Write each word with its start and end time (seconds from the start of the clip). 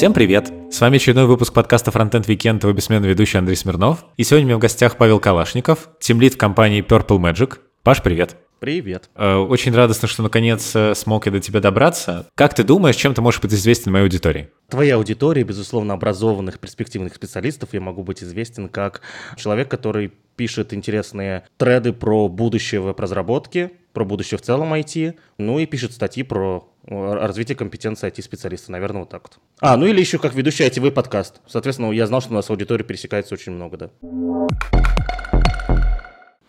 Всем 0.00 0.14
привет! 0.14 0.50
С 0.70 0.80
вами 0.80 0.96
очередной 0.96 1.26
выпуск 1.26 1.52
подкаста 1.52 1.90
Frontend 1.90 2.24
Weekend, 2.24 2.60
его 2.62 2.72
бессменный 2.72 3.08
ведущий 3.08 3.36
Андрей 3.36 3.54
Смирнов. 3.54 4.06
И 4.16 4.24
сегодня 4.24 4.46
у 4.46 4.48
меня 4.48 4.56
в 4.56 4.60
гостях 4.60 4.96
Павел 4.96 5.20
Калашников, 5.20 5.90
тимлид 6.00 6.34
в 6.34 6.38
компании 6.38 6.82
Purple 6.82 7.18
Magic. 7.18 7.58
Паш, 7.82 8.02
привет! 8.02 8.36
Привет. 8.60 9.08
Э, 9.14 9.36
очень 9.36 9.74
радостно, 9.74 10.06
что 10.06 10.22
наконец 10.22 10.76
э, 10.76 10.94
смог 10.94 11.24
я 11.24 11.32
до 11.32 11.40
тебя 11.40 11.60
добраться. 11.60 12.26
Как 12.34 12.52
ты 12.52 12.62
думаешь, 12.62 12.94
чем 12.94 13.14
ты 13.14 13.22
можешь 13.22 13.40
быть 13.40 13.54
известен 13.54 13.90
моей 13.90 14.04
аудитории? 14.04 14.50
Твоя 14.68 14.96
аудитория, 14.96 15.44
безусловно, 15.44 15.94
образованных, 15.94 16.58
перспективных 16.58 17.14
специалистов. 17.14 17.70
Я 17.72 17.80
могу 17.80 18.02
быть 18.02 18.22
известен 18.22 18.68
как 18.68 19.00
человек, 19.36 19.70
который 19.70 20.12
пишет 20.36 20.74
интересные 20.74 21.44
треды 21.56 21.94
про 21.94 22.28
будущее 22.28 22.82
веб-разработки, 22.82 23.70
про 23.94 24.04
будущее 24.04 24.36
в 24.36 24.42
целом 24.42 24.74
IT, 24.74 25.14
ну 25.38 25.58
и 25.58 25.64
пишет 25.64 25.92
статьи 25.92 26.22
про 26.22 26.68
развитие 26.86 27.56
компетенции 27.56 28.08
IT-специалиста, 28.08 28.72
наверное, 28.72 29.00
вот 29.00 29.08
так 29.08 29.22
вот. 29.22 29.38
А, 29.60 29.78
ну 29.78 29.86
или 29.86 30.00
еще 30.00 30.18
как 30.18 30.34
ведущий 30.34 30.64
ITV-подкаст. 30.64 31.40
Соответственно, 31.46 31.92
я 31.92 32.06
знал, 32.06 32.20
что 32.20 32.32
у 32.32 32.34
нас 32.34 32.50
аудитория 32.50 32.84
пересекается 32.84 33.34
очень 33.34 33.52
много, 33.52 33.76
да. 33.78 33.90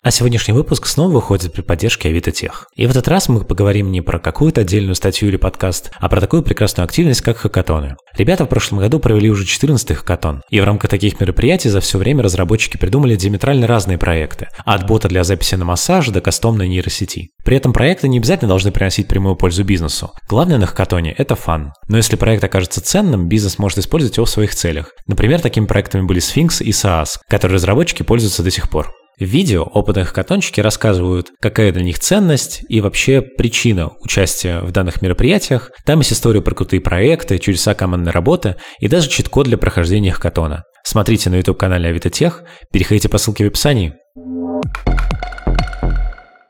А 0.04 0.10
сегодняшний 0.10 0.56
выпуск 0.56 0.88
снова 0.88 1.12
выходит 1.12 1.54
при 1.54 1.62
поддержке 1.62 2.10
Авито 2.10 2.32
Тех. 2.32 2.66
И 2.76 2.88
в 2.88 2.90
этот 2.90 3.08
раз 3.08 3.30
мы 3.30 3.46
поговорим 3.46 3.92
не 3.92 4.02
про 4.02 4.18
какую-то 4.18 4.62
отдельную 4.62 4.96
статью 4.96 5.28
или 5.28 5.38
подкаст, 5.38 5.92
а 6.00 6.10
про 6.10 6.20
такую 6.20 6.42
прекрасную 6.42 6.86
активность, 6.86 7.22
как 7.22 7.38
хакатоны. 7.38 7.98
Ребята 8.18 8.46
в 8.46 8.48
прошлом 8.48 8.80
году 8.80 8.98
провели 9.00 9.30
уже 9.30 9.44
14-й 9.44 9.94
хакатон, 9.94 10.42
и 10.50 10.60
в 10.60 10.64
рамках 10.64 10.90
таких 10.90 11.20
мероприятий 11.20 11.70
за 11.70 11.82
все 11.82 12.00
время 12.00 12.24
разработчики 12.24 12.78
придумали 12.78 13.16
диаметрально 13.16 13.68
разные 13.68 14.00
проекты, 14.00 14.48
от 14.66 14.88
бота 14.88 15.08
для 15.08 15.24
записи 15.24 15.54
на 15.54 15.66
массаж 15.66 16.08
до 16.08 16.20
кастомной 16.20 16.68
нейросети. 16.68 17.30
При 17.46 17.58
этом 17.58 17.72
проекты 17.72 18.08
не 18.08 18.18
обязательно 18.18 18.50
должны 18.50 18.72
приносить 18.72 19.08
прямую 19.08 19.36
пользу 19.36 19.64
бизнесу. 19.64 20.14
Главное 20.28 20.58
на 20.58 20.66
хакатоне– 20.66 21.14
это 21.20 21.36
фан. 21.36 21.74
Но 21.88 21.98
если 21.98 22.16
проект 22.16 22.44
окажется 22.44 22.82
ценным, 22.82 23.28
бизнес 23.28 23.60
может 23.60 23.78
использовать 23.78 24.18
его 24.18 24.26
в 24.26 24.32
своих 24.32 24.56
целях. 24.56 24.94
Например, 25.06 25.40
такими 25.40 25.68
проектами 25.68 26.02
были 26.02 26.20
Sphinx 26.20 26.64
и 26.64 26.72
SaaS, 26.72 27.20
которые 27.30 27.58
разработчики 27.58 28.02
пользуются 28.02 28.42
до 28.42 28.50
сих 28.50 28.68
пор. 28.68 28.92
В 29.22 29.24
видео 29.24 29.62
опытные 29.62 30.04
хакатончики 30.04 30.62
рассказывают, 30.62 31.30
какая 31.40 31.72
для 31.72 31.84
них 31.84 32.00
ценность 32.00 32.64
и 32.70 32.82
вообще 32.82 33.22
причина 33.22 33.92
участия 34.00 34.62
в 34.62 34.72
данных 34.72 35.04
мероприятиях. 35.04 35.70
Там 35.86 36.00
есть 36.00 36.12
история 36.12 36.42
про 36.42 36.56
крутые 36.56 36.82
проекты, 36.82 37.38
чудеса 37.38 37.76
командной 37.76 38.12
работы 38.12 38.56
и 38.80 38.88
даже 38.88 39.10
чит-код 39.10 39.46
для 39.46 39.60
прохождения 39.60 40.12
хакатона. 40.12 40.64
Смотрите 40.84 41.30
на 41.30 41.36
YouTube-канале 41.36 41.90
Авито 41.90 42.10
Тех, 42.10 42.42
переходите 42.74 43.10
по 43.10 43.20
ссылке 43.20 43.44
в 43.44 43.50
описании. 43.50 43.94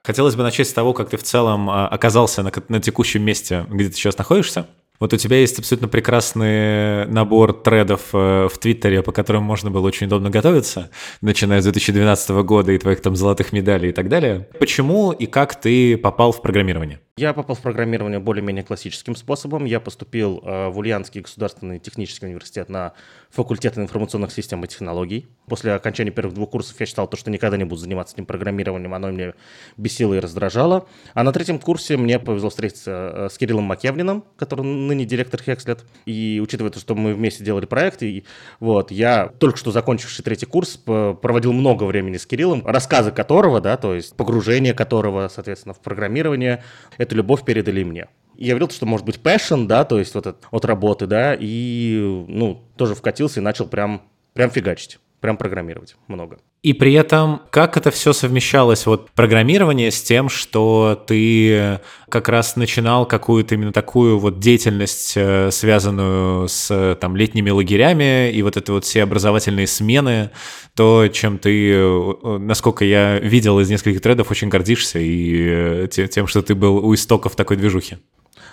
Хотелось 0.05 0.35
бы 0.35 0.43
начать 0.43 0.69
с 0.69 0.73
того, 0.73 0.93
как 0.93 1.09
ты 1.09 1.17
в 1.17 1.23
целом 1.23 1.69
а, 1.69 1.89
оказался 1.89 2.41
на, 2.41 2.53
на 2.69 2.79
текущем 2.79 3.21
месте, 3.21 3.65
где 3.69 3.89
ты 3.89 3.95
сейчас 3.95 4.17
находишься. 4.17 4.65
Вот 5.01 5.13
у 5.13 5.17
тебя 5.17 5.37
есть 5.37 5.57
абсолютно 5.57 5.87
прекрасный 5.87 7.07
набор 7.07 7.53
тредов 7.53 8.01
э, 8.13 8.47
в 8.47 8.55
Твиттере, 8.59 9.01
по 9.01 9.11
которым 9.11 9.41
можно 9.41 9.71
было 9.71 9.87
очень 9.87 10.05
удобно 10.05 10.29
готовиться, 10.29 10.91
начиная 11.21 11.59
с 11.59 11.63
2012 11.63 12.29
года 12.45 12.71
и 12.71 12.77
твоих 12.77 13.01
там 13.01 13.15
золотых 13.15 13.51
медалей 13.51 13.89
и 13.89 13.93
так 13.93 14.09
далее. 14.09 14.47
Почему 14.59 15.11
и 15.11 15.25
как 15.25 15.59
ты 15.59 15.97
попал 15.97 16.31
в 16.31 16.43
программирование? 16.43 16.99
Я 17.21 17.33
попал 17.33 17.55
в 17.55 17.61
программирование 17.61 18.19
более-менее 18.19 18.63
классическим 18.63 19.15
способом. 19.15 19.65
Я 19.65 19.79
поступил 19.79 20.41
э, 20.43 20.69
в 20.69 20.79
Ульяновский 20.79 21.21
государственный 21.21 21.77
технический 21.77 22.25
университет 22.25 22.67
на 22.67 22.93
факультет 23.29 23.77
информационных 23.77 24.31
систем 24.31 24.65
и 24.65 24.67
технологий. 24.67 25.27
После 25.45 25.73
окончания 25.73 26.09
первых 26.09 26.33
двух 26.33 26.49
курсов 26.49 26.79
я 26.79 26.87
считал, 26.87 27.07
то, 27.07 27.17
что 27.17 27.29
никогда 27.29 27.57
не 27.57 27.63
буду 27.63 27.79
заниматься 27.79 28.15
этим 28.15 28.25
программированием, 28.25 28.91
оно 28.95 29.09
мне 29.09 29.35
бесило 29.77 30.15
и 30.15 30.19
раздражало. 30.19 30.87
А 31.13 31.21
на 31.21 31.31
третьем 31.31 31.59
курсе 31.59 31.95
мне 31.95 32.17
повезло 32.17 32.49
встретиться 32.49 33.11
э, 33.13 33.29
с 33.31 33.37
Кириллом 33.37 33.65
Макевниным, 33.65 34.23
который 34.35 34.65
ныне 34.65 35.05
директор 35.05 35.39
Hexlet. 35.45 35.81
И 36.07 36.41
учитывая 36.41 36.71
то, 36.71 36.79
что 36.79 36.95
мы 36.95 37.13
вместе 37.13 37.43
делали 37.43 37.67
проект, 37.67 38.01
и 38.01 38.25
вот, 38.59 38.89
я 38.89 39.27
только 39.37 39.59
что 39.59 39.69
закончивший 39.69 40.25
третий 40.25 40.47
курс 40.47 40.75
проводил 40.75 41.53
много 41.53 41.83
времени 41.83 42.17
с 42.17 42.25
Кириллом, 42.25 42.65
рассказы 42.65 43.11
которого, 43.11 43.61
да, 43.61 43.77
то 43.77 43.93
есть 43.93 44.15
погружение 44.17 44.73
которого, 44.73 45.29
соответственно, 45.31 45.75
в 45.75 45.81
программирование, 45.81 46.63
это 46.97 47.10
эту 47.11 47.17
любовь 47.17 47.43
передали 47.43 47.83
мне. 47.83 48.07
Я 48.37 48.53
говорил, 48.53 48.69
что 48.69 48.85
может 48.85 49.05
быть 49.05 49.19
passion, 49.21 49.67
да, 49.67 49.83
то 49.83 49.99
есть 49.99 50.15
вот 50.15 50.25
от, 50.25 50.47
от 50.49 50.65
работы, 50.65 51.05
да, 51.05 51.35
и, 51.37 52.25
ну, 52.27 52.63
тоже 52.77 52.95
вкатился 52.95 53.39
и 53.39 53.43
начал 53.43 53.67
прям, 53.67 54.03
прям 54.33 54.49
фигачить 54.49 54.99
прям 55.21 55.37
программировать 55.37 55.95
много. 56.07 56.39
И 56.63 56.73
при 56.73 56.93
этом, 56.93 57.43
как 57.51 57.77
это 57.77 57.91
все 57.91 58.11
совмещалось, 58.11 58.85
вот 58.85 59.11
программирование 59.11 59.91
с 59.91 60.01
тем, 60.01 60.29
что 60.29 61.01
ты 61.07 61.79
как 62.09 62.27
раз 62.27 62.55
начинал 62.55 63.05
какую-то 63.05 63.55
именно 63.55 63.71
такую 63.71 64.19
вот 64.19 64.39
деятельность, 64.39 65.13
э, 65.15 65.49
связанную 65.51 66.47
с 66.47 66.97
там 66.99 67.15
летними 67.15 67.51
лагерями 67.51 68.31
и 68.31 68.41
вот 68.41 68.57
это 68.57 68.73
вот 68.73 68.83
все 68.85 69.03
образовательные 69.03 69.67
смены, 69.67 70.31
то, 70.75 71.07
чем 71.07 71.37
ты, 71.37 71.71
э, 71.71 72.37
насколько 72.39 72.83
я 72.83 73.19
видел 73.19 73.59
из 73.59 73.69
нескольких 73.69 74.01
тредов, 74.01 74.31
очень 74.31 74.49
гордишься 74.49 74.99
и 74.99 75.85
э, 75.87 75.87
тем, 75.87 76.27
что 76.27 76.41
ты 76.41 76.55
был 76.55 76.77
у 76.77 76.93
истоков 76.93 77.35
такой 77.35 77.57
движухи. 77.57 77.97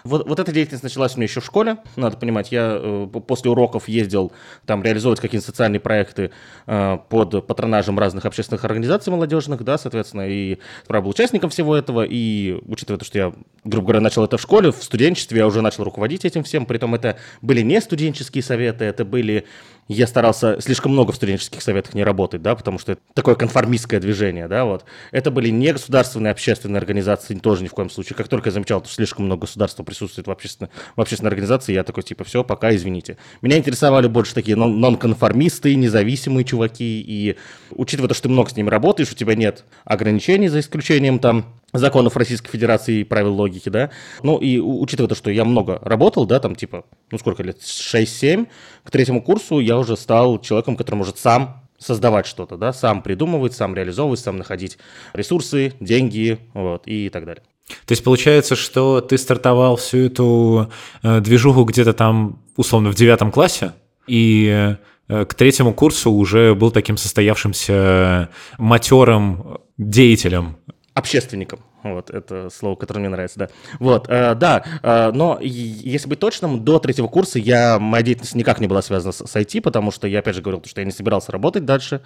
Вот, 0.04 0.28
вот 0.28 0.38
эта 0.38 0.52
деятельность 0.52 0.82
началась 0.82 1.14
у 1.14 1.18
меня 1.18 1.24
еще 1.24 1.40
в 1.40 1.44
школе, 1.44 1.78
надо 1.96 2.16
понимать. 2.16 2.52
Я 2.52 2.78
э, 2.80 3.06
после 3.26 3.50
уроков 3.50 3.88
ездил 3.88 4.32
там 4.66 4.82
реализовывать 4.82 5.20
какие-то 5.20 5.46
социальные 5.46 5.80
проекты 5.80 6.30
э, 6.66 6.98
под 7.08 7.46
патронажем 7.46 7.98
разных 7.98 8.24
общественных 8.26 8.64
организаций 8.64 9.12
молодежных, 9.12 9.62
да, 9.64 9.78
соответственно, 9.78 10.28
и 10.28 10.58
правда, 10.86 11.04
был 11.04 11.10
участником 11.10 11.50
всего 11.50 11.76
этого, 11.76 12.04
и 12.08 12.58
учитывая 12.66 12.98
то, 12.98 13.04
что 13.04 13.18
я, 13.18 13.32
грубо 13.64 13.88
говоря, 13.88 14.00
начал 14.00 14.24
это 14.24 14.36
в 14.36 14.40
школе, 14.40 14.72
в 14.72 14.82
студенчестве 14.82 15.38
я 15.38 15.46
уже 15.46 15.62
начал 15.62 15.84
руководить 15.84 16.24
этим 16.24 16.42
всем, 16.42 16.66
притом 16.66 16.94
это 16.94 17.18
были 17.42 17.62
не 17.62 17.80
студенческие 17.80 18.42
советы, 18.42 18.84
это 18.84 19.04
были 19.04 19.46
я 19.88 20.06
старался 20.06 20.60
слишком 20.60 20.92
много 20.92 21.12
в 21.12 21.16
студенческих 21.16 21.62
советах 21.62 21.94
не 21.94 22.04
работать, 22.04 22.42
да, 22.42 22.54
потому 22.54 22.78
что 22.78 22.92
это 22.92 23.00
такое 23.14 23.34
конформистское 23.34 24.00
движение, 24.00 24.46
да, 24.46 24.64
вот. 24.64 24.84
Это 25.12 25.30
были 25.30 25.48
не 25.48 25.72
государственные 25.72 26.30
общественные 26.30 26.78
организации, 26.78 27.34
тоже 27.34 27.62
ни 27.62 27.68
в 27.68 27.72
коем 27.72 27.88
случае. 27.88 28.16
Как 28.16 28.28
только 28.28 28.48
я 28.48 28.52
замечал, 28.52 28.84
что 28.84 28.92
слишком 28.92 29.24
много 29.24 29.42
государства 29.42 29.82
присутствует 29.82 30.26
в, 30.26 30.30
общественно, 30.30 30.68
в 30.94 31.00
общественной 31.00 31.30
организации, 31.30 31.72
я 31.72 31.84
такой, 31.84 32.02
типа, 32.02 32.24
все, 32.24 32.44
пока, 32.44 32.74
извините. 32.74 33.16
Меня 33.40 33.56
интересовали 33.56 34.08
больше 34.08 34.34
такие 34.34 34.56
нонконформисты, 34.56 35.74
независимые 35.74 36.44
чуваки, 36.44 37.00
и 37.00 37.36
учитывая 37.70 38.08
то, 38.08 38.14
что 38.14 38.24
ты 38.24 38.28
много 38.28 38.50
с 38.50 38.56
ними 38.56 38.68
работаешь, 38.68 39.10
у 39.10 39.14
тебя 39.14 39.34
нет 39.34 39.64
ограничений, 39.84 40.48
за 40.48 40.60
исключением 40.60 41.18
там 41.18 41.46
законов 41.72 42.16
Российской 42.16 42.50
Федерации 42.50 43.00
и 43.00 43.04
правил 43.04 43.34
логики, 43.34 43.68
да. 43.68 43.90
Ну 44.22 44.38
и 44.38 44.58
учитывая 44.58 45.08
то, 45.08 45.14
что 45.14 45.30
я 45.30 45.44
много 45.44 45.78
работал, 45.82 46.26
да, 46.26 46.40
там 46.40 46.54
типа, 46.54 46.84
ну 47.10 47.18
сколько 47.18 47.42
лет, 47.42 47.60
6-7, 47.60 48.46
к 48.84 48.90
третьему 48.90 49.22
курсу 49.22 49.60
я 49.60 49.78
уже 49.78 49.96
стал 49.96 50.40
человеком, 50.40 50.76
который 50.76 50.96
может 50.96 51.18
сам 51.18 51.62
создавать 51.78 52.26
что-то, 52.26 52.56
да, 52.56 52.72
сам 52.72 53.02
придумывать, 53.02 53.54
сам 53.54 53.74
реализовывать, 53.74 54.20
сам 54.20 54.36
находить 54.36 54.78
ресурсы, 55.12 55.74
деньги, 55.78 56.38
вот, 56.54 56.82
и 56.86 57.08
так 57.08 57.24
далее. 57.24 57.42
То 57.86 57.92
есть 57.92 58.02
получается, 58.02 58.56
что 58.56 59.00
ты 59.00 59.18
стартовал 59.18 59.76
всю 59.76 59.98
эту 59.98 60.72
э, 61.02 61.20
движуху 61.20 61.64
где-то 61.64 61.92
там, 61.92 62.42
условно, 62.56 62.90
в 62.90 62.94
девятом 62.94 63.30
классе, 63.30 63.74
и 64.06 64.76
э, 65.08 65.24
к 65.26 65.34
третьему 65.34 65.74
курсу 65.74 66.10
уже 66.10 66.54
был 66.54 66.70
таким 66.70 66.96
состоявшимся 66.96 68.30
матерым 68.56 69.58
деятелем 69.76 70.56
общественником. 70.98 71.60
Вот, 71.82 72.10
это 72.10 72.50
слово, 72.50 72.74
которое 72.74 73.00
мне 73.00 73.08
нравится, 73.08 73.38
да. 73.38 73.48
Вот, 73.78 74.08
э, 74.08 74.34
да, 74.34 74.64
э, 74.82 75.12
но 75.12 75.38
если 75.40 76.08
быть 76.08 76.18
точным, 76.18 76.64
до 76.64 76.80
третьего 76.80 77.06
курса 77.06 77.38
я, 77.38 77.78
моя 77.78 78.02
деятельность 78.02 78.34
никак 78.34 78.60
не 78.60 78.66
была 78.66 78.82
связана 78.82 79.12
с, 79.12 79.24
с 79.24 79.36
IT, 79.36 79.60
потому 79.60 79.92
что 79.92 80.08
я, 80.08 80.18
опять 80.18 80.34
же, 80.34 80.42
говорил, 80.42 80.62
что 80.66 80.80
я 80.80 80.84
не 80.84 80.90
собирался 80.90 81.30
работать 81.30 81.64
дальше. 81.64 82.00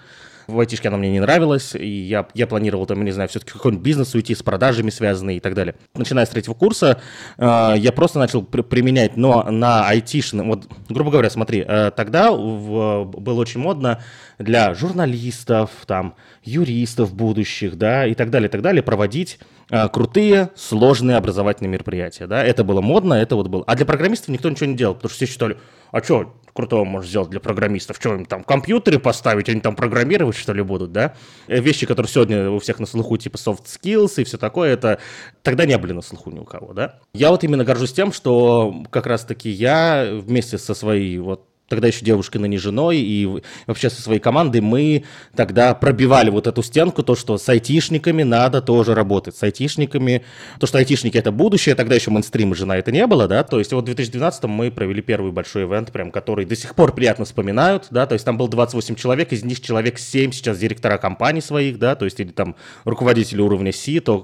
В 0.46 0.58
айтишке 0.58 0.88
она 0.88 0.96
мне 0.96 1.10
не 1.10 1.20
нравилась, 1.20 1.74
и 1.74 1.86
я, 1.86 2.26
я 2.34 2.46
планировал 2.46 2.84
там, 2.86 3.02
не 3.04 3.12
знаю, 3.12 3.28
все-таки 3.28 3.52
какой-нибудь 3.52 3.84
бизнес 3.84 4.14
уйти 4.14 4.34
с 4.34 4.42
продажами 4.42 4.90
связанный 4.90 5.36
и 5.36 5.40
так 5.40 5.54
далее. 5.54 5.74
Начиная 5.94 6.26
с 6.26 6.30
третьего 6.30 6.54
курса, 6.54 7.00
э, 7.38 7.74
я 7.76 7.92
просто 7.92 8.18
начал 8.18 8.42
при, 8.42 8.60
применять, 8.62 9.16
но 9.16 9.44
на 9.44 9.88
айтишном, 9.88 10.48
вот, 10.48 10.66
грубо 10.88 11.10
говоря, 11.10 11.30
смотри, 11.30 11.64
э, 11.66 11.92
тогда 11.96 12.30
в, 12.32 13.04
было 13.04 13.40
очень 13.40 13.60
модно 13.60 14.02
для 14.38 14.74
журналистов, 14.74 15.70
там, 15.86 16.14
юристов 16.44 17.14
будущих, 17.14 17.76
да, 17.76 18.06
и 18.06 18.14
так 18.14 18.30
далее, 18.30 18.48
и 18.48 18.50
так 18.50 18.62
далее, 18.62 18.82
проводить 18.82 19.38
э, 19.70 19.88
крутые, 19.88 20.50
сложные 20.56 21.16
образовательные 21.16 21.70
мероприятия, 21.70 22.26
да, 22.26 22.44
это 22.44 22.64
было 22.64 22.80
модно, 22.80 23.14
это 23.14 23.36
вот 23.36 23.48
было. 23.48 23.64
А 23.66 23.76
для 23.76 23.86
программистов 23.86 24.28
никто 24.28 24.50
ничего 24.50 24.66
не 24.66 24.76
делал, 24.76 24.94
потому 24.94 25.10
что 25.10 25.16
все 25.16 25.32
считали, 25.32 25.58
а 25.90 26.02
что 26.02 26.34
крутого 26.52 26.84
можно 26.84 27.08
сделать 27.08 27.30
для 27.30 27.40
программистов? 27.40 27.96
Что 27.98 28.14
им 28.14 28.24
там 28.24 28.44
компьютеры 28.44 28.98
поставить, 28.98 29.48
они 29.48 29.60
там 29.60 29.76
программировать 29.76 30.36
что 30.36 30.52
ли 30.52 30.62
будут, 30.62 30.92
да? 30.92 31.14
Э, 31.46 31.60
вещи, 31.60 31.86
которые 31.86 32.10
сегодня 32.10 32.50
у 32.50 32.58
всех 32.58 32.78
на 32.78 32.86
слуху, 32.86 33.16
типа 33.16 33.36
soft 33.36 33.64
skills 33.64 34.20
и 34.20 34.24
все 34.24 34.38
такое, 34.38 34.72
это 34.72 34.98
тогда 35.42 35.66
не 35.66 35.76
были 35.78 35.92
на 35.92 36.02
слуху 36.02 36.30
ни 36.30 36.38
у 36.38 36.44
кого, 36.44 36.72
да? 36.72 36.98
Я 37.14 37.30
вот 37.30 37.44
именно 37.44 37.64
горжусь 37.64 37.92
тем, 37.92 38.12
что 38.12 38.84
как 38.90 39.06
раз-таки 39.06 39.48
я 39.50 40.08
вместе 40.12 40.58
со 40.58 40.74
своей 40.74 41.18
вот 41.18 41.46
тогда 41.72 41.88
еще 41.88 42.04
девушкой, 42.04 42.36
ныне 42.36 42.58
женой, 42.58 42.98
и 42.98 43.42
вообще 43.66 43.88
со 43.88 44.02
своей 44.02 44.20
командой 44.20 44.60
мы 44.60 45.04
тогда 45.34 45.74
пробивали 45.74 46.28
вот 46.28 46.46
эту 46.46 46.62
стенку, 46.62 47.02
то, 47.02 47.16
что 47.16 47.38
с 47.38 47.48
айтишниками 47.48 48.24
надо 48.24 48.60
тоже 48.60 48.94
работать, 48.94 49.36
с 49.36 49.42
айтишниками, 49.42 50.22
то, 50.60 50.66
что 50.66 50.76
айтишники 50.76 51.16
это 51.16 51.32
будущее, 51.32 51.74
тогда 51.74 51.94
еще 51.94 52.10
мейнстрима 52.10 52.54
же 52.54 52.66
на 52.66 52.76
это 52.76 52.92
не 52.92 53.06
было, 53.06 53.26
да, 53.26 53.42
то 53.42 53.58
есть 53.58 53.72
вот 53.72 53.84
в 53.84 53.86
2012 53.86 54.44
мы 54.44 54.70
провели 54.70 55.00
первый 55.00 55.32
большой 55.32 55.64
ивент, 55.64 55.92
прям, 55.92 56.10
который 56.10 56.44
до 56.44 56.56
сих 56.56 56.74
пор 56.74 56.94
приятно 56.94 57.24
вспоминают, 57.24 57.86
да, 57.90 58.04
то 58.04 58.12
есть 58.12 58.26
там 58.26 58.36
было 58.36 58.50
28 58.50 58.94
человек, 58.96 59.32
из 59.32 59.42
них 59.42 59.62
человек 59.62 59.98
7 59.98 60.30
сейчас 60.32 60.58
директора 60.58 60.98
компаний 60.98 61.40
своих, 61.40 61.78
да, 61.78 61.94
то 61.94 62.04
есть 62.04 62.20
или 62.20 62.32
там 62.32 62.54
руководители 62.84 63.40
уровня 63.40 63.72
C, 63.72 64.00
то, 64.00 64.22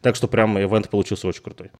так 0.00 0.16
что 0.16 0.28
прям 0.28 0.58
ивент 0.58 0.88
получился 0.88 1.28
очень 1.28 1.42
крутой 1.42 1.70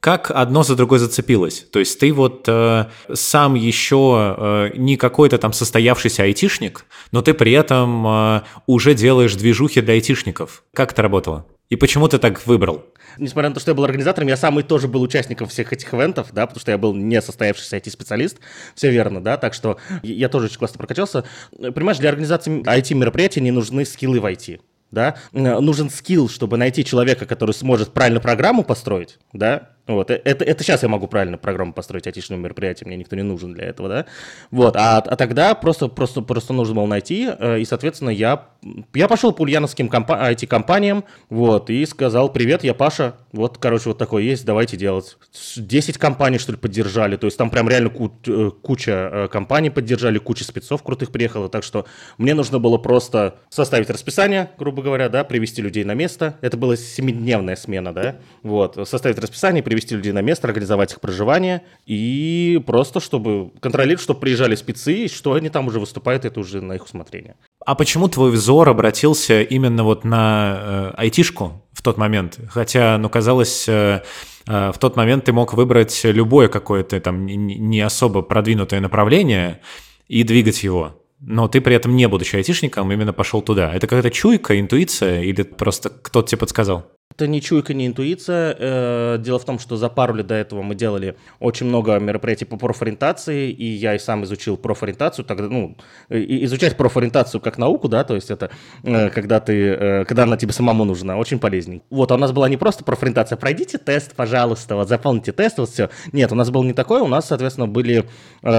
как 0.00 0.30
одно 0.30 0.62
за 0.62 0.76
другой 0.76 0.98
зацепилось. 0.98 1.66
То 1.72 1.78
есть 1.80 1.98
ты 1.98 2.12
вот 2.12 2.44
э, 2.46 2.86
сам 3.12 3.54
еще 3.54 4.36
э, 4.38 4.70
не 4.76 4.96
какой-то 4.96 5.38
там 5.38 5.52
состоявшийся 5.52 6.22
айтишник, 6.22 6.84
но 7.10 7.20
ты 7.20 7.34
при 7.34 7.52
этом 7.52 8.06
э, 8.06 8.42
уже 8.66 8.94
делаешь 8.94 9.34
движухи 9.34 9.80
для 9.80 9.94
айтишников. 9.94 10.62
Как 10.72 10.92
это 10.92 11.02
работало? 11.02 11.46
И 11.68 11.76
почему 11.76 12.08
ты 12.08 12.18
так 12.18 12.46
выбрал? 12.46 12.84
Несмотря 13.18 13.48
на 13.48 13.54
то, 13.54 13.60
что 13.60 13.72
я 13.72 13.74
был 13.74 13.84
организатором, 13.84 14.28
я 14.28 14.36
сам 14.36 14.58
и 14.60 14.62
тоже 14.62 14.86
был 14.86 15.02
участником 15.02 15.48
всех 15.48 15.72
этих 15.72 15.92
ивентов, 15.92 16.28
да, 16.32 16.46
потому 16.46 16.60
что 16.60 16.70
я 16.70 16.78
был 16.78 16.94
не 16.94 17.20
состоявшийся 17.20 17.76
IT-специалист, 17.76 18.38
все 18.74 18.90
верно, 18.90 19.20
да, 19.20 19.36
так 19.36 19.52
что 19.54 19.78
я 20.02 20.28
тоже 20.28 20.46
очень 20.46 20.58
классно 20.58 20.78
прокачался. 20.78 21.24
Понимаешь, 21.50 21.98
для 21.98 22.10
организации 22.10 22.62
IT-мероприятий 22.62 23.40
не 23.40 23.50
нужны 23.50 23.84
скиллы 23.84 24.20
в 24.20 24.26
IT 24.26 24.60
да, 24.90 25.16
нужен 25.32 25.90
скилл, 25.90 26.28
чтобы 26.28 26.56
найти 26.56 26.84
человека, 26.84 27.26
который 27.26 27.52
сможет 27.52 27.92
правильно 27.92 28.20
программу 28.20 28.62
построить, 28.62 29.18
да, 29.32 29.70
вот, 29.88 30.10
э, 30.10 30.20
это, 30.24 30.44
это 30.44 30.62
сейчас 30.62 30.82
я 30.82 30.88
могу 30.88 31.08
правильно 31.08 31.38
программу 31.38 31.72
построить 31.72 32.06
айтишному 32.06 32.42
мероприятию, 32.42 32.88
мне 32.88 32.96
никто 32.96 33.16
не 33.16 33.22
нужен 33.22 33.54
для 33.54 33.64
этого, 33.64 33.88
да. 33.88 34.06
Вот, 34.50 34.76
а, 34.76 34.98
а 34.98 35.16
тогда 35.16 35.54
просто, 35.54 35.88
просто, 35.88 36.20
просто 36.20 36.52
нужно 36.52 36.74
было 36.74 36.86
найти, 36.86 37.28
э, 37.38 37.60
и, 37.60 37.64
соответственно, 37.64 38.10
я, 38.10 38.48
я 38.94 39.08
пошел 39.08 39.32
по 39.32 39.42
ульяновским 39.42 39.88
компа- 39.88 40.30
IT-компаниям, 40.30 41.04
вот, 41.30 41.70
и 41.70 41.84
сказал, 41.86 42.30
привет, 42.30 42.64
я 42.64 42.74
Паша, 42.74 43.14
вот, 43.32 43.58
короче, 43.58 43.88
вот 43.88 43.98
такой 43.98 44.24
есть, 44.24 44.44
давайте 44.44 44.76
делать. 44.76 45.16
10 45.56 45.96
компаний, 45.96 46.38
что 46.38 46.52
ли, 46.52 46.58
поддержали, 46.58 47.16
то 47.16 47.26
есть 47.26 47.38
там 47.38 47.50
прям 47.50 47.68
реально 47.68 47.90
ку- 47.90 48.12
э, 48.26 48.50
куча 48.62 49.28
компаний 49.32 49.70
поддержали, 49.70 50.18
куча 50.18 50.44
спецов 50.44 50.82
крутых 50.82 51.10
приехала, 51.10 51.48
так 51.48 51.64
что 51.64 51.86
мне 52.18 52.34
нужно 52.34 52.58
было 52.58 52.76
просто 52.76 53.38
составить 53.48 53.88
расписание, 53.88 54.50
грубо 54.58 54.77
говоря, 54.82 55.08
да, 55.08 55.24
привести 55.24 55.62
людей 55.62 55.84
на 55.84 55.94
место, 55.94 56.38
это 56.40 56.56
была 56.56 56.76
семидневная 56.76 57.56
смена, 57.56 57.92
да, 57.92 58.16
вот, 58.42 58.78
составить 58.88 59.18
расписание, 59.18 59.62
привести 59.62 59.96
людей 59.96 60.12
на 60.12 60.22
место, 60.22 60.48
организовать 60.48 60.92
их 60.92 61.00
проживание 61.00 61.62
и 61.86 62.62
просто, 62.66 63.00
чтобы 63.00 63.50
контролировать, 63.60 64.02
чтобы 64.02 64.20
приезжали 64.20 64.54
спецы, 64.54 65.04
и 65.04 65.08
что 65.08 65.34
они 65.34 65.48
там 65.48 65.66
уже 65.66 65.80
выступают, 65.80 66.24
это 66.24 66.40
уже 66.40 66.60
на 66.60 66.74
их 66.74 66.84
усмотрение. 66.84 67.36
А 67.64 67.74
почему 67.74 68.08
твой 68.08 68.30
взор 68.30 68.68
обратился 68.68 69.42
именно 69.42 69.84
вот 69.84 70.04
на 70.04 70.58
э, 70.60 70.92
айтишку 70.96 71.62
в 71.72 71.82
тот 71.82 71.98
момент? 71.98 72.38
Хотя, 72.48 72.96
ну, 72.98 73.08
казалось, 73.08 73.68
э, 73.68 74.02
э, 74.46 74.72
в 74.72 74.78
тот 74.78 74.96
момент 74.96 75.24
ты 75.24 75.32
мог 75.32 75.54
выбрать 75.54 76.00
любое 76.04 76.48
какое-то 76.48 77.00
там 77.00 77.26
не 77.26 77.80
особо 77.80 78.22
продвинутое 78.22 78.80
направление 78.80 79.60
и 80.06 80.22
двигать 80.22 80.62
его. 80.62 80.94
Но 81.20 81.48
ты 81.48 81.60
при 81.60 81.74
этом 81.74 81.96
не 81.96 82.06
будучи 82.06 82.36
айтишником, 82.36 82.92
именно 82.92 83.12
пошел 83.12 83.42
туда. 83.42 83.74
Это 83.74 83.86
какая-то 83.86 84.10
чуйка, 84.10 84.58
интуиция 84.58 85.22
или 85.22 85.42
просто 85.42 85.90
кто-то 85.90 86.28
тебе 86.28 86.38
подсказал? 86.38 86.97
Это 87.14 87.26
не 87.26 87.40
чуйка, 87.40 87.74
не 87.74 87.86
интуиция. 87.88 88.54
Э, 88.56 89.18
дело 89.18 89.40
в 89.40 89.44
том, 89.44 89.58
что 89.58 89.76
за 89.76 89.88
пару 89.88 90.14
лет 90.14 90.28
до 90.28 90.34
этого 90.34 90.62
мы 90.62 90.76
делали 90.76 91.16
очень 91.40 91.66
много 91.66 91.98
мероприятий 91.98 92.44
по 92.44 92.56
профориентации, 92.56 93.50
и 93.50 93.64
я 93.64 93.96
и 93.96 93.98
сам 93.98 94.22
изучил 94.22 94.56
профориентацию. 94.56 95.24
Тогда, 95.24 95.48
ну, 95.48 95.76
изучать 96.10 96.76
профориентацию 96.76 97.40
как 97.40 97.58
науку, 97.58 97.88
да, 97.88 98.04
то 98.04 98.14
есть 98.14 98.30
это 98.30 98.50
э, 98.84 99.10
когда 99.10 99.40
ты, 99.40 99.52
э, 99.52 100.04
когда 100.04 100.24
она 100.24 100.36
тебе 100.36 100.52
самому 100.52 100.84
нужна, 100.84 101.16
очень 101.16 101.40
полезней. 101.40 101.82
Вот, 101.90 102.12
а 102.12 102.14
у 102.14 102.18
нас 102.18 102.30
была 102.30 102.48
не 102.48 102.56
просто 102.56 102.84
профориентация, 102.84 103.36
пройдите 103.36 103.78
тест, 103.78 104.14
пожалуйста, 104.14 104.76
вот 104.76 104.88
заполните 104.88 105.32
тест, 105.32 105.58
вот 105.58 105.70
все. 105.70 105.90
Нет, 106.12 106.30
у 106.30 106.36
нас 106.36 106.50
был 106.50 106.62
не 106.62 106.72
такой, 106.72 107.00
у 107.00 107.08
нас, 107.08 107.26
соответственно, 107.26 107.66
были 107.66 108.04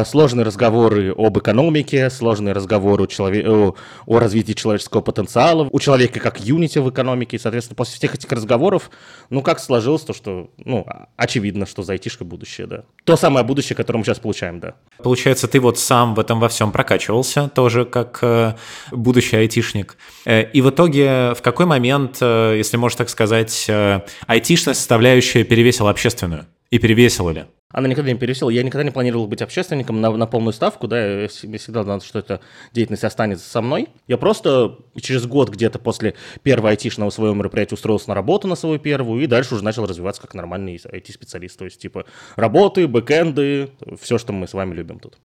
сложные 0.06 0.44
разговоры 0.44 1.14
об 1.16 1.38
экономике, 1.38 2.10
сложные 2.10 2.54
разговоры 2.54 3.08
о, 3.48 3.76
о 4.06 4.20
развитии 4.20 4.54
человеческого 4.54 5.00
потенциала, 5.00 5.70
у 5.72 5.80
человека 5.80 6.20
как 6.20 6.42
юнити 6.42 6.80
в 6.80 6.90
экономике, 6.90 7.38
и, 7.38 7.40
соответственно, 7.40 7.76
после 7.76 7.96
всех 7.96 8.16
этих 8.16 8.32
разговоров 8.40 8.90
ну, 9.30 9.42
как 9.42 9.60
сложилось 9.60 10.02
то, 10.02 10.14
что, 10.14 10.50
ну, 10.58 10.86
очевидно, 11.16 11.66
что 11.66 11.84
за 11.84 11.94
айтишкой 11.94 12.26
будущее, 12.26 12.68
да. 12.68 12.84
То 13.04 13.16
самое 13.16 13.46
будущее, 13.46 13.76
которое 13.76 14.00
мы 14.00 14.06
сейчас 14.06 14.20
получаем, 14.20 14.60
да. 14.60 14.76
Получается, 15.04 15.48
ты 15.48 15.60
вот 15.60 15.78
сам 15.78 16.16
в 16.16 16.20
этом 16.20 16.40
во 16.40 16.50
всем 16.50 16.72
прокачивался, 16.72 17.50
тоже 17.50 17.86
как 17.86 18.20
э, 18.22 18.56
будущий 18.92 19.38
айтишник. 19.38 19.98
Э, 20.26 20.44
и 20.44 20.62
в 20.62 20.70
итоге 20.70 21.34
в 21.36 21.42
какой 21.42 21.66
момент, 21.66 22.18
э, 22.22 22.56
если 22.58 22.78
можно 22.78 22.98
так 23.00 23.10
сказать, 23.10 23.66
э, 23.68 24.02
айтишная 24.26 24.74
составляющая 24.74 25.44
перевесила 25.44 25.90
общественную? 25.90 26.48
И 26.72 26.80
перевесила 26.80 27.32
ли? 27.32 27.46
Она 27.72 27.88
никогда 27.88 28.12
не 28.12 28.18
перевесила. 28.18 28.50
Я 28.50 28.64
никогда 28.64 28.84
не 28.84 28.90
планировал 28.90 29.28
быть 29.28 29.44
общественником 29.44 30.02
на, 30.02 30.10
на 30.10 30.26
полную 30.26 30.54
ставку, 30.54 30.88
да, 30.88 31.22
я 31.22 31.28
всегда 31.28 31.84
знал, 31.84 32.02
что 32.02 32.18
эта 32.18 32.42
деятельность 32.74 33.04
останется 33.04 33.48
со 33.48 33.62
мной. 33.62 33.90
Я 34.08 34.18
просто 34.18 34.80
через 35.00 35.28
год 35.28 35.50
где-то 35.50 35.78
после 35.78 36.16
первого 36.42 36.70
айтишного 36.70 37.12
своего 37.12 37.36
мероприятия 37.36 37.76
устроился 37.76 38.10
на 38.10 38.16
работу 38.16 38.48
на 38.48 38.56
свою 38.56 38.80
первую, 38.80 39.24
и 39.24 39.28
дальше 39.28 39.54
уже 39.54 39.64
начал 39.64 39.86
развиваться 39.86 40.20
как 40.20 40.34
нормальный 40.34 40.78
IT-специалист. 40.78 41.60
То 41.60 41.66
есть, 41.66 41.80
типа, 41.80 42.06
работы, 42.36 42.88
бэкэнды, 42.88 43.70
все, 44.02 44.18
что 44.18 44.34
мы 44.34 44.48
с 44.48 44.54
вами 44.54 44.74
любим 44.74 45.00
тут. 45.00 45.20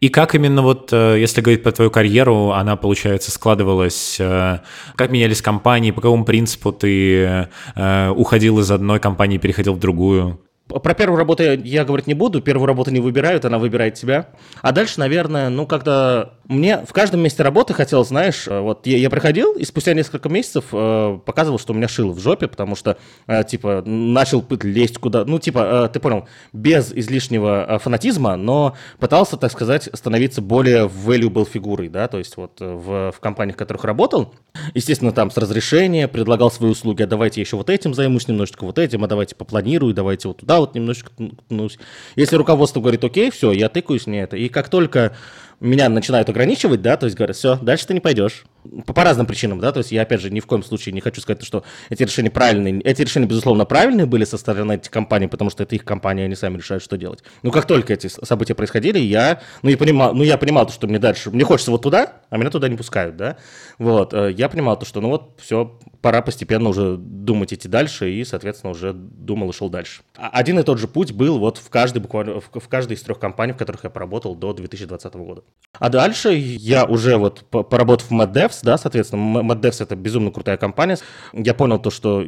И 0.00 0.10
как 0.10 0.34
именно 0.34 0.62
вот, 0.62 0.92
э, 0.92 1.16
если 1.18 1.40
говорить 1.40 1.62
про 1.62 1.72
твою 1.72 1.90
карьеру, 1.90 2.52
она, 2.52 2.76
получается, 2.76 3.30
складывалась, 3.32 4.16
э, 4.20 4.60
как 4.94 5.10
менялись 5.10 5.42
компании, 5.42 5.90
по 5.90 6.00
какому 6.00 6.24
принципу 6.24 6.72
ты 6.72 7.48
э, 7.74 8.10
уходил 8.10 8.60
из 8.60 8.70
одной 8.70 9.00
компании 9.00 9.38
переходил 9.38 9.74
в 9.74 9.80
другую? 9.80 10.40
Про 10.68 10.94
первую 10.94 11.18
работу 11.18 11.42
я, 11.42 11.52
я 11.54 11.84
говорить 11.84 12.06
не 12.06 12.14
буду, 12.14 12.42
первую 12.42 12.66
работу 12.66 12.90
не 12.90 13.00
выбирают, 13.00 13.44
она 13.44 13.58
выбирает 13.58 13.94
тебя. 13.94 14.28
А 14.60 14.72
дальше, 14.72 15.00
наверное, 15.00 15.48
ну, 15.48 15.66
когда 15.66 16.32
мне 16.44 16.84
в 16.86 16.92
каждом 16.92 17.20
месте 17.20 17.42
работы 17.42 17.74
хотелось, 17.74 18.08
знаешь, 18.08 18.46
э, 18.46 18.60
вот 18.60 18.86
я, 18.86 18.98
я 18.98 19.10
приходил 19.10 19.54
и 19.54 19.64
спустя 19.64 19.94
несколько 19.94 20.28
месяцев 20.28 20.66
э, 20.72 21.18
показывал, 21.24 21.58
что 21.58 21.72
у 21.72 21.76
меня 21.76 21.88
шило 21.88 22.12
в 22.12 22.20
жопе, 22.20 22.48
потому 22.48 22.74
что, 22.76 22.98
э, 23.26 23.44
типа, 23.44 23.82
начал 23.84 24.44
лезть 24.62 24.98
куда, 24.98 25.24
ну, 25.24 25.38
типа, 25.38 25.86
э, 25.86 25.88
ты 25.92 26.00
понял, 26.00 26.28
без 26.52 26.92
излишнего 26.92 27.66
э, 27.68 27.78
фанатизма, 27.78 28.36
но 28.36 28.76
пытался, 28.98 29.36
так 29.36 29.52
сказать, 29.52 29.88
становиться 29.92 30.42
более 30.42 30.86
valuable 30.86 31.48
фигурой, 31.48 31.88
да, 31.88 32.08
то 32.08 32.18
есть 32.18 32.36
вот 32.36 32.60
э, 32.60 32.64
в, 32.66 33.12
в 33.12 33.20
компаниях, 33.20 33.56
в 33.56 33.58
которых 33.58 33.84
работал, 33.84 34.34
естественно, 34.74 35.12
там 35.12 35.30
с 35.30 35.36
разрешения 35.36 36.08
предлагал 36.08 36.50
свои 36.50 36.70
услуги, 36.70 37.02
а 37.02 37.06
давайте 37.06 37.40
еще 37.40 37.56
вот 37.56 37.70
этим 37.70 37.94
займусь 37.94 38.28
немножечко, 38.28 38.64
вот 38.64 38.78
этим, 38.78 39.04
а 39.04 39.06
давайте 39.06 39.34
попланирую, 39.34 39.94
давайте 39.94 40.28
вот 40.28 40.38
туда 40.38 40.57
вот 40.60 40.74
немножечко 40.74 41.10
ткнусь. 41.10 41.78
Если 42.16 42.36
руководство 42.36 42.80
говорит, 42.80 43.04
окей, 43.04 43.30
все, 43.30 43.52
я 43.52 43.68
тыкаюсь 43.68 44.06
не 44.06 44.22
это. 44.22 44.36
И 44.36 44.48
как 44.48 44.68
только 44.68 45.16
меня 45.60 45.88
начинают 45.88 46.28
ограничивать, 46.28 46.82
да, 46.82 46.96
то 46.96 47.06
есть 47.06 47.16
говорят, 47.16 47.36
все, 47.36 47.56
дальше 47.56 47.86
ты 47.86 47.94
не 47.94 48.00
пойдешь. 48.00 48.44
По, 48.86 48.92
по 48.92 49.04
разным 49.04 49.26
причинам, 49.26 49.60
да, 49.60 49.72
то 49.72 49.78
есть 49.78 49.92
я, 49.92 50.02
опять 50.02 50.20
же, 50.20 50.30
ни 50.30 50.40
в 50.40 50.46
коем 50.46 50.62
случае 50.62 50.92
не 50.92 51.00
хочу 51.00 51.20
сказать, 51.20 51.44
что 51.44 51.64
эти 51.90 52.02
решения 52.02 52.30
правильные. 52.30 52.80
Эти 52.82 53.02
решения, 53.02 53.26
безусловно, 53.26 53.64
правильные 53.64 54.06
были 54.06 54.24
со 54.24 54.38
стороны 54.38 54.74
этих 54.74 54.90
компаний, 54.90 55.28
потому 55.28 55.50
что 55.50 55.62
это 55.62 55.74
их 55.74 55.84
компания, 55.84 56.24
они 56.24 56.34
сами 56.34 56.56
решают, 56.56 56.82
что 56.82 56.96
делать. 56.96 57.22
Но 57.42 57.50
как 57.50 57.66
только 57.66 57.92
эти 57.92 58.08
события 58.08 58.54
происходили, 58.54 58.98
я, 58.98 59.40
ну, 59.62 59.70
я 59.70 59.76
понимал, 59.76 60.14
ну, 60.14 60.22
я 60.22 60.38
понимал, 60.38 60.68
что 60.68 60.86
мне 60.86 60.98
дальше, 60.98 61.30
мне 61.30 61.44
хочется 61.44 61.70
вот 61.70 61.82
туда, 61.82 62.14
а 62.30 62.36
меня 62.36 62.50
туда 62.50 62.68
не 62.68 62.76
пускают, 62.76 63.16
да, 63.16 63.36
вот, 63.78 64.12
э, 64.14 64.32
я 64.32 64.48
понимал 64.48 64.78
то, 64.78 64.84
что, 64.84 65.00
ну, 65.00 65.08
вот, 65.08 65.38
все, 65.40 65.78
пора 66.00 66.22
постепенно 66.22 66.68
уже 66.68 66.96
думать 66.96 67.52
идти 67.52 67.68
дальше, 67.68 68.10
и, 68.10 68.24
соответственно, 68.24 68.70
уже 68.70 68.92
думал 68.92 69.50
и 69.50 69.52
шел 69.52 69.68
дальше. 69.68 70.02
А, 70.16 70.28
один 70.28 70.58
и 70.58 70.62
тот 70.62 70.78
же 70.78 70.88
путь 70.88 71.12
был 71.12 71.38
вот 71.38 71.58
в 71.58 71.68
каждой, 71.70 71.98
буквально, 71.98 72.40
в, 72.40 72.50
в 72.52 72.68
каждой 72.68 72.94
из 72.94 73.02
трех 73.02 73.18
компаний, 73.18 73.52
в 73.52 73.56
которых 73.56 73.84
я 73.84 73.90
поработал 73.90 74.34
до 74.34 74.52
2020 74.52 75.14
года. 75.14 75.42
А 75.78 75.88
дальше 75.88 76.32
я 76.34 76.84
уже 76.84 77.16
вот 77.16 77.44
поработав 77.50 78.10
в 78.10 78.12
MadDevs, 78.12 78.57
да, 78.62 78.78
соответственно, 78.78 79.40
MadDevs 79.40 79.82
это 79.82 79.96
безумно 79.96 80.30
крутая 80.30 80.56
компания, 80.56 80.98
я 81.32 81.54
понял 81.54 81.78
то, 81.78 81.90
что 81.90 82.24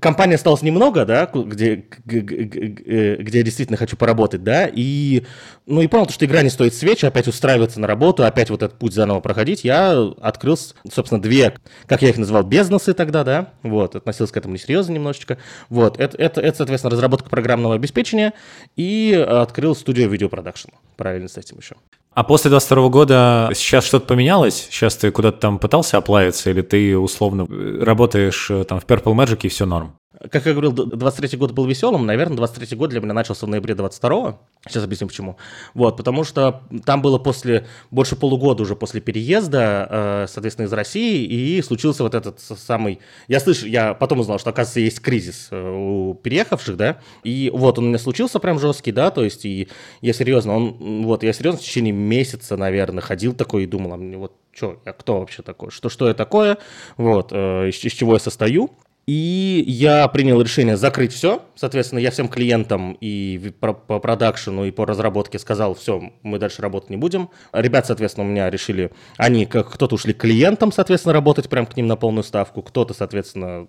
компании 0.00 0.34
осталось 0.34 0.62
немного, 0.62 1.04
да, 1.04 1.30
где, 1.32 1.84
где 2.04 3.38
я 3.38 3.42
действительно 3.42 3.76
хочу 3.76 3.96
поработать, 3.96 4.42
да, 4.42 4.68
и, 4.72 5.24
ну, 5.66 5.82
и 5.82 5.86
понял, 5.86 6.08
что 6.08 6.26
игра 6.26 6.42
не 6.42 6.50
стоит 6.50 6.74
свечи, 6.74 7.06
опять 7.06 7.28
устраиваться 7.28 7.80
на 7.80 7.86
работу, 7.86 8.24
опять 8.24 8.50
вот 8.50 8.62
этот 8.62 8.78
путь 8.78 8.92
заново 8.92 9.20
проходить, 9.20 9.64
я 9.64 9.92
открыл, 10.20 10.58
собственно, 10.90 11.22
две, 11.22 11.54
как 11.86 12.02
я 12.02 12.08
их 12.08 12.18
называл, 12.18 12.42
бизнесы 12.42 12.92
тогда, 12.92 13.22
да, 13.24 13.50
вот, 13.62 13.94
относился 13.94 14.34
к 14.34 14.36
этому 14.36 14.54
несерьезно 14.54 14.92
немножечко, 14.92 15.38
вот, 15.68 15.98
это, 16.00 16.16
это, 16.16 16.40
это 16.40 16.56
соответственно, 16.56 16.90
разработка 16.90 17.30
программного 17.30 17.76
обеспечения, 17.76 18.32
и 18.76 19.14
открыл 19.14 19.76
студию 19.76 20.10
видеопродакшн, 20.10 20.70
параллельно 20.96 21.28
с 21.28 21.36
этим 21.36 21.58
еще. 21.58 21.76
А 22.14 22.22
после 22.22 22.50
22 22.50 22.88
года 22.90 23.50
сейчас 23.54 23.84
что-то 23.84 24.06
поменялось? 24.06 24.68
Сейчас 24.70 24.96
ты 24.96 25.10
куда-то 25.10 25.38
там 25.38 25.58
пытался 25.58 25.98
оплавиться, 25.98 26.50
или 26.50 26.62
ты 26.62 26.96
условно 26.96 27.46
работаешь 27.84 28.50
э, 28.50 28.64
там 28.64 28.78
в 28.78 28.86
Purple 28.86 29.14
Magic 29.14 29.40
и 29.42 29.48
все 29.48 29.66
норм? 29.66 29.98
Как 30.30 30.46
я 30.46 30.52
говорил, 30.52 30.72
23 30.72 31.38
год 31.38 31.52
был 31.52 31.66
веселым, 31.66 32.06
наверное, 32.06 32.36
23 32.36 32.76
год 32.76 32.90
для 32.90 33.00
меня 33.00 33.12
начался 33.12 33.46
в 33.46 33.48
ноябре 33.48 33.74
22 33.74 34.38
Сейчас 34.66 34.84
объясню 34.84 35.08
почему. 35.08 35.36
Вот, 35.74 35.96
потому 35.96 36.24
что 36.24 36.62
там 36.86 37.02
было 37.02 37.18
после, 37.18 37.66
больше 37.90 38.16
полугода 38.16 38.62
уже 38.62 38.76
после 38.76 39.00
переезда, 39.00 39.88
э, 39.90 40.26
соответственно, 40.28 40.66
из 40.66 40.72
России, 40.72 41.24
и 41.24 41.60
случился 41.60 42.02
вот 42.02 42.14
этот 42.14 42.40
самый... 42.40 43.00
Я 43.28 43.40
слышу, 43.40 43.66
я 43.66 43.92
потом 43.92 44.20
узнал, 44.20 44.38
что, 44.38 44.50
оказывается, 44.50 44.80
есть 44.80 45.00
кризис 45.00 45.48
э, 45.50 45.70
у 45.70 46.14
переехавших, 46.14 46.76
да, 46.78 46.98
и 47.24 47.50
вот 47.52 47.78
он 47.78 47.86
у 47.86 47.88
меня 47.88 47.98
случился 47.98 48.38
прям 48.38 48.58
жесткий, 48.58 48.92
да, 48.92 49.10
то 49.10 49.22
есть, 49.22 49.44
и 49.44 49.68
я 50.00 50.12
серьезно, 50.14 50.56
он, 50.56 51.04
вот, 51.04 51.22
я 51.24 51.32
серьезно 51.34 51.60
в 51.60 51.62
течение 51.62 51.92
месяца, 51.92 52.56
наверное, 52.56 53.02
ходил 53.02 53.34
такой 53.34 53.64
и 53.64 53.66
думал, 53.66 53.92
а 53.92 53.96
мне 53.96 54.16
вот, 54.16 54.32
что, 54.52 54.80
я 54.86 54.92
кто 54.92 55.18
вообще 55.18 55.42
такой, 55.42 55.70
что, 55.70 55.90
что 55.90 56.08
я 56.08 56.14
такое, 56.14 56.56
вот, 56.96 57.32
э, 57.32 57.68
из, 57.68 57.84
из 57.84 57.92
чего 57.92 58.14
я 58.14 58.18
состою, 58.18 58.70
и 59.06 59.64
я 59.66 60.08
принял 60.08 60.40
решение 60.40 60.76
закрыть 60.76 61.12
все. 61.12 61.42
Соответственно, 61.54 61.98
я 61.98 62.10
всем 62.10 62.28
клиентам 62.28 62.96
и 63.00 63.52
по, 63.60 63.74
продакшену, 63.74 64.64
и 64.64 64.70
по 64.70 64.86
разработке 64.86 65.38
сказал, 65.38 65.74
все, 65.74 66.12
мы 66.22 66.38
дальше 66.38 66.62
работать 66.62 66.90
не 66.90 66.96
будем. 66.96 67.28
Ребят, 67.52 67.86
соответственно, 67.86 68.26
у 68.26 68.30
меня 68.30 68.48
решили, 68.48 68.92
они, 69.18 69.44
как 69.44 69.72
кто-то 69.72 69.96
ушли 69.96 70.14
к 70.14 70.18
клиентам, 70.18 70.72
соответственно, 70.72 71.12
работать 71.12 71.50
прям 71.50 71.66
к 71.66 71.76
ним 71.76 71.86
на 71.86 71.96
полную 71.96 72.24
ставку, 72.24 72.62
кто-то, 72.62 72.94
соответственно, 72.94 73.68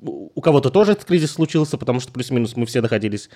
у 0.00 0.40
кого-то 0.40 0.70
тоже 0.70 0.92
этот 0.92 1.04
кризис 1.04 1.32
случился, 1.32 1.78
потому 1.78 2.00
что 2.00 2.12
плюс-минус 2.12 2.56
мы 2.56 2.66
все 2.66 2.80
находились 2.80 3.30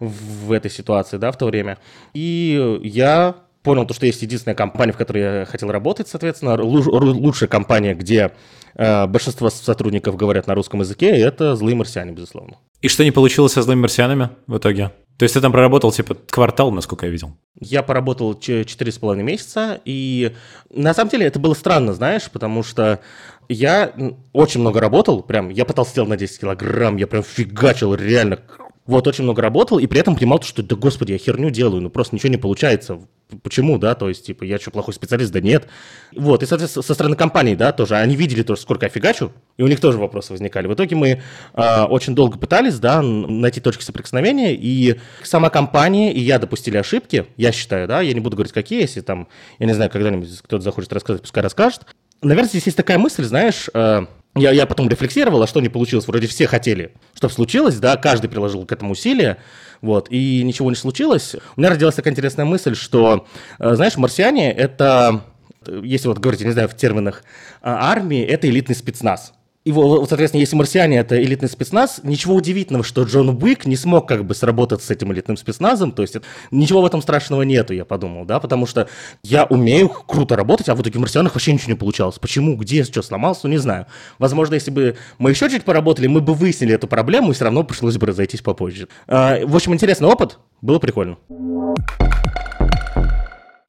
в 0.00 0.52
этой 0.52 0.70
ситуации, 0.70 1.16
да, 1.16 1.32
в 1.32 1.38
то 1.38 1.46
время. 1.46 1.78
И 2.12 2.80
я 2.82 3.36
понял, 3.64 3.86
то, 3.86 3.94
что 3.94 4.06
есть 4.06 4.22
единственная 4.22 4.54
компания, 4.54 4.92
в 4.92 4.96
которой 4.96 5.40
я 5.40 5.44
хотел 5.46 5.72
работать, 5.72 6.06
соответственно, 6.06 6.62
лучшая 6.62 7.48
компания, 7.48 7.94
где 7.94 8.30
э, 8.76 9.06
большинство 9.06 9.50
сотрудников 9.50 10.16
говорят 10.16 10.46
на 10.46 10.54
русском 10.54 10.80
языке, 10.80 11.16
и 11.16 11.20
это 11.20 11.56
«Злые 11.56 11.74
марсиане», 11.74 12.12
безусловно. 12.12 12.58
И 12.82 12.88
что 12.88 13.02
не 13.02 13.10
получилось 13.10 13.52
со 13.52 13.62
«Злыми 13.62 13.80
марсианами» 13.80 14.28
в 14.46 14.58
итоге? 14.58 14.92
То 15.16 15.22
есть 15.22 15.34
ты 15.34 15.40
там 15.40 15.52
проработал 15.52 15.92
типа 15.92 16.14
квартал, 16.14 16.72
насколько 16.72 17.06
я 17.06 17.12
видел? 17.12 17.36
Я 17.58 17.82
поработал 17.82 18.38
четыре 18.38 18.92
с 18.92 18.98
половиной 18.98 19.24
месяца, 19.24 19.80
и 19.84 20.34
на 20.70 20.92
самом 20.92 21.10
деле 21.10 21.26
это 21.26 21.38
было 21.38 21.54
странно, 21.54 21.94
знаешь, 21.94 22.30
потому 22.30 22.62
что 22.62 23.00
я 23.48 23.92
очень 24.32 24.60
много 24.60 24.80
работал, 24.80 25.22
прям, 25.22 25.48
я 25.48 25.64
потолстел 25.64 26.06
на 26.06 26.16
10 26.16 26.40
килограмм, 26.40 26.96
я 26.96 27.06
прям 27.06 27.22
фигачил 27.22 27.94
реально 27.94 28.40
вот, 28.86 29.06
очень 29.06 29.24
много 29.24 29.40
работал, 29.40 29.78
и 29.78 29.86
при 29.86 30.00
этом 30.00 30.14
понимал, 30.14 30.42
что, 30.42 30.62
да 30.62 30.76
господи, 30.76 31.12
я 31.12 31.18
херню 31.18 31.48
делаю, 31.48 31.80
ну 31.80 31.88
просто 31.88 32.14
ничего 32.14 32.30
не 32.30 32.36
получается. 32.36 33.00
Почему, 33.42 33.78
да, 33.78 33.94
то 33.94 34.10
есть, 34.10 34.26
типа, 34.26 34.44
я 34.44 34.58
что, 34.58 34.70
плохой 34.70 34.92
специалист? 34.92 35.32
Да 35.32 35.40
нет. 35.40 35.66
Вот, 36.14 36.42
и, 36.42 36.46
соответственно, 36.46 36.82
со 36.82 36.92
стороны 36.92 37.16
компании, 37.16 37.54
да, 37.54 37.72
тоже, 37.72 37.96
они 37.96 38.14
видели 38.14 38.42
тоже, 38.42 38.60
сколько 38.60 38.84
я 38.84 38.90
фигачу, 38.90 39.32
и 39.56 39.62
у 39.62 39.66
них 39.66 39.80
тоже 39.80 39.96
вопросы 39.96 40.32
возникали. 40.32 40.66
В 40.66 40.74
итоге 40.74 40.96
мы 40.96 41.22
э, 41.54 41.82
очень 41.84 42.14
долго 42.14 42.38
пытались, 42.38 42.78
да, 42.78 43.00
найти 43.00 43.60
точки 43.60 43.82
соприкосновения, 43.82 44.54
и 44.54 45.00
сама 45.22 45.48
компания 45.48 46.12
и 46.12 46.20
я 46.20 46.38
допустили 46.38 46.76
ошибки, 46.76 47.26
я 47.38 47.52
считаю, 47.52 47.88
да, 47.88 48.02
я 48.02 48.12
не 48.12 48.20
буду 48.20 48.36
говорить, 48.36 48.52
какие, 48.52 48.82
если 48.82 49.00
там, 49.00 49.28
я 49.58 49.66
не 49.66 49.72
знаю, 49.72 49.90
когда-нибудь 49.90 50.28
кто-то 50.42 50.62
захочет 50.62 50.92
рассказать, 50.92 51.22
пускай 51.22 51.42
расскажет. 51.42 51.86
Наверное, 52.20 52.50
здесь 52.50 52.66
есть 52.66 52.76
такая 52.76 52.98
мысль, 52.98 53.24
знаешь, 53.24 53.70
э, 53.72 54.06
я, 54.36 54.50
я 54.50 54.66
потом 54.66 54.88
рефлексировал, 54.88 55.42
а 55.42 55.46
что 55.46 55.60
не 55.60 55.68
получилось. 55.68 56.06
Вроде 56.08 56.26
все 56.26 56.46
хотели, 56.46 56.92
чтобы 57.14 57.32
случилось, 57.32 57.76
да, 57.76 57.96
каждый 57.96 58.28
приложил 58.28 58.66
к 58.66 58.72
этому 58.72 58.92
усилия, 58.92 59.38
вот, 59.80 60.08
и 60.10 60.42
ничего 60.42 60.70
не 60.70 60.76
случилось. 60.76 61.36
У 61.56 61.60
меня 61.60 61.70
родилась 61.70 61.94
такая 61.94 62.12
интересная 62.12 62.44
мысль, 62.44 62.74
что, 62.74 63.26
э, 63.58 63.74
знаешь, 63.74 63.96
марсиане— 63.96 64.52
это, 64.52 65.22
если 65.66 66.08
вот 66.08 66.18
говорить, 66.18 66.40
не 66.40 66.50
знаю, 66.50 66.68
в 66.68 66.76
терминах 66.76 67.22
а, 67.62 67.92
армии, 67.92 68.22
это 68.22 68.48
элитный 68.48 68.74
спецназ. 68.74 69.32
И, 69.64 69.72
вот, 69.72 70.10
соответственно, 70.10 70.40
если 70.40 70.56
«Марсиане»— 70.56 70.98
это 70.98 71.22
элитный 71.22 71.48
спецназ, 71.48 72.00
ничего 72.02 72.34
удивительного, 72.34 72.84
что 72.84 73.04
Джон 73.04 73.30
Уик 73.42 73.64
не 73.64 73.76
смог 73.76 74.06
как 74.06 74.26
бы 74.26 74.34
сработать 74.34 74.82
с 74.82 74.90
этим 74.90 75.10
элитным 75.10 75.38
спецназом, 75.38 75.92
то 75.92 76.02
есть 76.02 76.16
ничего 76.50 76.82
в 76.82 76.86
этом 76.86 77.00
страшного 77.00 77.40
нету, 77.42 77.72
я 77.72 77.86
подумал, 77.86 78.26
да, 78.26 78.40
потому 78.40 78.66
что 78.66 78.88
я 79.22 79.44
умею 79.44 79.88
круто 79.88 80.36
работать, 80.36 80.68
а 80.68 80.74
в 80.74 80.82
итоге 80.82 80.98
в 80.98 81.00
«Марсианах» 81.00 81.34
вообще 81.34 81.54
ничего 81.54 81.72
не 81.72 81.78
получалось. 81.78 82.18
Почему, 82.18 82.56
где, 82.56 82.84
что 82.84 83.00
сломался, 83.00 83.48
не 83.48 83.56
знаю. 83.56 83.86
Возможно, 84.18 84.52
если 84.52 84.70
бы 84.70 84.96
мы 85.16 85.30
еще 85.30 85.48
чуть 85.48 85.64
поработали, 85.64 86.08
мы 86.08 86.20
бы 86.20 86.34
выяснили 86.34 86.74
эту 86.74 86.86
проблему, 86.86 87.30
и 87.30 87.34
все 87.34 87.44
равно 87.44 87.64
пришлось 87.64 87.96
бы 87.96 88.06
разойтись 88.06 88.42
попозже. 88.42 88.88
А, 89.06 89.46
в 89.46 89.56
общем, 89.56 89.72
интересный 89.72 90.08
опыт, 90.08 90.38
было 90.60 90.78
прикольно. 90.78 91.16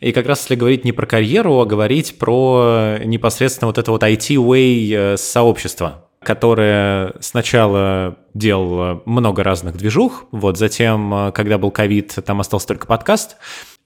И 0.05 0.11
как 0.11 0.27
раз 0.27 0.41
если 0.41 0.53
говорить 0.53 0.85
не 0.85 0.91
про 0.91 1.07
карьеру, 1.07 1.59
а 1.59 1.65
говорить 1.65 2.19
про 2.19 2.99
непосредственно 3.03 3.69
вот 3.69 3.79
это 3.79 3.89
вот 3.89 4.03
IT-way 4.03 4.93
э, 4.93 5.17
сообщество, 5.17 6.05
которое 6.21 7.15
сначала 7.21 8.15
делало 8.35 9.01
много 9.07 9.43
разных 9.43 9.77
движух, 9.77 10.25
вот 10.29 10.59
затем, 10.59 11.11
э, 11.11 11.31
когда 11.31 11.57
был 11.57 11.71
ковид, 11.71 12.19
там 12.23 12.39
остался 12.39 12.67
только 12.67 12.85
подкаст. 12.85 13.37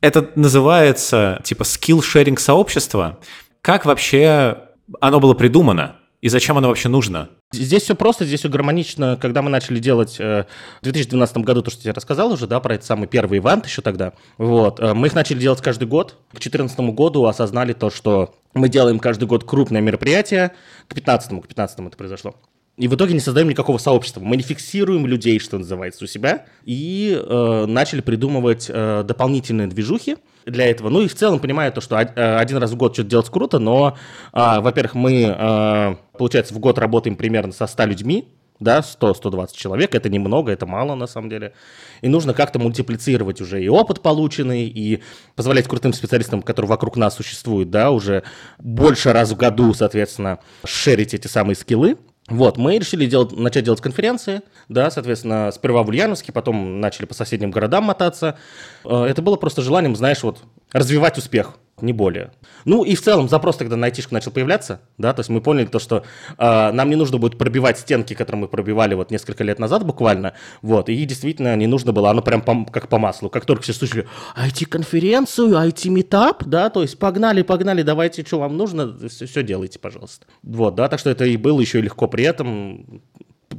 Это 0.02 0.30
называется 0.36 1.40
типа 1.46 1.64
skill-sharing 1.64 2.38
сообщество. 2.38 3.20
Как 3.62 3.86
вообще 3.86 4.58
оно 5.00 5.22
было 5.22 5.36
придумано? 5.36 5.99
И 6.22 6.28
зачем 6.28 6.58
оно 6.58 6.68
вообще 6.68 6.90
нужно? 6.90 7.30
Здесь 7.54 7.84
все 7.84 7.96
просто, 7.96 8.26
здесь 8.26 8.42
все 8.42 8.50
гармонично. 8.50 9.18
Когда 9.20 9.42
мы 9.42 9.50
начали 9.50 9.80
делать 9.80 10.18
э, 10.20 10.46
в 10.82 10.84
2012 10.84 11.38
году, 11.38 11.62
то, 11.62 11.72
что 11.72 11.88
я 11.88 11.94
рассказал 11.94 12.32
уже, 12.32 12.46
да, 12.46 12.60
про 12.60 12.76
этот 12.76 12.86
самый 12.86 13.08
первый 13.08 13.40
ивент 13.40 13.66
еще 13.66 13.82
тогда, 13.82 14.14
вот, 14.38 14.80
э, 14.82 14.94
мы 14.94 15.08
их 15.08 15.16
начали 15.16 15.40
делать 15.40 15.62
каждый 15.62 15.88
год. 15.88 16.12
К 16.30 16.40
2014 16.40 16.80
году 16.94 17.26
осознали 17.26 17.72
то, 17.74 17.90
что 17.90 18.36
мы 18.54 18.68
делаем 18.68 19.00
каждый 19.00 19.26
год 19.26 19.46
крупное 19.46 19.82
мероприятие. 19.82 20.50
К 20.88 20.94
2015, 20.94 21.42
к 21.44 21.48
15 21.48 21.80
это 21.80 21.98
произошло. 21.98 22.36
И 22.80 22.88
в 22.88 22.96
итоге 22.96 23.14
не 23.14 23.20
создаем 23.20 23.50
никакого 23.50 23.78
сообщества. 23.78 24.22
Мы 24.22 24.38
не 24.38 24.44
фиксируем 24.44 25.06
людей, 25.06 25.38
что 25.40 25.58
называется, 25.58 26.06
у 26.06 26.08
себя. 26.08 26.46
И 26.64 27.14
э, 27.22 27.66
начали 27.68 28.00
придумывать 28.00 28.68
э, 28.70 29.04
дополнительные 29.06 29.68
движухи, 29.68 30.16
для 30.46 30.68
этого. 30.68 30.90
Ну 30.90 31.02
и 31.02 31.08
в 31.08 31.14
целом 31.16 31.40
понимаю 31.40 31.72
то, 31.72 31.82
что 31.82 31.98
э, 31.98 32.38
один 32.38 32.58
раз 32.58 32.72
в 32.72 32.76
год 32.78 32.94
что-то 32.94 33.10
делать 33.10 33.30
круто, 33.30 33.60
но, 33.60 33.98
а, 34.32 34.62
во-первых, 34.62 34.96
мы, 34.96 35.26
а, 35.28 35.98
получается, 36.18 36.54
в 36.54 36.60
год 36.60 36.80
работаем 36.80 37.16
примерно 37.16 37.52
со 37.52 37.68
100 37.68 37.86
людьми, 37.86 38.28
да, 38.60 38.80
100-120 38.80 39.56
человек, 39.56 39.96
это 39.96 40.10
немного, 40.10 40.52
это 40.52 40.66
мало 40.66 40.96
на 40.96 41.08
самом 41.08 41.30
деле. 41.30 41.54
И 42.02 42.10
нужно 42.10 42.34
как-то 42.34 42.60
мультиплицировать 42.60 43.42
уже 43.42 43.64
и 43.64 43.70
опыт 43.70 44.02
полученный, 44.02 44.68
и 44.68 45.02
позволять 45.36 45.68
крутым 45.68 45.94
специалистам, 45.94 46.42
которые 46.42 46.70
вокруг 46.70 46.98
нас 46.98 47.16
существуют, 47.16 47.70
да, 47.70 47.92
уже 47.92 48.24
больше 48.58 49.14
раз 49.14 49.32
в 49.32 49.38
году, 49.38 49.74
соответственно, 49.74 50.40
шерить 50.66 51.14
эти 51.14 51.28
самые 51.28 51.56
скиллы. 51.56 51.98
Вот, 52.30 52.58
мы 52.58 52.78
решили 52.78 53.06
делать, 53.06 53.32
начать 53.32 53.64
делать 53.64 53.82
конференции, 53.82 54.42
да, 54.68 54.92
соответственно, 54.92 55.52
сперва 55.52 55.84
в 55.84 55.90
Ульяновске, 55.90 56.32
потом 56.32 56.80
начали 56.80 57.06
по 57.06 57.14
соседним 57.14 57.52
городам 57.52 57.86
мотаться. 57.86 58.38
Э, 58.86 59.06
это 59.06 59.22
было 59.22 59.36
просто 59.36 59.62
желанием, 59.62 59.96
знаешь, 59.96 60.24
вот 60.24 60.40
развивать 60.72 61.18
успех 61.18 61.58
не 61.82 61.94
более. 61.94 62.32
Ну 62.66 62.84
и 62.84 62.96
в 62.96 63.02
целом 63.02 63.30
запрос 63.30 63.58
тогда 63.58 63.76
на 63.76 63.88
айтишку 63.88 64.14
начал 64.14 64.32
появляться, 64.32 64.82
да, 64.98 65.14
то 65.14 65.22
есть 65.22 65.30
мы 65.30 65.42
поняли 65.42 65.66
то, 65.66 65.80
что 65.80 66.04
э, 66.38 66.72
нам 66.72 66.90
не 66.90 66.96
нужно 66.96 67.18
будет 67.18 67.38
пробивать 67.38 67.80
стенки, 67.80 68.14
которые 68.14 68.42
мы 68.42 68.48
пробивали 68.48 68.96
вот 68.96 69.12
несколько 69.12 69.44
лет 69.44 69.60
назад 69.60 69.86
буквально, 69.86 70.34
вот, 70.62 70.90
и 70.90 71.06
действительно 71.06 71.56
не 71.56 71.68
нужно 71.68 71.92
было, 71.92 72.10
оно 72.10 72.22
прям 72.22 72.42
по, 72.42 72.66
как 72.66 72.90
по 72.90 73.00
маслу, 73.00 73.30
как 73.30 73.46
только 73.46 73.64
все 73.64 73.74
слышали 73.74 74.08
IT-конференцию, 74.38 75.52
IT-метап, 75.52 76.44
да, 76.46 76.70
то 76.70 76.82
есть 76.82 77.00
погнали, 77.00 77.42
погнали, 77.42 77.82
давайте, 77.82 78.26
что 78.26 78.40
вам 78.40 78.58
нужно, 78.58 78.98
все, 79.08 79.26
все 79.26 79.44
делайте, 79.44 79.80
пожалуйста. 79.80 80.26
Вот, 80.44 80.76
да, 80.76 80.88
так 80.90 81.00
что 81.00 81.10
это 81.10 81.26
и 81.26 81.38
было 81.38 81.60
еще 81.60 81.82
легко 81.82 82.08
при 82.08 82.26
этом, 82.26 83.02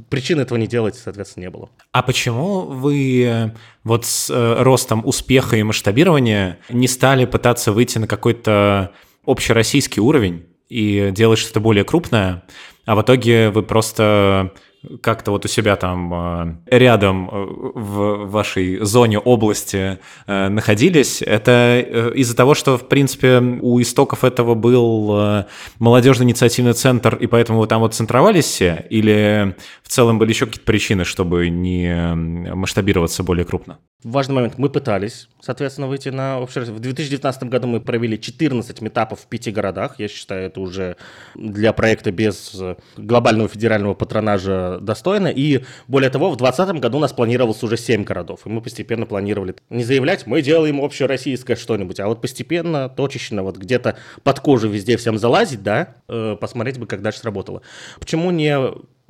причин 0.09 0.39
этого 0.39 0.57
не 0.57 0.67
делать, 0.67 0.95
соответственно, 0.95 1.43
не 1.43 1.49
было. 1.49 1.69
А 1.91 2.03
почему 2.03 2.61
вы 2.61 3.23
э, 3.25 3.49
вот 3.83 4.05
с 4.05 4.29
э, 4.29 4.63
ростом 4.63 5.05
успеха 5.05 5.57
и 5.57 5.63
масштабирования 5.63 6.59
не 6.69 6.87
стали 6.87 7.25
пытаться 7.25 7.71
выйти 7.71 7.97
на 7.97 8.07
какой-то 8.07 8.91
общероссийский 9.25 10.01
уровень 10.01 10.45
и 10.69 11.11
делать 11.11 11.39
что-то 11.39 11.59
более 11.59 11.83
крупное, 11.83 12.43
а 12.85 12.95
в 12.95 13.01
итоге 13.01 13.49
вы 13.49 13.63
просто 13.63 14.53
как-то 15.01 15.31
вот 15.31 15.45
у 15.45 15.47
себя 15.47 15.75
там 15.75 16.13
э, 16.13 16.77
рядом 16.77 17.29
э, 17.29 17.45
в 17.75 18.25
вашей 18.29 18.83
зоне 18.83 19.19
области 19.19 19.99
э, 20.25 20.49
находились, 20.49 21.21
это 21.21 21.79
из-за 22.15 22.35
того, 22.35 22.55
что, 22.55 22.77
в 22.77 22.87
принципе, 22.87 23.37
у 23.39 23.79
истоков 23.81 24.23
этого 24.23 24.55
был 24.55 25.45
молодежный 25.79 26.25
инициативный 26.25 26.73
центр, 26.73 27.15
и 27.15 27.27
поэтому 27.27 27.59
вы 27.59 27.67
там 27.67 27.81
вот 27.81 27.93
центровались 27.93 28.45
все, 28.45 28.85
или 28.89 29.55
в 29.83 29.89
целом 29.89 30.17
были 30.17 30.29
еще 30.29 30.45
какие-то 30.45 30.65
причины, 30.65 31.05
чтобы 31.05 31.49
не 31.49 32.15
масштабироваться 32.53 33.23
более 33.23 33.45
крупно? 33.45 33.77
Важный 34.03 34.33
момент. 34.33 34.57
Мы 34.57 34.69
пытались, 34.69 35.29
соответственно, 35.41 35.87
выйти 35.87 36.09
на 36.09 36.39
общее... 36.39 36.63
В 36.63 36.79
2019 36.79 37.43
году 37.43 37.67
мы 37.67 37.81
провели 37.81 38.19
14 38.19 38.81
метапов 38.81 39.19
в 39.19 39.27
пяти 39.27 39.51
городах. 39.51 39.99
Я 39.99 40.07
считаю, 40.07 40.47
это 40.47 40.59
уже 40.59 40.95
для 41.35 41.71
проекта 41.71 42.11
без 42.11 42.59
глобального 42.97 43.47
федерального 43.47 43.93
патронажа 43.93 44.70
достойно. 44.79 45.27
И 45.27 45.63
более 45.87 46.09
того, 46.09 46.31
в 46.31 46.37
2020 46.37 46.81
году 46.81 46.97
у 46.97 47.01
нас 47.01 47.13
планировалось 47.13 47.63
уже 47.63 47.77
7 47.77 48.03
городов. 48.03 48.41
И 48.45 48.49
мы 48.49 48.61
постепенно 48.61 49.05
планировали 49.05 49.55
не 49.69 49.83
заявлять, 49.83 50.27
мы 50.27 50.41
делаем 50.41 50.81
общероссийское 50.81 51.55
что-нибудь, 51.55 51.99
а 51.99 52.07
вот 52.07 52.21
постепенно, 52.21 52.89
точечно, 52.89 53.43
вот 53.43 53.57
где-то 53.57 53.97
под 54.23 54.39
кожу 54.39 54.69
везде 54.69 54.97
всем 54.97 55.17
залазить, 55.17 55.63
да, 55.63 55.95
э, 56.07 56.37
посмотреть 56.39 56.77
бы, 56.79 56.87
как 56.87 57.01
дальше 57.01 57.19
сработало. 57.19 57.61
Почему 57.99 58.31
не 58.31 58.57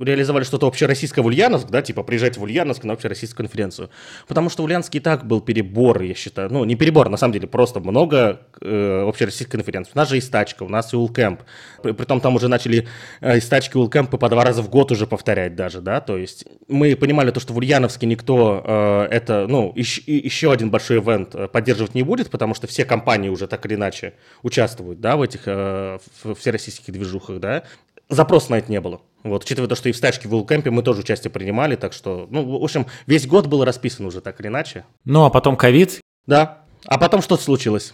реализовали 0.04 0.44
что-то 0.44 0.68
общероссийское 0.68 1.24
в 1.24 1.28
Ульяновск, 1.28 1.68
да, 1.70 1.82
типа 1.82 2.04
приезжать 2.04 2.38
в 2.38 2.44
Ульяновск 2.44 2.84
на 2.84 2.94
общероссийскую 2.94 3.48
конференцию. 3.48 3.90
Потому 4.28 4.50
что 4.50 4.64
в 4.64 4.66
Ульяновске 4.66 4.98
и 4.98 5.02
так 5.02 5.26
был 5.26 5.42
перебор, 5.42 6.02
я 6.02 6.14
считаю. 6.14 6.52
Ну, 6.52 6.64
не 6.66 6.76
перебор, 6.76 7.10
на 7.10 7.18
самом 7.18 7.34
деле, 7.34 7.48
просто 7.48 7.80
много 7.80 8.42
э, 8.62 9.06
общероссийских 9.08 9.50
конференций. 9.50 9.92
У 9.96 9.98
нас 9.98 10.10
же 10.10 10.18
и 10.18 10.22
стачка, 10.22 10.64
у 10.64 10.70
нас 10.70 10.94
и 10.94 10.96
Улкэмп. 10.96 11.42
При, 11.84 11.92
притом 11.92 12.22
там 12.22 12.36
уже 12.36 12.48
начали 12.48 12.88
э, 13.22 13.38
и 13.38 13.42
стачки 13.42 13.78
Улкэмпы 13.78 14.18
по 14.18 14.30
два 14.30 14.44
раза 14.44 14.62
в 14.62 14.70
год 14.70 14.92
уже 14.92 15.08
повторять 15.08 15.56
даже, 15.56 15.82
да, 15.82 16.02
то 16.02 16.18
есть 16.18 16.46
мы 16.68 16.96
понимали 16.96 17.32
то, 17.32 17.40
что 17.40 17.54
в 17.54 17.58
Ульяновске 17.58 18.08
никто 18.08 18.64
э, 18.64 19.08
это, 19.12 19.46
ну, 19.48 19.72
еще, 19.76 20.02
еще 20.06 20.52
один 20.52 20.70
большой 20.70 21.00
ивент 21.00 21.36
э, 21.36 21.48
поддерживать 21.48 21.96
не 21.96 22.04
будет, 22.04 22.30
потому 22.30 22.54
что 22.54 22.68
все 22.68 22.86
компании 22.86 23.30
уже 23.30 23.48
так 23.48 23.66
или 23.66 23.76
иначе 23.76 24.14
участвуют, 24.44 25.00
да, 25.02 25.18
в 25.18 25.22
этих 25.22 25.42
э, 25.46 26.00
всероссийских 26.38 26.94
движухах, 26.94 27.40
да. 27.40 27.64
Запрос 28.12 28.50
на 28.50 28.56
это 28.56 28.70
не 28.70 28.82
было. 28.82 29.00
Вот, 29.24 29.46
учитывая 29.46 29.70
то, 29.70 29.76
что 29.76 29.88
и 29.88 29.94
в 29.94 29.96
стачке 29.96 30.28
в 30.28 30.36
Улкэмпе 30.36 30.70
мы 30.70 30.84
тоже 30.84 31.00
участие 31.00 31.32
принимали, 31.32 31.78
так 31.78 31.94
что, 31.94 32.28
ну, 32.30 32.60
в 32.60 32.62
общем, 32.62 32.86
весь 33.08 33.26
год 33.26 33.48
был 33.48 33.64
расписан 33.64 34.06
уже 34.06 34.20
так 34.20 34.38
или 34.42 34.48
иначе. 34.48 34.84
Ну, 35.06 35.24
а 35.24 35.30
потом 35.30 35.56
ковид. 35.56 36.02
Да, 36.28 36.66
а 36.86 36.98
потом 36.98 37.22
что 37.22 37.38
случилось? 37.38 37.94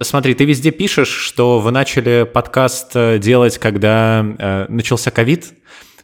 Смотри, 0.00 0.32
ты 0.34 0.46
везде 0.46 0.70
пишешь, 0.70 1.10
что 1.10 1.60
вы 1.60 1.72
начали 1.72 2.24
подкаст 2.24 2.92
э, 2.96 3.18
делать, 3.18 3.58
когда 3.58 4.24
э, 4.38 4.66
начался 4.70 5.10
ковид, 5.10 5.52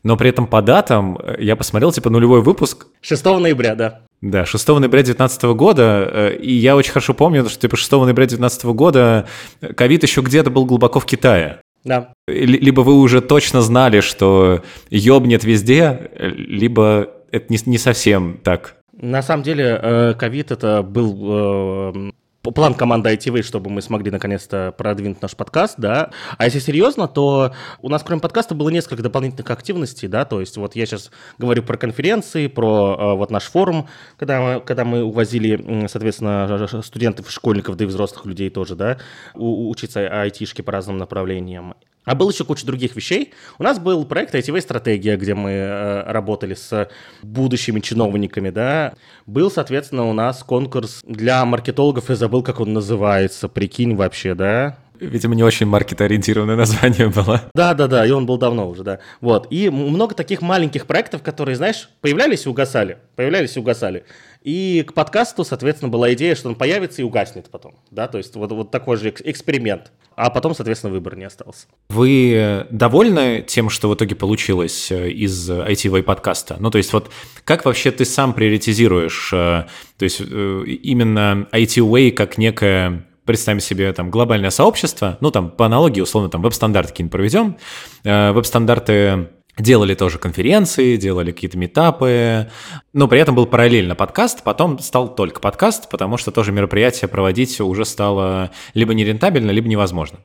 но 0.02 0.18
при 0.18 0.28
этом 0.28 0.46
по 0.46 0.60
датам 0.60 1.18
э, 1.18 1.36
я 1.40 1.56
посмотрел, 1.56 1.92
типа, 1.92 2.10
нулевой 2.10 2.42
выпуск. 2.42 2.88
6 3.00 3.24
ноября, 3.24 3.74
да. 3.74 4.02
Да, 4.20 4.44
6 4.44 4.68
ноября 4.68 5.02
2019 5.02 5.42
года, 5.54 6.08
э, 6.10 6.37
и 6.37 6.52
я 6.52 6.76
очень 6.76 6.92
хорошо 6.92 7.14
помню, 7.14 7.48
что 7.48 7.60
типа 7.60 7.76
6 7.76 7.92
ноября 7.92 8.26
2019 8.26 8.64
года 8.66 9.28
ковид 9.76 10.02
еще 10.02 10.22
где-то 10.22 10.50
был 10.50 10.64
глубоко 10.64 10.98
в 10.98 11.06
Китае. 11.06 11.60
Да. 11.84 12.12
Либо 12.26 12.80
вы 12.80 12.94
уже 12.94 13.20
точно 13.20 13.62
знали, 13.62 14.00
что 14.00 14.62
ёбнет 14.90 15.44
везде, 15.44 16.10
либо 16.18 17.08
это 17.30 17.52
не, 17.52 17.58
не 17.66 17.78
совсем 17.78 18.38
так. 18.42 18.76
На 19.00 19.22
самом 19.22 19.44
деле, 19.44 19.78
э, 19.80 20.14
ковид 20.14 20.50
это 20.50 20.82
был 20.82 21.16
э, 21.30 22.10
план 22.54 22.74
команды 22.74 23.10
ITV, 23.10 23.42
чтобы 23.42 23.70
мы 23.70 23.82
смогли 23.82 24.10
наконец-то 24.10 24.74
продвинуть 24.76 25.22
наш 25.22 25.36
подкаст, 25.36 25.74
да. 25.78 26.10
А 26.36 26.44
если 26.44 26.58
серьезно, 26.58 27.08
то 27.08 27.52
у 27.80 27.88
нас 27.88 28.02
кроме 28.02 28.20
подкаста 28.20 28.54
было 28.54 28.70
несколько 28.70 29.02
дополнительных 29.02 29.50
активностей, 29.50 30.08
да, 30.08 30.24
то 30.24 30.40
есть 30.40 30.56
вот 30.56 30.76
я 30.76 30.86
сейчас 30.86 31.10
говорю 31.38 31.62
про 31.62 31.76
конференции, 31.76 32.46
про 32.46 32.96
э, 32.98 33.16
вот 33.16 33.30
наш 33.30 33.44
форум, 33.44 33.88
когда 34.16 34.40
мы, 34.40 34.60
когда 34.60 34.84
мы 34.84 35.02
увозили, 35.02 35.86
соответственно, 35.88 36.82
студентов, 36.82 37.30
школьников, 37.30 37.76
да 37.76 37.84
и 37.84 37.86
взрослых 37.86 38.26
людей 38.26 38.50
тоже, 38.50 38.74
да, 38.74 38.98
учиться 39.34 40.00
айтишки 40.22 40.62
по 40.62 40.72
разным 40.72 40.98
направлениям. 40.98 41.74
А 42.08 42.14
было 42.14 42.30
еще 42.30 42.44
куча 42.44 42.64
других 42.64 42.96
вещей. 42.96 43.34
У 43.58 43.62
нас 43.62 43.78
был 43.78 44.04
проект 44.06 44.34
ITV 44.34 44.60
«Стратегия», 44.60 45.16
где 45.16 45.34
мы 45.34 45.50
э, 45.50 46.10
работали 46.10 46.54
с 46.54 46.88
будущими 47.22 47.80
чиновниками, 47.80 48.50
да. 48.50 48.94
Был, 49.26 49.50
соответственно, 49.50 50.06
у 50.06 50.14
нас 50.14 50.42
конкурс 50.42 51.02
для 51.04 51.44
маркетологов, 51.44 52.08
я 52.08 52.16
забыл, 52.16 52.42
как 52.42 52.60
он 52.60 52.72
называется, 52.72 53.48
прикинь 53.48 53.94
вообще, 53.94 54.34
да. 54.34 54.78
Видимо, 55.00 55.34
не 55.34 55.44
очень 55.44 55.66
маркетоориентированное 55.66 56.56
название 56.56 57.08
было. 57.08 57.42
Да, 57.54 57.74
да, 57.74 57.86
да, 57.86 58.06
и 58.06 58.10
он 58.10 58.26
был 58.26 58.38
давно 58.38 58.68
уже, 58.68 58.82
да. 58.82 58.98
Вот. 59.20 59.46
И 59.50 59.70
много 59.70 60.14
таких 60.14 60.42
маленьких 60.42 60.86
проектов, 60.86 61.22
которые, 61.22 61.56
знаешь, 61.56 61.88
появлялись 62.00 62.46
и 62.46 62.48
угасали. 62.48 62.98
Появлялись 63.16 63.56
и 63.56 63.60
угасали. 63.60 64.04
И 64.42 64.85
к 64.87 64.95
подкасту, 64.95 65.45
соответственно, 65.45 65.90
была 65.90 66.12
идея, 66.14 66.35
что 66.35 66.49
он 66.49 66.54
появится 66.54 67.02
и 67.02 67.04
угаснет 67.04 67.50
потом. 67.50 67.75
Да, 67.90 68.09
то 68.09 68.18
есть 68.18 68.35
вот, 68.37 68.52
вот 68.52 68.71
такой 68.71 68.97
же 68.97 69.12
эксперимент. 69.25 69.92
А 70.14 70.30
потом, 70.30 70.54
соответственно, 70.54 70.92
выбор 70.92 71.16
не 71.16 71.25
остался. 71.25 71.66
Вы 71.90 72.66
довольны 72.71 73.45
тем, 73.47 73.71
что 73.71 73.88
в 73.88 73.95
итоге 73.95 74.16
получилось 74.16 74.90
э, 74.90 75.11
из 75.11 75.50
ITV 75.50 76.02
подкаста? 76.02 76.57
Ну, 76.59 76.71
то 76.71 76.78
есть 76.78 76.92
вот 76.92 77.11
как 77.45 77.64
вообще 77.64 77.90
ты 77.90 78.04
сам 78.04 78.33
приоритизируешь, 78.33 79.31
э, 79.33 79.66
то 79.96 80.03
есть 80.03 80.20
э, 80.20 80.64
именно 80.83 81.46
ITV 81.53 82.11
как 82.12 82.37
некое 82.38 83.07
представим 83.24 83.61
себе 83.61 83.92
там 83.92 84.11
глобальное 84.11 84.51
сообщество, 84.51 85.18
ну 85.20 85.31
там 85.31 85.51
по 85.51 85.66
аналогии 85.66 86.01
условно 86.01 86.31
там 86.31 86.42
веб-стандарты 86.42 86.92
какие-нибудь 86.92 87.12
проведем, 87.12 87.57
веб-стандарты 88.03 89.29
делали 89.59 89.94
тоже 89.94 90.18
конференции, 90.18 90.97
делали 90.97 91.33
какие-то 91.33 91.59
метапы, 91.59 92.51
но 92.92 93.09
при 93.09 93.21
этом 93.21 93.35
был 93.35 93.47
параллельно 93.47 93.94
подкаст, 93.94 94.42
потом 94.42 94.79
стал 94.79 95.14
только 95.14 95.40
подкаст, 95.40 95.88
потому 95.90 96.16
что 96.16 96.31
тоже 96.31 96.53
мероприятие 96.53 97.09
проводить 97.09 97.61
уже 97.61 97.85
стало 97.85 98.51
либо 98.75 98.94
нерентабельно, 98.94 99.51
либо 99.51 99.68
невозможно. 99.68 100.18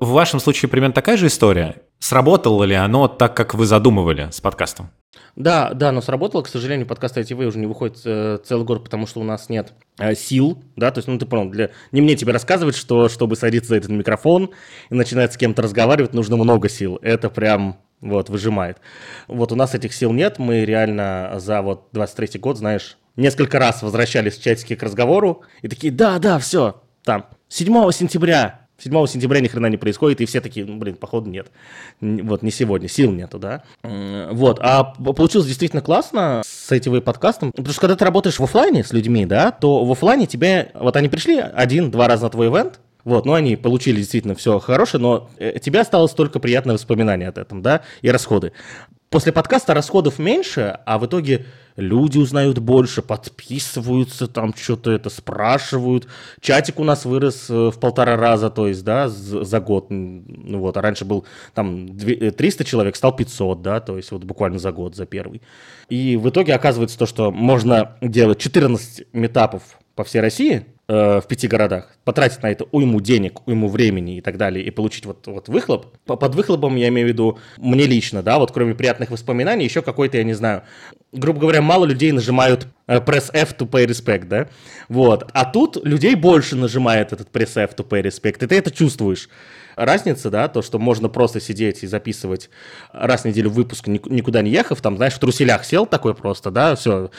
В 0.00 0.10
вашем 0.10 0.40
случае 0.40 0.68
примерно 0.68 0.94
такая 0.94 1.16
же 1.16 1.26
история? 1.26 1.82
Сработало 1.98 2.64
ли 2.64 2.74
оно 2.74 3.08
так, 3.08 3.34
как 3.36 3.54
вы 3.54 3.66
задумывали 3.66 4.28
с 4.30 4.40
подкастом? 4.40 4.90
Да, 5.34 5.72
да, 5.74 5.92
но 5.92 6.00
сработало. 6.00 6.42
К 6.42 6.48
сожалению, 6.48 6.86
подкаст 6.86 7.16
ITV 7.16 7.46
уже 7.46 7.58
не 7.58 7.66
выходит 7.66 8.00
э, 8.04 8.38
целый 8.44 8.64
год, 8.64 8.84
потому 8.84 9.06
что 9.06 9.20
у 9.20 9.24
нас 9.24 9.48
нет 9.48 9.72
э, 9.98 10.14
сил, 10.14 10.62
да, 10.76 10.90
то 10.90 10.98
есть, 10.98 11.08
ну, 11.08 11.18
ты 11.18 11.26
понял, 11.26 11.50
для... 11.50 11.70
не 11.92 12.00
мне 12.00 12.16
тебе 12.16 12.32
рассказывать, 12.32 12.76
что 12.76 13.08
чтобы 13.08 13.36
садиться 13.36 13.70
за 13.70 13.76
этот 13.76 13.90
микрофон 13.90 14.50
и 14.90 14.94
начинать 14.94 15.34
с 15.34 15.36
кем-то 15.36 15.62
разговаривать, 15.62 16.14
нужно 16.14 16.36
много 16.36 16.68
сил. 16.68 16.98
Это 17.02 17.28
прям 17.28 17.78
вот, 18.08 18.28
выжимает. 18.28 18.78
Вот 19.28 19.52
у 19.52 19.56
нас 19.56 19.74
этих 19.74 19.92
сил 19.92 20.12
нет, 20.12 20.38
мы 20.38 20.64
реально 20.64 21.34
за 21.36 21.62
вот 21.62 21.88
23 21.92 22.40
год, 22.40 22.58
знаешь, 22.58 22.98
несколько 23.16 23.58
раз 23.58 23.82
возвращались 23.82 24.36
в 24.36 24.42
чатике 24.42 24.76
к 24.76 24.82
разговору 24.82 25.42
и 25.62 25.68
такие, 25.68 25.92
да, 25.92 26.18
да, 26.18 26.38
все, 26.38 26.82
там, 27.04 27.26
7 27.48 27.90
сентября, 27.92 28.66
7 28.78 29.06
сентября 29.06 29.40
ни 29.40 29.48
хрена 29.48 29.66
не 29.66 29.76
происходит, 29.76 30.20
и 30.20 30.26
все 30.26 30.40
такие, 30.40 30.66
ну, 30.66 30.76
блин, 30.76 30.96
походу 30.96 31.30
нет. 31.30 31.50
Вот, 32.00 32.42
не 32.42 32.50
сегодня, 32.50 32.88
сил 32.88 33.10
нету, 33.10 33.38
да. 33.38 33.62
Вот, 33.82 34.58
а 34.60 34.84
получилось 34.84 35.46
действительно 35.46 35.82
классно 35.82 36.42
с 36.44 36.70
этим 36.70 37.00
подкастом, 37.00 37.52
потому 37.52 37.72
что 37.72 37.80
когда 37.80 37.96
ты 37.96 38.04
работаешь 38.04 38.38
в 38.38 38.44
офлайне 38.44 38.84
с 38.84 38.92
людьми, 38.92 39.24
да, 39.24 39.50
то 39.50 39.84
в 39.84 39.92
офлайне 39.92 40.26
тебе, 40.26 40.72
вот 40.74 40.96
они 40.96 41.08
пришли 41.08 41.38
один-два 41.38 42.08
раза 42.08 42.24
на 42.24 42.30
твой 42.30 42.48
ивент, 42.48 42.80
вот, 43.06 43.24
ну 43.24 43.34
они 43.34 43.54
получили 43.54 43.98
действительно 43.98 44.34
все 44.34 44.58
хорошее, 44.58 45.00
но 45.00 45.30
э, 45.38 45.60
тебе 45.60 45.80
осталось 45.80 46.10
только 46.10 46.40
приятное 46.40 46.74
воспоминание 46.74 47.28
от 47.28 47.38
этого, 47.38 47.62
да, 47.62 47.82
и 48.02 48.10
расходы. 48.10 48.52
После 49.10 49.32
подкаста 49.32 49.74
расходов 49.74 50.18
меньше, 50.18 50.80
а 50.84 50.98
в 50.98 51.06
итоге 51.06 51.46
люди 51.76 52.18
узнают 52.18 52.58
больше, 52.58 53.02
подписываются, 53.02 54.26
там 54.26 54.52
что-то 54.56 54.90
это 54.90 55.08
спрашивают. 55.08 56.08
Чатик 56.40 56.80
у 56.80 56.84
нас 56.84 57.04
вырос 57.04 57.46
э, 57.48 57.70
в 57.72 57.78
полтора 57.78 58.16
раза, 58.16 58.50
то 58.50 58.66
есть, 58.66 58.82
да, 58.82 59.08
за 59.08 59.60
год. 59.60 59.86
Ну 59.88 60.58
вот, 60.58 60.76
а 60.76 60.82
раньше 60.82 61.04
был 61.04 61.24
там 61.54 61.96
300 61.96 62.34
э, 62.42 62.66
человек, 62.66 62.96
стал 62.96 63.14
500, 63.14 63.62
да, 63.62 63.78
то 63.78 63.96
есть 63.96 64.10
вот 64.10 64.24
буквально 64.24 64.58
за 64.58 64.72
год, 64.72 64.96
за 64.96 65.06
первый. 65.06 65.42
И 65.88 66.16
в 66.16 66.28
итоге 66.28 66.56
оказывается 66.56 66.98
то, 66.98 67.06
что 67.06 67.30
можно 67.30 67.96
делать 68.00 68.40
14 68.40 69.06
метапов 69.12 69.62
по 69.94 70.02
всей 70.02 70.20
России, 70.20 70.66
в 70.88 71.24
пяти 71.28 71.48
городах, 71.48 71.90
потратить 72.04 72.42
на 72.42 72.50
это 72.50 72.64
уйму 72.70 73.00
денег, 73.00 73.46
уйму 73.48 73.68
времени 73.68 74.18
и 74.18 74.20
так 74.20 74.36
далее, 74.36 74.64
и 74.64 74.70
получить 74.70 75.04
вот, 75.04 75.26
вот 75.26 75.48
выхлоп. 75.48 75.86
Под 76.04 76.34
выхлопом 76.36 76.76
я 76.76 76.88
имею 76.88 77.08
в 77.08 77.10
виду 77.10 77.38
мне 77.56 77.86
лично, 77.86 78.22
да, 78.22 78.38
вот 78.38 78.52
кроме 78.52 78.74
приятных 78.74 79.10
воспоминаний, 79.10 79.64
еще 79.64 79.82
какой-то, 79.82 80.16
я 80.18 80.22
не 80.22 80.34
знаю, 80.34 80.62
грубо 81.12 81.40
говоря, 81.40 81.60
мало 81.60 81.86
людей 81.86 82.12
нажимают 82.12 82.68
э, 82.86 82.98
press 82.98 83.30
F 83.32 83.56
to 83.58 83.68
pay 83.68 83.86
respect, 83.86 84.26
да, 84.26 84.48
вот. 84.88 85.28
А 85.32 85.44
тут 85.44 85.84
людей 85.84 86.14
больше 86.14 86.54
нажимает 86.54 87.12
этот 87.12 87.30
press 87.32 87.56
F 87.56 87.74
to 87.74 87.86
pay 87.86 88.02
respect, 88.02 88.44
и 88.44 88.46
ты 88.46 88.54
это 88.54 88.70
чувствуешь. 88.70 89.28
Разница, 89.76 90.30
да, 90.30 90.48
то, 90.48 90.62
что 90.62 90.78
можно 90.78 91.08
просто 91.08 91.40
сидеть 91.40 91.82
и 91.84 91.86
записывать 91.86 92.50
раз 92.92 93.22
в 93.22 93.24
неделю 93.26 93.50
выпуск, 93.50 93.86
никуда 93.86 94.42
не 94.42 94.50
ехав, 94.50 94.80
там, 94.80 94.96
знаешь, 94.96 95.14
в 95.14 95.18
труселях 95.18 95.64
сел 95.64 95.86
такой 95.86 96.14
просто, 96.14 96.50
да, 96.50 96.74
все, 96.74 97.10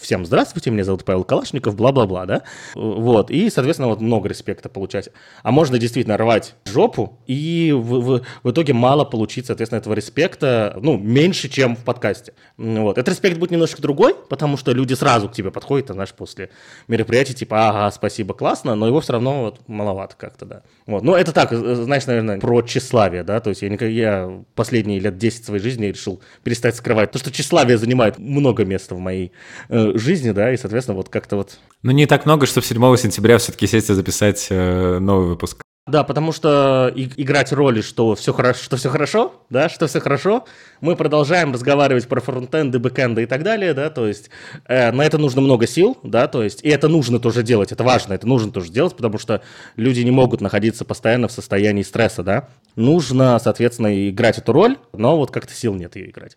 всем 0.00 0.24
здравствуйте, 0.24 0.70
меня 0.70 0.84
зовут 0.84 1.04
Павел 1.04 1.24
Калашников, 1.24 1.76
бла-бла-бла, 1.76 2.26
да, 2.26 2.42
вот, 2.74 3.30
и, 3.30 3.50
соответственно, 3.50 3.88
вот 3.88 4.00
много 4.00 4.28
респекта 4.28 4.68
получать. 4.68 5.10
А 5.42 5.50
можно 5.50 5.78
действительно 5.78 6.16
рвать 6.16 6.54
жопу, 6.64 7.18
и 7.26 7.72
в, 7.74 8.00
в, 8.00 8.22
в 8.42 8.50
итоге 8.50 8.72
мало 8.72 9.04
получить, 9.04 9.46
соответственно, 9.46 9.80
этого 9.80 9.94
респекта, 9.94 10.78
ну, 10.80 10.96
меньше, 10.96 11.48
чем 11.48 11.76
в 11.76 11.84
подкасте. 11.84 12.32
Вот, 12.56 12.96
этот 12.98 13.14
респект 13.14 13.38
будет 13.38 13.50
немножко 13.50 13.82
другой, 13.82 14.14
потому 14.14 14.56
что 14.56 14.72
люди 14.72 14.94
сразу 14.94 15.28
к 15.28 15.32
тебе 15.32 15.50
подходят, 15.50 15.88
знаешь, 15.88 16.12
после 16.12 16.50
мероприятия, 16.86 17.34
типа, 17.34 17.68
ага, 17.68 17.90
спасибо, 17.90 18.34
классно, 18.34 18.74
но 18.74 18.86
его 18.86 19.00
все 19.00 19.12
равно 19.12 19.42
вот 19.42 19.68
маловато 19.68 20.16
как-то, 20.16 20.46
да. 20.46 20.62
Вот, 20.86 21.02
ну, 21.02 21.14
это 21.14 21.32
так, 21.32 21.52
знаешь, 21.52 21.97
наверное, 22.06 22.38
про 22.38 22.62
тщеславие, 22.62 23.24
да, 23.24 23.40
то 23.40 23.50
есть 23.50 23.62
я, 23.62 23.68
никогда, 23.68 23.92
я 23.92 24.44
последние 24.54 25.00
лет 25.00 25.18
10 25.18 25.44
своей 25.44 25.62
жизни 25.62 25.86
решил 25.86 26.22
перестать 26.42 26.76
скрывать 26.76 27.10
то, 27.10 27.18
что 27.18 27.30
тщеславие 27.30 27.78
занимает 27.78 28.18
много 28.18 28.64
места 28.64 28.94
в 28.94 28.98
моей 28.98 29.32
э, 29.68 29.92
жизни, 29.96 30.30
да, 30.30 30.52
и, 30.52 30.56
соответственно, 30.56 30.96
вот 30.96 31.08
как-то 31.08 31.36
вот... 31.36 31.58
Ну, 31.82 31.90
не 31.92 32.06
так 32.06 32.26
много, 32.26 32.46
чтобы 32.46 32.66
7 32.66 32.96
сентября 32.96 33.38
все-таки 33.38 33.66
сесть 33.66 33.90
и 33.90 33.94
записать 33.94 34.46
э, 34.50 34.98
новый 34.98 35.28
выпуск. 35.28 35.62
Да, 35.88 36.04
потому 36.04 36.32
что 36.32 36.92
играть 36.94 37.50
роли, 37.50 37.80
что 37.80 38.14
все 38.14 38.34
хорошо, 38.34 38.62
что 38.62 38.76
все 38.76 38.90
хорошо, 38.90 39.34
да, 39.48 39.70
что 39.70 39.86
все 39.86 40.00
хорошо, 40.00 40.44
мы 40.82 40.96
продолжаем 40.96 41.54
разговаривать 41.54 42.06
про 42.06 42.20
фронтенды, 42.20 42.78
бэкенды 42.78 43.22
и 43.22 43.26
так 43.26 43.42
далее, 43.42 43.72
да, 43.72 43.88
то 43.88 44.06
есть 44.06 44.28
э, 44.66 44.92
на 44.92 45.02
это 45.02 45.16
нужно 45.16 45.40
много 45.40 45.66
сил, 45.66 45.96
да, 46.02 46.28
то 46.28 46.42
есть 46.42 46.62
и 46.62 46.68
это 46.68 46.88
нужно 46.88 47.20
тоже 47.20 47.42
делать, 47.42 47.72
это 47.72 47.84
важно, 47.84 48.12
это 48.12 48.26
нужно 48.26 48.52
тоже 48.52 48.70
делать, 48.70 48.94
потому 48.94 49.16
что 49.16 49.40
люди 49.76 50.00
не 50.00 50.10
могут 50.10 50.42
находиться 50.42 50.84
постоянно 50.84 51.28
в 51.28 51.32
состоянии 51.32 51.82
стресса, 51.82 52.22
да. 52.22 52.48
Нужно, 52.76 53.38
соответственно, 53.38 54.10
играть 54.10 54.36
эту 54.36 54.52
роль, 54.52 54.76
но 54.92 55.16
вот 55.16 55.30
как-то 55.30 55.54
сил 55.54 55.74
нет 55.74 55.96
ее 55.96 56.10
играть. 56.10 56.36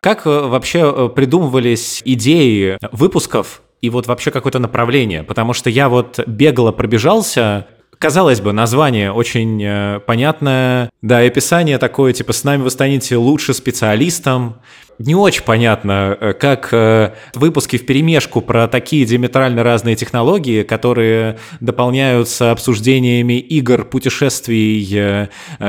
Как 0.00 0.26
э, 0.26 0.30
вообще 0.30 0.94
э, 0.94 1.08
придумывались 1.08 2.02
идеи 2.04 2.78
выпусков 2.92 3.62
и 3.84 3.90
вот 3.90 4.06
вообще 4.06 4.30
какое-то 4.30 4.58
направление? 4.58 5.22
Потому 5.22 5.52
что 5.52 5.70
я 5.70 5.88
вот 5.88 6.20
бегло 6.26 6.72
пробежался, 6.72 7.66
Казалось 7.96 8.40
бы, 8.40 8.52
название 8.52 9.12
очень 9.12 9.62
э, 9.62 10.00
понятное, 10.04 10.90
да, 11.00 11.22
и 11.22 11.28
описание 11.28 11.78
такое, 11.78 12.12
типа, 12.12 12.32
с 12.32 12.44
нами 12.44 12.62
вы 12.62 12.70
станете 12.70 13.16
лучше 13.16 13.54
специалистом, 13.54 14.56
не 14.98 15.14
очень 15.14 15.42
понятно, 15.42 16.16
э, 16.20 16.32
как 16.34 16.68
э, 16.72 17.14
выпуски 17.34 17.78
в 17.78 17.86
перемешку 17.86 18.40
про 18.40 18.68
такие 18.68 19.04
диаметрально 19.04 19.62
разные 19.62 19.96
технологии, 19.96 20.62
которые 20.62 21.38
дополняются 21.60 22.50
обсуждениями 22.50 23.38
игр, 23.38 23.84
путешествий 23.84 24.88
э, 24.92 25.28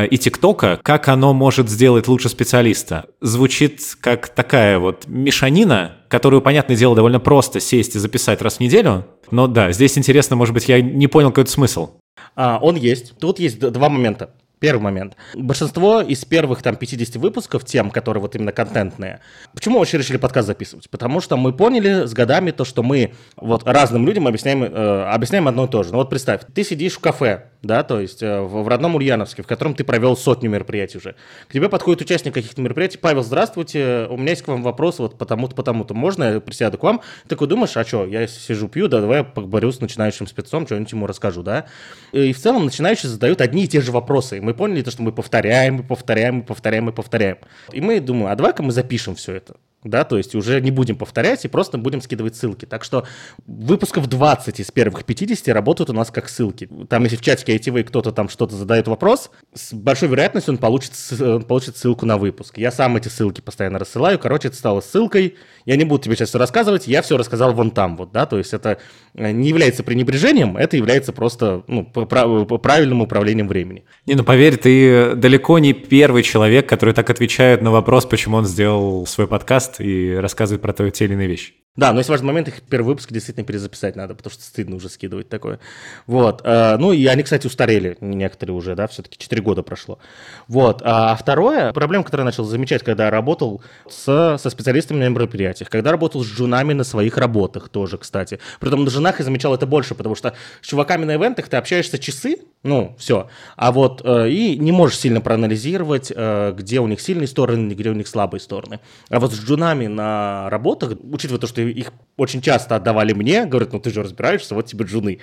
и 0.09 0.17
ТикТока, 0.17 0.79
как 0.83 1.07
оно 1.07 1.33
может 1.33 1.69
сделать 1.69 2.07
лучше 2.07 2.29
специалиста. 2.29 3.05
Звучит 3.21 3.81
как 3.99 4.29
такая 4.29 4.79
вот 4.79 5.05
мешанина, 5.07 5.97
которую, 6.15 6.41
понятное 6.41 6.77
дело, 6.77 6.95
довольно 6.95 7.19
просто 7.19 7.59
сесть 7.59 7.95
и 7.95 7.99
записать 7.99 8.41
раз 8.41 8.57
в 8.57 8.59
неделю. 8.61 9.05
Но 9.31 9.47
да, 9.47 9.73
здесь 9.73 9.97
интересно, 9.97 10.37
может 10.37 10.53
быть, 10.53 10.69
я 10.69 10.81
не 10.81 11.07
понял 11.07 11.29
какой-то 11.29 11.51
смысл. 11.51 11.89
А, 12.37 12.57
он 12.61 12.77
есть. 12.77 13.17
Тут 13.19 13.37
есть 13.37 13.59
два 13.59 13.89
момента. 13.89 14.29
Первый 14.59 14.81
момент. 14.81 15.17
Большинство 15.35 15.99
из 15.99 16.23
первых 16.23 16.63
там 16.63 16.77
50 16.77 17.17
выпусков, 17.17 17.65
тем, 17.65 17.91
которые 17.91 18.21
вот 18.21 18.33
именно 18.35 18.53
контентные, 18.53 19.19
почему 19.53 19.79
вообще 19.79 19.97
решили 19.97 20.15
подкаст 20.15 20.47
записывать? 20.47 20.89
Потому 20.89 21.19
что 21.19 21.35
мы 21.35 21.51
поняли 21.51 22.05
с 22.05 22.13
годами 22.13 22.51
то, 22.51 22.63
что 22.63 22.81
мы 22.81 23.13
вот 23.35 23.67
разным 23.67 24.07
людям 24.07 24.27
объясняем, 24.27 24.63
э, 24.63 25.03
объясняем 25.11 25.49
одно 25.49 25.65
и 25.65 25.67
то 25.67 25.83
же. 25.83 25.91
Ну 25.91 25.97
вот 25.97 26.09
представь, 26.09 26.43
ты 26.53 26.63
сидишь 26.63 26.93
в 26.93 26.99
кафе, 26.99 27.49
да, 27.65 27.83
то 27.83 27.99
есть 27.99 28.23
э, 28.23 28.41
в, 28.41 28.67
родном 28.67 28.95
Ульяновске, 28.95 29.43
в 29.43 29.47
котором 29.47 29.75
ты 29.75 29.83
провел 29.83 30.15
сотню 30.15 30.49
мероприятий 30.49 30.97
уже. 30.97 31.15
К 31.47 31.53
тебе 31.53 31.69
подходит 31.69 32.01
участник 32.01 32.33
каких-то 32.33 32.61
мероприятий, 32.61 32.97
Павел, 32.97 33.23
здравствуйте, 33.23 34.07
у 34.09 34.17
меня 34.17 34.31
есть 34.31 34.43
к 34.43 34.47
вам 34.47 34.63
вопрос 34.63 34.99
вот 34.99 35.17
потому-то, 35.17 35.55
потому-то, 35.55 35.93
можно 35.93 36.35
я 36.35 36.39
присяду 36.39 36.77
к 36.77 36.83
вам? 36.83 37.01
Ты 37.23 37.29
такой 37.29 37.47
думаешь, 37.47 37.75
а 37.77 37.83
что, 37.83 38.05
я 38.05 38.27
сижу, 38.27 38.67
пью, 38.67 38.87
да, 38.87 39.01
давай 39.01 39.19
я 39.19 39.23
поговорю 39.23 39.71
с 39.71 39.79
начинающим 39.79 40.27
спецом, 40.27 40.65
что-нибудь 40.65 40.91
ему 40.91 41.07
расскажу, 41.07 41.43
да? 41.43 41.65
И 42.11 42.33
в 42.33 42.37
целом 42.37 42.65
начинающие 42.65 43.09
задают 43.09 43.41
одни 43.41 43.65
и 43.65 43.67
те 43.67 43.81
же 43.81 43.91
вопросы. 43.91 44.41
Мы 44.41 44.53
поняли 44.53 44.81
то, 44.81 44.91
что 44.91 45.03
мы 45.03 45.11
повторяем, 45.11 45.79
и 45.79 45.83
повторяем, 45.83 46.39
и 46.39 46.43
повторяем, 46.43 46.89
и 46.89 46.91
повторяем. 46.91 47.37
И 47.71 47.81
мы 47.81 47.99
думаем, 47.99 48.27
а 48.27 48.35
давай-ка 48.35 48.63
мы 48.63 48.71
запишем 48.71 49.15
все 49.15 49.33
это 49.33 49.55
да, 49.85 50.03
то 50.03 50.17
есть 50.17 50.35
уже 50.35 50.59
не 50.61 50.71
будем 50.71 50.95
повторять 50.95 51.45
и 51.45 51.47
просто 51.47 51.77
будем 51.77 52.01
скидывать 52.01 52.35
ссылки. 52.35 52.65
Так 52.65 52.83
что 52.83 53.05
выпусков 53.45 54.07
20 54.07 54.59
из 54.59 54.71
первых 54.71 55.05
50 55.05 55.47
работают 55.49 55.89
у 55.89 55.93
нас 55.93 56.11
как 56.11 56.27
ссылки. 56.27 56.67
Там, 56.89 57.03
если 57.03 57.15
в 57.15 57.21
чатике 57.21 57.55
ITV 57.55 57.83
кто-то 57.83 58.11
там 58.11 58.29
что-то 58.29 58.55
задает 58.55 58.87
вопрос, 58.87 59.29
с 59.53 59.73
большой 59.73 60.09
вероятностью 60.09 60.53
он 60.53 60.57
получит, 60.57 60.93
он 61.19 61.43
получит 61.43 61.77
ссылку 61.77 62.05
на 62.05 62.17
выпуск. 62.17 62.57
Я 62.57 62.71
сам 62.71 62.97
эти 62.97 63.07
ссылки 63.07 63.41
постоянно 63.41 63.79
рассылаю, 63.79 64.17
короче, 64.19 64.47
это 64.47 64.57
стало 64.57 64.81
ссылкой. 64.81 65.35
Я 65.65 65.75
не 65.77 65.85
буду 65.85 66.03
тебе 66.03 66.15
сейчас 66.15 66.29
все 66.29 66.39
рассказывать, 66.39 66.87
я 66.87 67.01
все 67.01 67.17
рассказал 67.17 67.53
вон 67.53 67.71
там, 67.71 67.97
вот, 67.97 68.11
да, 68.11 68.25
то 68.25 68.37
есть 68.37 68.53
это 68.53 68.79
э, 69.13 69.31
не 69.31 69.49
является 69.49 69.83
пренебрежением, 69.83 70.57
это 70.57 70.77
является 70.77 71.13
просто 71.13 71.63
ну, 71.67 71.83
правильным 71.85 73.01
управлением 73.01 73.47
времени. 73.47 73.85
Не, 74.05 74.15
ну 74.15 74.23
поверь, 74.23 74.57
ты 74.57 75.15
далеко 75.15 75.59
не 75.59 75.73
первый 75.73 76.23
человек, 76.23 76.67
который 76.67 76.93
так 76.93 77.09
отвечает 77.09 77.61
на 77.61 77.71
вопрос, 77.71 78.05
почему 78.05 78.37
он 78.37 78.45
сделал 78.45 79.05
свой 79.05 79.27
подкаст 79.27 79.74
и 79.79 80.13
рассказывает 80.15 80.61
про 80.61 80.73
те 80.91 81.05
или 81.05 81.13
иные 81.13 81.27
вещи. 81.27 81.53
Да, 81.75 81.91
но 81.91 81.99
есть 81.99 82.09
важный 82.09 82.27
момент, 82.27 82.47
их 82.47 82.61
первый 82.61 82.87
выпуск 82.87 83.11
действительно 83.11 83.45
перезаписать 83.45 83.97
надо, 83.97 84.15
потому 84.15 84.31
что 84.31 84.41
стыдно 84.43 84.77
уже 84.77 84.87
скидывать 84.87 85.27
такое. 85.27 85.59
Вот. 86.07 86.41
Э, 86.45 86.77
ну, 86.77 86.93
и 86.93 87.05
они, 87.07 87.23
кстати, 87.23 87.47
устарели 87.47 87.97
некоторые 87.99 88.55
уже, 88.55 88.75
да, 88.75 88.87
все-таки 88.87 89.17
4 89.17 89.41
года 89.41 89.61
прошло. 89.61 89.99
Вот. 90.47 90.81
А 90.85 91.13
второе, 91.17 91.73
проблема, 91.73 92.05
которую 92.05 92.23
я 92.23 92.27
начал 92.27 92.45
замечать, 92.45 92.81
когда 92.81 93.09
работал 93.09 93.61
с, 93.89 94.37
со 94.37 94.49
специалистами 94.49 94.99
на 94.99 95.09
мероприятиях, 95.09 95.69
когда 95.69 95.91
работал 95.91 96.23
с 96.23 96.27
джунами 96.27 96.71
на 96.71 96.85
своих 96.85 97.17
работах 97.17 97.67
тоже, 97.67 97.97
кстати. 97.97 98.39
Притом 98.61 98.85
на 98.85 98.89
женах 98.89 99.19
я 99.19 99.25
замечал 99.25 99.53
это 99.53 99.65
больше, 99.65 99.95
потому 99.95 100.15
что 100.15 100.33
с 100.61 100.67
чуваками 100.67 101.03
на 101.03 101.15
ивентах 101.15 101.49
ты 101.49 101.57
общаешься 101.57 101.99
часы, 101.99 102.37
ну, 102.63 102.95
все. 102.97 103.27
А 103.57 103.73
вот 103.73 104.01
э, 104.05 104.29
и 104.29 104.57
не 104.57 104.71
можешь 104.71 104.97
сильно 104.97 105.19
проанализировать, 105.19 106.11
э, 106.15 106.53
где 106.57 106.79
у 106.79 106.87
них 106.87 107.01
сильные 107.01 107.27
стороны, 107.27 107.73
где 107.73 107.89
у 107.89 107.93
них 107.93 108.07
слабые 108.07 108.39
стороны. 108.39 108.79
А 109.09 109.19
вот 109.19 109.33
с 109.33 109.39
джунами 109.39 109.87
на 109.87 110.49
работах, 110.49 110.93
учитывая 111.03 111.39
то, 111.39 111.47
что 111.47 111.64
их 111.71 111.91
очень 112.17 112.41
часто 112.41 112.75
отдавали 112.75 113.13
мне, 113.13 113.45
говорят, 113.45 113.73
ну 113.73 113.79
ты 113.79 113.91
же 113.91 114.03
разбираешься, 114.03 114.55
вот 114.55 114.65
тебе 114.65 114.85
джуны. 114.85 115.19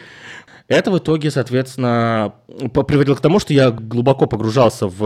Это 0.68 0.90
в 0.90 0.98
итоге, 0.98 1.31
соответственно, 1.31 2.35
приводило 2.87 3.14
к 3.14 3.20
тому, 3.20 3.38
что 3.38 3.52
я 3.52 3.70
глубоко 3.70 4.26
погружался 4.26 4.87
в, 4.87 4.98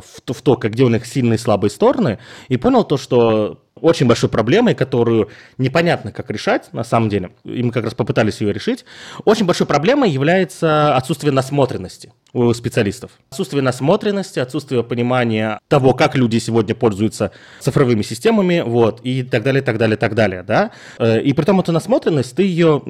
в, 0.00 0.20
то, 0.24 0.32
в 0.32 0.42
то, 0.42 0.56
где 0.56 0.84
у 0.84 0.88
них 0.88 1.06
сильные 1.06 1.36
и 1.36 1.38
слабые 1.38 1.70
стороны, 1.70 2.18
и 2.48 2.56
понял 2.56 2.84
то, 2.84 2.96
что 2.96 3.62
очень 3.76 4.06
большой 4.06 4.28
проблемой, 4.28 4.74
которую 4.74 5.30
непонятно, 5.58 6.12
как 6.12 6.30
решать, 6.30 6.72
на 6.72 6.84
самом 6.84 7.08
деле, 7.08 7.30
и 7.44 7.62
мы 7.62 7.72
как 7.72 7.84
раз 7.84 7.94
попытались 7.94 8.40
ее 8.40 8.52
решить, 8.52 8.84
очень 9.24 9.46
большой 9.46 9.66
проблемой 9.66 10.10
является 10.10 10.96
отсутствие 10.96 11.32
насмотренности 11.32 12.12
у 12.32 12.52
специалистов. 12.52 13.12
Отсутствие 13.30 13.62
насмотренности, 13.62 14.38
отсутствие 14.38 14.82
понимания 14.82 15.58
того, 15.68 15.94
как 15.94 16.14
люди 16.14 16.38
сегодня 16.38 16.74
пользуются 16.74 17.32
цифровыми 17.60 18.02
системами, 18.02 18.62
вот, 18.64 19.00
и 19.02 19.22
так 19.22 19.42
далее, 19.42 19.62
так 19.62 19.78
далее, 19.78 19.96
так 19.96 20.14
далее, 20.14 20.42
да. 20.42 20.70
Э, 20.98 21.20
и 21.20 21.32
при 21.32 21.44
том 21.44 21.60
эту 21.60 21.72
насмотренность, 21.72 22.36
ты 22.36 22.42
ее, 22.42 22.82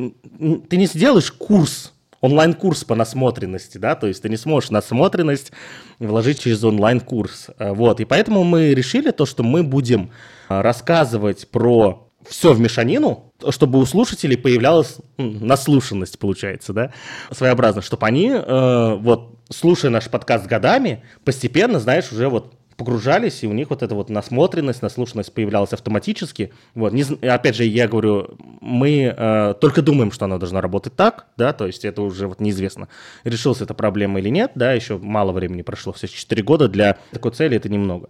ты 0.68 0.76
не 0.76 0.86
сделаешь 0.86 1.30
курс 1.32 1.92
онлайн-курс 2.20 2.84
по 2.84 2.94
насмотренности, 2.94 3.78
да, 3.78 3.94
то 3.94 4.06
есть 4.06 4.22
ты 4.22 4.28
не 4.28 4.36
сможешь 4.36 4.70
насмотренность 4.70 5.52
вложить 5.98 6.40
через 6.40 6.62
онлайн-курс, 6.62 7.48
э, 7.58 7.72
вот, 7.72 8.00
и 8.00 8.04
поэтому 8.04 8.44
мы 8.44 8.74
решили 8.74 9.10
то, 9.10 9.26
что 9.26 9.42
мы 9.42 9.62
будем 9.62 10.10
рассказывать 10.50 11.48
про 11.48 12.08
все 12.28 12.52
в 12.52 12.60
мешанину, 12.60 13.32
чтобы 13.50 13.78
у 13.78 13.86
слушателей 13.86 14.36
появлялась 14.36 14.98
наслушанность, 15.16 16.18
получается, 16.18 16.72
да, 16.72 16.92
своеобразно, 17.30 17.82
чтобы 17.82 18.06
они, 18.06 18.30
э, 18.30 18.94
вот, 18.96 19.38
слушая 19.48 19.90
наш 19.90 20.10
подкаст 20.10 20.46
годами, 20.46 21.02
постепенно, 21.24 21.80
знаешь, 21.80 22.12
уже 22.12 22.28
вот 22.28 22.54
погружались, 22.80 23.42
и 23.42 23.46
у 23.46 23.52
них 23.52 23.68
вот 23.68 23.82
эта 23.82 23.94
вот 23.94 24.08
насмотренность, 24.08 24.80
наслушанность 24.80 25.34
появлялась 25.34 25.74
автоматически. 25.74 26.50
Вот. 26.74 26.94
Не, 26.94 27.04
опять 27.28 27.54
же, 27.54 27.64
я 27.64 27.86
говорю, 27.86 28.38
мы 28.62 29.14
э, 29.14 29.54
только 29.60 29.82
думаем, 29.82 30.10
что 30.10 30.24
она 30.24 30.38
должна 30.38 30.62
работать 30.62 30.96
так, 30.96 31.26
да, 31.36 31.52
то 31.52 31.66
есть 31.66 31.84
это 31.84 32.00
уже 32.00 32.26
вот 32.26 32.40
неизвестно, 32.40 32.88
решилась 33.24 33.60
эта 33.60 33.74
проблема 33.74 34.18
или 34.18 34.30
нет, 34.30 34.52
да, 34.54 34.72
еще 34.72 34.96
мало 34.96 35.32
времени 35.32 35.60
прошло, 35.60 35.92
все 35.92 36.08
4 36.08 36.42
года, 36.42 36.68
для 36.68 36.96
такой 37.12 37.32
цели 37.32 37.56
это 37.58 37.68
немного. 37.68 38.08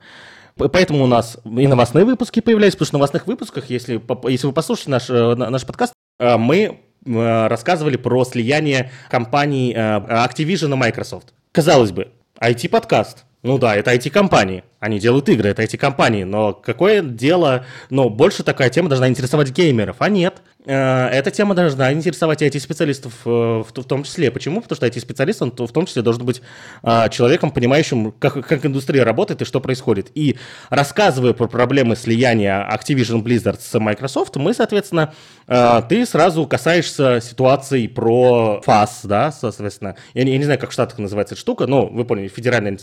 Поэтому 0.68 1.04
у 1.04 1.06
нас 1.06 1.38
и 1.44 1.66
новостные 1.66 2.04
выпуски 2.04 2.40
появляются, 2.40 2.78
потому 2.78 2.86
что 2.86 2.96
в 2.96 3.00
новостных 3.00 3.26
выпусках, 3.26 3.70
если, 3.70 4.00
если 4.28 4.46
вы 4.46 4.52
послушаете 4.52 4.90
наш, 4.90 5.10
э, 5.10 5.34
наш 5.34 5.64
подкаст, 5.64 5.92
э, 6.18 6.36
мы 6.36 6.80
э, 7.06 7.46
рассказывали 7.46 7.96
про 7.96 8.24
слияние 8.24 8.90
компаний 9.08 9.74
Activision 9.74 10.72
и 10.72 10.76
Microsoft. 10.76 11.32
Казалось 11.52 11.92
бы, 11.92 12.08
IT-подкаст. 12.40 13.24
Ну 13.42 13.56
да, 13.58 13.74
это 13.74 13.94
IT-компании. 13.94 14.64
Они 14.80 14.98
делают 14.98 15.28
игры, 15.30 15.48
это 15.48 15.62
IT-компании. 15.62 16.24
Но 16.24 16.52
какое 16.52 17.00
дело... 17.02 17.64
Но 17.88 18.10
больше 18.10 18.42
такая 18.42 18.68
тема 18.68 18.88
должна 18.88 19.08
интересовать 19.08 19.50
геймеров. 19.50 19.96
А 19.98 20.10
нет. 20.10 20.42
Э, 20.66 21.08
эта 21.08 21.30
тема 21.30 21.54
должна 21.54 21.92
интересовать 21.92 22.42
IT-специалистов 22.42 23.14
э, 23.24 23.28
в 23.28 23.72
том 23.72 24.02
числе. 24.04 24.30
Почему? 24.30 24.60
Потому 24.60 24.76
что 24.76 24.86
IT-специалист, 24.86 25.40
он 25.42 25.52
в 25.56 25.72
том 25.72 25.86
числе 25.86 26.02
должен 26.02 26.24
быть 26.24 26.42
э, 26.82 27.08
человеком, 27.10 27.50
понимающим, 27.50 28.12
как, 28.12 28.46
как 28.46 28.66
индустрия 28.66 29.04
работает 29.04 29.42
и 29.42 29.44
что 29.44 29.60
происходит. 29.60 30.10
И 30.14 30.36
рассказывая 30.68 31.32
про 31.32 31.48
проблемы 31.48 31.96
слияния 31.96 32.68
Activision 32.70 33.22
Blizzard 33.22 33.58
с 33.60 33.78
Microsoft, 33.78 34.36
мы, 34.36 34.54
соответственно, 34.54 35.14
ты 35.46 36.06
сразу 36.06 36.46
касаешься 36.46 37.20
ситуации 37.20 37.86
про 37.86 38.60
ФАС, 38.64 39.00
да, 39.04 39.32
соответственно. 39.32 39.96
Я 40.14 40.24
не, 40.24 40.32
я 40.32 40.38
не 40.38 40.44
знаю, 40.44 40.60
как 40.60 40.70
в 40.70 40.72
Штатах 40.72 40.98
называется 40.98 41.34
эта 41.34 41.40
штука, 41.40 41.66
но 41.66 41.86
вы 41.86 42.04
поняли, 42.04 42.28
Федеральная 42.28 42.78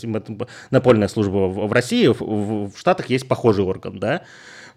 напольная 0.70 1.08
служба 1.08 1.48
в 1.48 1.72
России, 1.72 2.06
в, 2.08 2.70
в 2.70 2.72
Штатах 2.76 3.10
есть 3.10 3.26
похожий 3.28 3.64
орган, 3.64 3.98
да, 3.98 4.22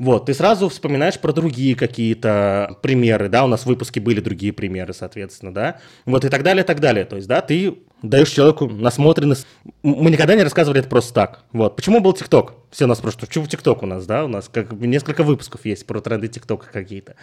вот, 0.02 0.26
ты 0.26 0.34
сразу 0.34 0.68
вспоминаешь 0.68 1.20
про 1.20 1.32
другие 1.32 1.76
какие-то 1.76 2.76
примеры, 2.92 3.30
да, 3.30 3.46
у 3.46 3.48
нас 3.48 3.62
в 3.62 3.66
выпуске 3.68 4.02
были 4.02 4.20
другие 4.20 4.52
примеры, 4.52 4.94
соответственно, 4.94 5.54
да, 5.54 5.80
вот 6.06 6.26
и 6.26 6.30
так 6.30 6.44
далее, 6.44 6.64
и 6.64 6.68
так 6.68 6.82
далее. 6.82 7.06
То 7.06 7.16
есть, 7.16 7.28
да, 7.28 7.40
ты 7.40 7.78
даешь 8.02 8.30
человеку 8.30 8.68
насмотренность. 8.68 9.48
Мы 9.82 10.12
никогда 10.12 10.36
не 10.36 10.44
рассказывали 10.44 10.82
это 10.82 10.90
просто 10.90 11.14
так. 11.14 11.44
Вот. 11.54 11.78
Почему 11.78 12.02
был 12.02 12.12
ТикТок? 12.12 12.56
Все 12.70 12.86
нас 12.88 12.98
спрашивают, 12.98 13.30
почему 13.30 13.48
ТикТок 13.48 13.84
у 13.84 13.86
нас, 13.86 14.06
да, 14.06 14.26
у 14.26 14.28
нас 14.28 14.50
как 14.50 14.74
несколько 14.74 15.24
выпусков 15.24 15.66
есть 15.66 15.88
про 15.88 16.02
тренды 16.02 16.28
ТикТока 16.28 16.68
какие-то. 16.70 17.16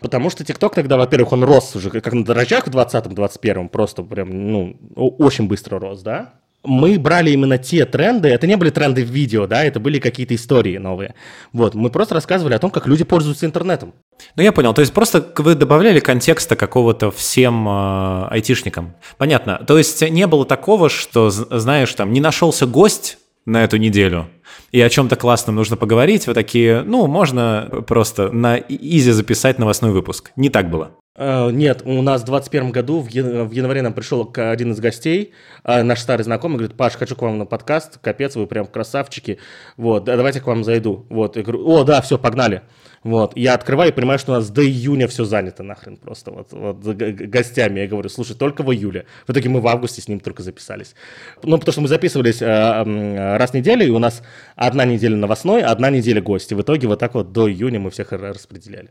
Потому 0.00 0.30
что 0.30 0.44
ТикТок 0.44 0.74
тогда, 0.74 0.96
во-первых, 0.96 1.32
он 1.32 1.44
рос 1.44 1.76
уже 1.76 1.90
как 1.90 2.10
на 2.10 2.24
дрожжах 2.24 2.66
в 2.66 2.70
20-21, 2.70 3.68
просто 3.68 4.02
прям, 4.02 4.50
ну, 4.50 4.76
очень 4.96 5.46
быстро 5.46 5.78
рос, 5.78 6.00
да 6.00 6.32
мы 6.64 6.98
брали 6.98 7.30
именно 7.30 7.58
те 7.58 7.84
тренды, 7.84 8.28
это 8.28 8.46
не 8.46 8.56
были 8.56 8.70
тренды 8.70 9.04
в 9.04 9.08
видео, 9.08 9.46
да, 9.46 9.64
это 9.64 9.80
были 9.80 9.98
какие-то 9.98 10.34
истории 10.34 10.78
новые. 10.78 11.14
Вот, 11.52 11.74
мы 11.74 11.90
просто 11.90 12.14
рассказывали 12.14 12.54
о 12.54 12.58
том, 12.58 12.70
как 12.70 12.86
люди 12.86 13.04
пользуются 13.04 13.46
интернетом. 13.46 13.94
Ну, 14.36 14.42
я 14.42 14.52
понял. 14.52 14.72
То 14.72 14.80
есть 14.80 14.92
просто 14.92 15.26
вы 15.38 15.54
добавляли 15.54 16.00
контекста 16.00 16.54
какого-то 16.54 17.10
всем 17.10 17.68
э, 17.68 18.28
айтишникам. 18.30 18.94
Понятно. 19.18 19.62
То 19.66 19.78
есть 19.78 20.08
не 20.08 20.26
было 20.26 20.46
такого, 20.46 20.88
что, 20.88 21.30
знаешь, 21.30 21.92
там 21.94 22.12
не 22.12 22.20
нашелся 22.20 22.66
гость 22.66 23.18
на 23.44 23.64
эту 23.64 23.76
неделю, 23.76 24.28
и 24.70 24.80
о 24.80 24.88
чем-то 24.88 25.16
классном 25.16 25.56
нужно 25.56 25.76
поговорить, 25.76 26.26
вы 26.26 26.34
такие, 26.34 26.82
ну, 26.82 27.06
можно 27.08 27.68
просто 27.86 28.30
на 28.30 28.56
изи 28.56 29.10
записать 29.10 29.58
новостной 29.58 29.90
выпуск. 29.90 30.30
Не 30.36 30.48
так 30.48 30.70
было. 30.70 30.92
Uh, 31.14 31.52
нет, 31.52 31.82
у 31.84 32.00
нас 32.00 32.22
в 32.22 32.24
2021 32.24 32.72
году 32.72 33.00
в, 33.00 33.08
ян- 33.08 33.46
в 33.46 33.52
январе 33.52 33.82
нам 33.82 33.92
пришел 33.92 34.32
один 34.34 34.72
из 34.72 34.80
гостей, 34.80 35.34
uh, 35.62 35.82
наш 35.82 36.00
старый 36.00 36.24
знакомый, 36.24 36.56
говорит, 36.56 36.74
Паш, 36.74 36.94
хочу 36.94 37.14
к 37.14 37.20
вам 37.20 37.36
на 37.36 37.44
подкаст, 37.44 37.98
капец, 37.98 38.34
вы 38.34 38.46
прям 38.46 38.66
красавчики, 38.66 39.38
вот, 39.76 40.04
давайте 40.04 40.40
к 40.40 40.46
вам 40.46 40.64
зайду, 40.64 41.04
вот, 41.10 41.36
я 41.36 41.42
говорю, 41.42 41.68
о, 41.68 41.84
да, 41.84 42.00
все, 42.00 42.16
погнали, 42.16 42.62
вот, 43.04 43.36
я 43.36 43.52
открываю 43.52 43.92
и 43.92 43.94
понимаю, 43.94 44.18
что 44.18 44.32
у 44.32 44.36
нас 44.36 44.48
до 44.48 44.64
июня 44.64 45.06
все 45.06 45.26
занято 45.26 45.62
нахрен 45.62 45.98
просто, 45.98 46.30
вот, 46.30 46.50
вот 46.52 46.78
гостями, 46.78 47.80
я 47.80 47.88
говорю, 47.88 48.08
слушай, 48.08 48.34
только 48.34 48.62
в 48.62 48.72
июле, 48.72 49.04
в 49.26 49.32
итоге 49.32 49.50
мы 49.50 49.60
в 49.60 49.68
августе 49.68 50.00
с 50.00 50.08
ним 50.08 50.18
только 50.18 50.42
записались, 50.42 50.94
ну, 51.42 51.58
потому 51.58 51.72
что 51.72 51.82
мы 51.82 51.88
записывались 51.88 52.40
uh, 52.40 53.36
раз 53.36 53.50
в 53.50 53.54
неделю, 53.54 53.86
и 53.86 53.90
у 53.90 53.98
нас 53.98 54.22
одна 54.56 54.86
неделя 54.86 55.16
новостной, 55.16 55.62
одна 55.62 55.90
неделя 55.90 56.22
гости, 56.22 56.54
в 56.54 56.62
итоге 56.62 56.88
вот 56.88 57.00
так 57.00 57.12
вот 57.12 57.32
до 57.32 57.50
июня 57.50 57.80
мы 57.80 57.90
всех 57.90 58.12
распределяли. 58.12 58.88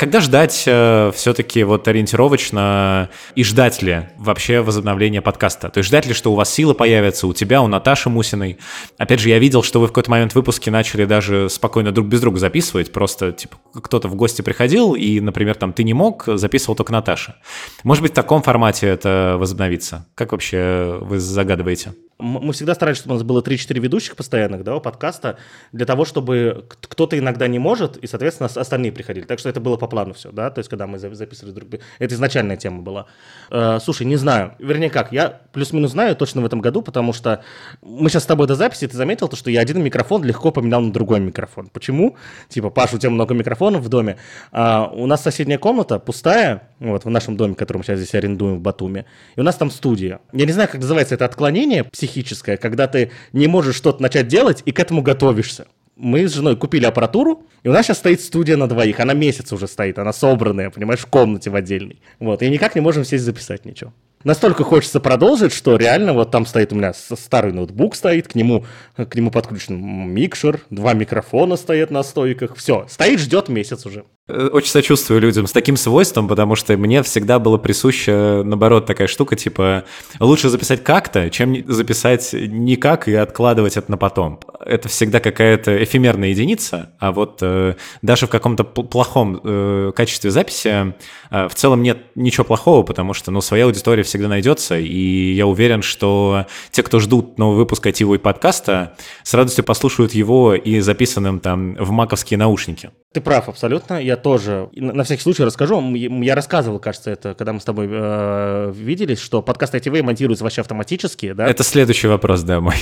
Когда 0.00 0.22
ждать 0.22 0.64
э, 0.66 1.12
все-таки 1.14 1.62
вот 1.62 1.86
ориентировочно 1.86 3.10
и 3.34 3.44
ждать 3.44 3.82
ли 3.82 4.08
вообще 4.16 4.62
возобновления 4.62 5.20
подкаста? 5.20 5.68
То 5.68 5.76
есть 5.76 5.88
ждать 5.88 6.06
ли, 6.06 6.14
что 6.14 6.32
у 6.32 6.36
вас 6.36 6.50
сила 6.50 6.72
появится, 6.72 7.26
у 7.26 7.34
тебя, 7.34 7.60
у 7.60 7.66
Наташи 7.66 8.08
Мусиной? 8.08 8.56
Опять 8.96 9.20
же, 9.20 9.28
я 9.28 9.38
видел, 9.38 9.62
что 9.62 9.78
вы 9.78 9.88
в 9.88 9.90
какой-то 9.90 10.10
момент 10.10 10.34
выпуски 10.34 10.70
начали 10.70 11.04
даже 11.04 11.50
спокойно 11.50 11.92
друг 11.92 12.06
без 12.06 12.22
друга 12.22 12.38
записывать, 12.38 12.92
просто 12.92 13.32
типа 13.32 13.58
кто-то 13.74 14.08
в 14.08 14.14
гости 14.14 14.40
приходил, 14.40 14.94
и, 14.94 15.20
например, 15.20 15.56
там 15.56 15.74
ты 15.74 15.84
не 15.84 15.92
мог, 15.92 16.24
записывал 16.26 16.76
только 16.76 16.92
Наташа. 16.92 17.36
Может 17.84 18.00
быть, 18.00 18.12
в 18.12 18.14
таком 18.14 18.40
формате 18.40 18.86
это 18.86 19.36
возобновится? 19.38 20.06
Как 20.14 20.32
вообще 20.32 20.96
вы 21.02 21.20
загадываете? 21.20 21.92
мы 22.20 22.52
всегда 22.52 22.74
старались, 22.74 22.98
чтобы 22.98 23.14
у 23.14 23.18
нас 23.18 23.24
было 23.24 23.40
3-4 23.40 23.78
ведущих 23.78 24.16
постоянных, 24.16 24.62
да, 24.62 24.76
у 24.76 24.80
подкаста, 24.80 25.38
для 25.72 25.86
того, 25.86 26.04
чтобы 26.04 26.66
кто-то 26.68 27.18
иногда 27.18 27.48
не 27.48 27.58
может, 27.58 27.96
и, 27.96 28.06
соответственно, 28.06 28.50
остальные 28.54 28.92
приходили. 28.92 29.24
Так 29.24 29.38
что 29.38 29.48
это 29.48 29.60
было 29.60 29.76
по 29.76 29.86
плану 29.90 30.14
все, 30.14 30.32
да, 30.32 30.50
то 30.50 30.60
есть 30.60 30.70
когда 30.70 30.86
мы 30.86 30.98
записывали 30.98 31.52
друг 31.52 31.68
друга. 31.68 31.84
Это 31.98 32.14
изначальная 32.14 32.56
тема 32.56 32.80
была. 32.80 33.06
Э, 33.50 33.78
слушай, 33.82 34.06
не 34.06 34.16
знаю, 34.16 34.54
вернее 34.58 34.88
как, 34.88 35.12
я 35.12 35.40
плюс-минус 35.52 35.90
знаю 35.90 36.16
точно 36.16 36.40
в 36.40 36.46
этом 36.46 36.60
году, 36.60 36.80
потому 36.80 37.12
что 37.12 37.42
мы 37.82 38.08
сейчас 38.08 38.22
с 38.22 38.26
тобой 38.26 38.46
до 38.46 38.54
записи, 38.54 38.86
ты 38.86 38.96
заметил 38.96 39.28
то, 39.28 39.36
что 39.36 39.50
я 39.50 39.60
один 39.60 39.82
микрофон 39.82 40.24
легко 40.24 40.50
поменял 40.50 40.80
на 40.80 40.92
другой 40.92 41.20
микрофон. 41.20 41.68
Почему? 41.68 42.16
Типа, 42.48 42.70
Паш, 42.70 42.94
у 42.94 42.98
тебя 42.98 43.10
много 43.10 43.34
микрофонов 43.34 43.82
в 43.82 43.88
доме, 43.88 44.16
а 44.52 44.90
у 44.92 45.06
нас 45.06 45.22
соседняя 45.22 45.58
комната 45.58 45.98
пустая, 45.98 46.70
вот, 46.78 47.04
в 47.04 47.10
нашем 47.10 47.36
доме, 47.36 47.54
который 47.54 47.78
мы 47.78 47.84
сейчас 47.84 47.98
здесь 47.98 48.14
арендуем 48.14 48.56
в 48.56 48.60
Батуме, 48.60 49.04
и 49.36 49.40
у 49.40 49.42
нас 49.42 49.56
там 49.56 49.70
студия. 49.70 50.20
Я 50.32 50.46
не 50.46 50.52
знаю, 50.52 50.68
как 50.68 50.80
называется 50.80 51.14
это 51.14 51.24
отклонение 51.24 51.84
психическое, 51.84 52.56
когда 52.56 52.86
ты 52.86 53.10
не 53.32 53.46
можешь 53.46 53.76
что-то 53.76 54.02
начать 54.02 54.28
делать 54.28 54.62
и 54.64 54.72
к 54.72 54.78
этому 54.78 55.02
готовишься. 55.02 55.66
Мы 56.02 56.26
с 56.26 56.32
женой 56.32 56.56
купили 56.56 56.86
аппаратуру, 56.86 57.42
и 57.62 57.68
у 57.68 57.72
нас 57.72 57.84
сейчас 57.84 57.98
стоит 57.98 58.22
студия 58.22 58.56
на 58.56 58.68
двоих. 58.68 59.00
Она 59.00 59.12
месяц 59.12 59.52
уже 59.52 59.68
стоит, 59.68 59.98
она 59.98 60.14
собранная, 60.14 60.70
понимаешь, 60.70 61.00
в 61.00 61.06
комнате 61.06 61.50
в 61.50 61.54
отдельной. 61.54 62.00
Вот, 62.18 62.42
и 62.42 62.48
никак 62.48 62.74
не 62.74 62.80
можем 62.80 63.04
сесть 63.04 63.24
записать 63.24 63.66
ничего 63.66 63.92
настолько 64.24 64.64
хочется 64.64 65.00
продолжить, 65.00 65.52
что 65.52 65.76
реально 65.76 66.12
вот 66.12 66.30
там 66.30 66.46
стоит 66.46 66.72
у 66.72 66.76
меня 66.76 66.92
старый 66.94 67.52
ноутбук 67.52 67.96
стоит, 67.96 68.28
к 68.28 68.34
нему, 68.34 68.64
к 68.96 69.14
нему 69.14 69.30
подключен 69.30 69.80
микшер, 69.80 70.60
два 70.70 70.92
микрофона 70.92 71.56
стоят 71.56 71.90
на 71.90 72.02
стойках, 72.02 72.56
все, 72.56 72.86
стоит, 72.88 73.20
ждет 73.20 73.48
месяц 73.48 73.86
уже. 73.86 74.04
Э, 74.30 74.48
очень 74.52 74.70
сочувствую 74.70 75.20
людям 75.20 75.46
с 75.46 75.52
таким 75.52 75.76
свойством, 75.76 76.28
потому 76.28 76.54
что 76.54 76.76
мне 76.76 77.02
всегда 77.02 77.38
было 77.38 77.58
присуще, 77.58 78.42
наоборот, 78.44 78.86
такая 78.86 79.08
штука, 79.08 79.36
типа, 79.36 79.84
лучше 80.20 80.48
записать 80.48 80.84
как-то, 80.84 81.30
чем 81.30 81.56
записать 81.70 82.32
никак 82.32 83.08
и 83.08 83.14
откладывать 83.14 83.76
это 83.76 83.90
на 83.90 83.96
потом. 83.96 84.40
Это 84.64 84.88
всегда 84.88 85.20
какая-то 85.20 85.82
эфемерная 85.82 86.28
единица, 86.28 86.92
а 86.98 87.12
вот 87.12 87.38
э, 87.42 87.74
даже 88.02 88.26
в 88.26 88.30
каком-то 88.30 88.64
плохом 88.64 89.40
э, 89.42 89.92
качестве 89.94 90.30
записи 90.30 90.94
э, 91.30 91.48
в 91.48 91.54
целом 91.54 91.82
нет 91.82 91.98
ничего 92.14 92.44
плохого, 92.44 92.82
потому 92.82 93.14
что, 93.14 93.30
ну, 93.30 93.40
своя 93.40 93.64
аудитория 93.64 94.02
всегда 94.02 94.28
найдется, 94.28 94.78
и 94.78 95.32
я 95.32 95.46
уверен, 95.46 95.82
что 95.82 96.46
те, 96.70 96.82
кто 96.82 97.00
ждут 97.00 97.38
новый 97.38 97.56
выпуск 97.56 97.86
ITV 97.86 98.18
подкаста, 98.18 98.94
с 99.22 99.34
радостью 99.34 99.64
послушают 99.64 100.14
его 100.14 100.54
и 100.54 100.80
записанным 100.80 101.40
там 101.40 101.74
в 101.74 101.90
маковские 101.90 102.38
наушники. 102.38 102.90
Ты 103.12 103.20
прав 103.20 103.48
абсолютно. 103.48 104.00
Я 104.00 104.16
тоже 104.22 104.68
на 104.74 105.04
всякий 105.04 105.22
случай 105.22 105.44
расскажу. 105.44 105.80
Я 105.94 106.34
рассказывал, 106.34 106.78
кажется, 106.78 107.10
это, 107.10 107.34
когда 107.34 107.52
мы 107.52 107.60
с 107.60 107.64
тобой 107.64 107.88
э, 107.90 108.72
виделись, 108.74 109.20
что 109.20 109.42
подкаст 109.42 109.74
ITV 109.74 110.02
монтируется 110.02 110.44
вообще 110.44 110.60
автоматически, 110.60 111.32
да? 111.32 111.48
Это 111.48 111.64
следующий 111.64 112.06
вопрос, 112.06 112.42
да, 112.42 112.60
мой. 112.60 112.76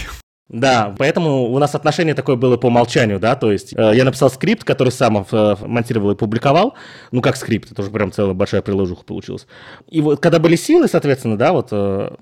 Да, 0.49 0.95
поэтому 0.97 1.53
у 1.53 1.59
нас 1.59 1.75
отношение 1.75 2.15
такое 2.15 2.37
было 2.37 2.57
по 2.57 2.69
умолчанию, 2.69 3.21
да, 3.21 3.37
то 3.37 3.53
есть 3.53 3.75
э, 3.77 3.93
я 3.95 4.05
написал 4.05 4.31
скрипт, 4.31 4.65
который 4.65 4.89
сам 4.89 5.27
э, 5.31 5.57
монтировал 5.61 6.13
и 6.13 6.15
публиковал, 6.17 6.73
ну 7.13 7.21
как 7.21 7.37
скрипт, 7.37 7.71
это 7.71 7.83
уже 7.83 7.91
прям 7.91 8.11
целая 8.13 8.33
большая 8.33 8.63
приложуха 8.63 9.05
получилась. 9.05 9.47
И 9.89 10.01
вот 10.01 10.21
когда 10.21 10.39
были 10.39 10.57
силы, 10.57 10.89
соответственно, 10.89 11.37
да, 11.37 11.53
вот, 11.53 11.69
э, 11.73 12.15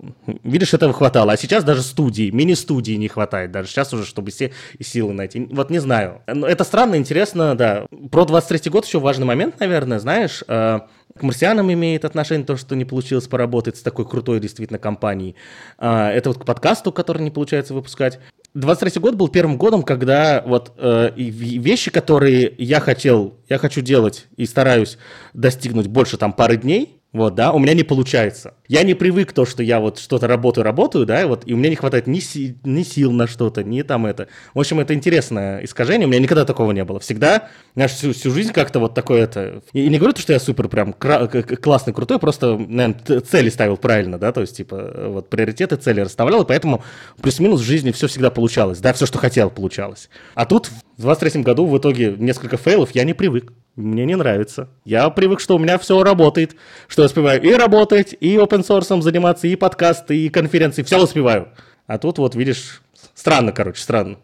видишь, 0.42 0.74
этого 0.74 0.92
хватало, 0.92 1.34
а 1.34 1.36
сейчас 1.36 1.62
даже 1.62 1.82
студии, 1.82 2.30
мини-студии 2.30 2.94
не 2.94 3.06
хватает, 3.06 3.52
даже 3.52 3.68
сейчас 3.68 3.94
уже, 3.94 4.04
чтобы 4.04 4.32
все 4.32 4.52
силы 4.80 5.12
найти, 5.12 5.46
вот 5.52 5.70
не 5.70 5.78
знаю. 5.78 6.22
Это 6.26 6.64
странно, 6.64 6.96
интересно, 6.96 7.54
да. 7.54 7.86
Про 8.10 8.24
23 8.24 8.72
год 8.72 8.86
еще 8.86 8.98
важный 8.98 9.26
момент, 9.26 9.60
наверное, 9.60 10.00
знаешь, 10.00 10.42
э, 10.48 10.80
к 11.18 11.22
марсианам 11.22 11.72
имеет 11.72 12.04
отношение 12.04 12.46
то, 12.46 12.56
что 12.56 12.76
не 12.76 12.84
получилось 12.84 13.26
поработать 13.26 13.76
с 13.76 13.82
такой 13.82 14.06
крутой 14.08 14.40
действительно 14.40 14.78
компанией. 14.78 15.36
А, 15.78 16.10
это 16.10 16.30
вот 16.30 16.38
к 16.38 16.44
подкасту, 16.44 16.92
который 16.92 17.22
не 17.22 17.30
получается 17.30 17.74
выпускать. 17.74 18.20
23 18.54 19.00
год 19.02 19.16
был 19.16 19.28
первым 19.28 19.58
годом, 19.58 19.82
когда 19.82 20.42
вот 20.46 20.72
э, 20.78 21.12
вещи, 21.16 21.90
которые 21.90 22.54
я 22.56 22.80
хотел, 22.80 23.34
я 23.50 23.58
хочу 23.58 23.82
делать 23.82 24.26
и 24.36 24.46
стараюсь 24.46 24.96
достигнуть 25.34 25.88
больше 25.88 26.16
там 26.16 26.32
пары 26.32 26.56
дней, 26.56 26.95
вот, 27.16 27.34
да, 27.34 27.52
у 27.52 27.58
меня 27.58 27.74
не 27.74 27.82
получается. 27.82 28.54
Я 28.68 28.82
не 28.82 28.94
привык 28.94 29.32
то, 29.32 29.46
что 29.46 29.62
я 29.62 29.80
вот 29.80 29.98
что-то 29.98 30.26
работаю, 30.26 30.64
работаю, 30.64 31.06
да, 31.06 31.22
и 31.22 31.24
вот, 31.24 31.42
и 31.46 31.54
у 31.54 31.56
меня 31.56 31.70
не 31.70 31.76
хватает 31.76 32.06
ни, 32.06 32.18
си, 32.18 32.58
ни 32.64 32.82
сил 32.82 33.10
на 33.10 33.26
что-то, 33.26 33.64
ни 33.64 33.82
там 33.82 34.06
это. 34.06 34.28
В 34.54 34.60
общем, 34.60 34.80
это 34.80 34.92
интересное 34.94 35.64
искажение, 35.64 36.06
у 36.06 36.10
меня 36.10 36.20
никогда 36.20 36.44
такого 36.44 36.72
не 36.72 36.84
было. 36.84 37.00
Всегда, 37.00 37.48
знаешь, 37.74 37.92
всю, 37.92 38.12
всю 38.12 38.30
жизнь 38.30 38.52
как-то 38.52 38.80
вот 38.80 38.94
такое 38.94 39.24
это... 39.24 39.62
И, 39.72 39.88
не 39.88 39.98
говорю 39.98 40.14
то, 40.14 40.20
что 40.20 40.32
я 40.32 40.38
супер 40.38 40.68
прям 40.68 40.92
классный, 40.92 41.94
крутой, 41.94 42.18
просто, 42.18 42.58
наверное, 42.58 43.20
цели 43.20 43.48
ставил 43.48 43.76
правильно, 43.76 44.18
да, 44.18 44.32
то 44.32 44.42
есть, 44.42 44.56
типа, 44.56 45.08
вот 45.08 45.30
приоритеты, 45.30 45.76
цели 45.76 46.00
расставлял, 46.00 46.42
и 46.42 46.46
поэтому 46.46 46.84
плюс-минус 47.22 47.60
в 47.60 47.64
жизни 47.64 47.92
все 47.92 48.08
всегда 48.08 48.30
получалось, 48.30 48.78
да, 48.80 48.92
все, 48.92 49.06
что 49.06 49.18
хотел, 49.18 49.50
получалось. 49.50 50.10
А 50.34 50.44
тут 50.44 50.70
в 50.98 51.02
23 51.02 51.42
году 51.42 51.66
в 51.66 51.78
итоге 51.78 52.14
несколько 52.18 52.56
fail 52.56 52.76
ов, 52.76 52.90
я 52.94 53.04
не 53.04 53.14
привык. 53.14 53.52
Мне 53.76 54.06
не 54.06 54.16
нравится. 54.16 54.70
Я 54.86 55.10
привык, 55.10 55.38
что 55.38 55.56
у 55.56 55.58
меня 55.58 55.76
все 55.76 56.02
работает, 56.02 56.56
что 56.88 57.02
я 57.02 57.06
успеваю 57.06 57.42
и 57.42 57.52
работать, 57.52 58.16
и 58.18 58.36
open 58.36 58.66
source 58.66 59.02
заниматься, 59.02 59.46
и 59.46 59.54
подкасты, 59.54 60.16
и 60.16 60.30
конференции, 60.30 60.82
все 60.82 60.98
успеваю. 60.98 61.48
А 61.86 61.98
тут 61.98 62.16
вот, 62.16 62.34
видишь, 62.34 62.80
странно, 63.14 63.52
короче, 63.52 63.82
странно. 63.82 64.16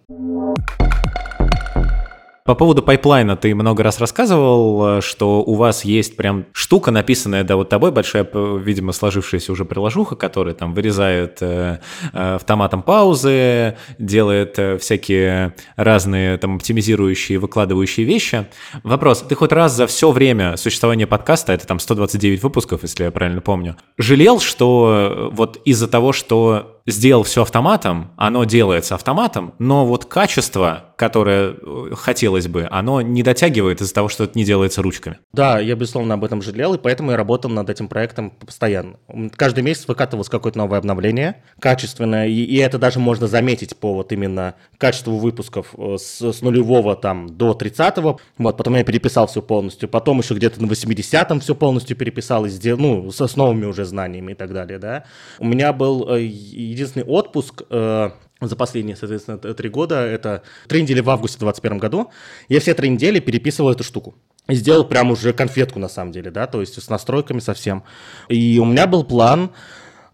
По 2.44 2.56
поводу 2.56 2.82
pipeline 2.82 3.30
а 3.30 3.36
ты 3.36 3.54
много 3.54 3.84
раз 3.84 4.00
рассказывал, 4.00 5.00
что 5.00 5.44
у 5.44 5.54
вас 5.54 5.84
есть 5.84 6.16
прям 6.16 6.46
штука, 6.52 6.90
написанная, 6.90 7.44
да, 7.44 7.54
вот 7.54 7.68
тобой, 7.68 7.92
большая, 7.92 8.26
видимо, 8.32 8.90
сложившаяся 8.90 9.52
уже 9.52 9.64
приложуха, 9.64 10.16
которая 10.16 10.52
там 10.52 10.74
вырезает 10.74 11.38
э, 11.40 11.78
э, 12.12 12.34
автоматом 12.34 12.82
паузы, 12.82 13.76
делает 13.98 14.58
э, 14.58 14.76
всякие 14.78 15.54
разные 15.76 16.36
там 16.36 16.56
оптимизирующие, 16.56 17.38
выкладывающие 17.38 18.04
вещи. 18.04 18.46
Вопрос, 18.82 19.24
ты 19.28 19.36
хоть 19.36 19.52
раз 19.52 19.76
за 19.76 19.86
все 19.86 20.10
время 20.10 20.56
существования 20.56 21.06
подкаста, 21.06 21.52
это 21.52 21.68
там 21.68 21.78
129 21.78 22.42
выпусков, 22.42 22.82
если 22.82 23.04
я 23.04 23.12
правильно 23.12 23.40
помню, 23.40 23.76
жалел, 23.98 24.40
что 24.40 25.30
вот 25.32 25.60
из-за 25.64 25.86
того, 25.86 26.12
что 26.12 26.81
сделал 26.86 27.22
все 27.22 27.42
автоматом, 27.42 28.12
оно 28.16 28.44
делается 28.44 28.94
автоматом, 28.94 29.54
но 29.58 29.86
вот 29.86 30.06
качество, 30.06 30.92
которое 30.96 31.54
э, 31.54 31.94
хотелось 31.94 32.48
бы, 32.48 32.66
оно 32.70 33.00
не 33.00 33.22
дотягивает 33.22 33.80
из-за 33.80 33.94
того, 33.94 34.08
что 34.08 34.24
это 34.24 34.38
не 34.38 34.44
делается 34.44 34.82
ручками. 34.82 35.18
Да, 35.32 35.60
я, 35.60 35.74
безусловно, 35.74 36.14
об 36.14 36.24
этом 36.24 36.42
жалел, 36.42 36.74
и 36.74 36.78
поэтому 36.78 37.12
я 37.12 37.16
работал 37.16 37.50
над 37.50 37.70
этим 37.70 37.88
проектом 37.88 38.30
постоянно. 38.30 38.96
Каждый 39.36 39.62
месяц 39.62 39.86
выкатывалось 39.86 40.28
какое-то 40.28 40.58
новое 40.58 40.78
обновление, 40.78 41.42
качественное, 41.60 42.26
и, 42.26 42.44
и 42.44 42.56
это 42.56 42.78
даже 42.78 42.98
можно 42.98 43.28
заметить 43.28 43.76
по 43.76 43.94
вот 43.94 44.12
именно 44.12 44.54
качеству 44.78 45.16
выпусков 45.18 45.74
э, 45.76 45.96
с, 45.98 46.20
с 46.20 46.42
нулевого 46.42 46.96
там 46.96 47.36
до 47.36 47.52
30-го. 47.52 48.18
Вот, 48.38 48.56
потом 48.56 48.76
я 48.76 48.84
переписал 48.84 49.26
все 49.26 49.42
полностью, 49.42 49.88
потом 49.88 50.18
еще 50.18 50.34
где-то 50.34 50.60
на 50.60 50.66
80-м 50.66 51.40
все 51.40 51.54
полностью 51.54 51.96
переписал 51.96 52.44
и 52.46 52.48
сделал, 52.48 52.80
ну, 52.80 53.10
с, 53.10 53.26
с 53.26 53.36
новыми 53.36 53.66
уже 53.66 53.84
знаниями 53.84 54.32
и 54.32 54.34
так 54.34 54.52
далее, 54.52 54.78
да. 54.78 55.04
У 55.38 55.46
меня 55.46 55.72
был 55.72 56.08
э, 56.08 56.22
единственный 56.72 57.04
отпуск 57.04 57.62
э, 57.70 58.10
за 58.40 58.56
последние, 58.56 58.96
соответственно, 58.96 59.38
три 59.38 59.68
года, 59.68 60.00
это 60.00 60.42
три 60.68 60.82
недели 60.82 61.00
в 61.00 61.10
августе 61.10 61.38
2021 61.38 61.78
году, 61.78 62.10
я 62.48 62.60
все 62.60 62.74
три 62.74 62.88
недели 62.88 63.20
переписывал 63.20 63.70
эту 63.70 63.84
штуку. 63.84 64.14
И 64.48 64.54
сделал 64.54 64.84
прям 64.84 65.10
уже 65.12 65.32
конфетку, 65.32 65.78
на 65.78 65.88
самом 65.88 66.10
деле, 66.10 66.30
да, 66.30 66.46
то 66.46 66.60
есть 66.60 66.82
с 66.82 66.88
настройками 66.88 67.38
совсем. 67.38 67.84
И 68.28 68.58
у 68.58 68.64
меня 68.64 68.88
был 68.88 69.04
план, 69.04 69.52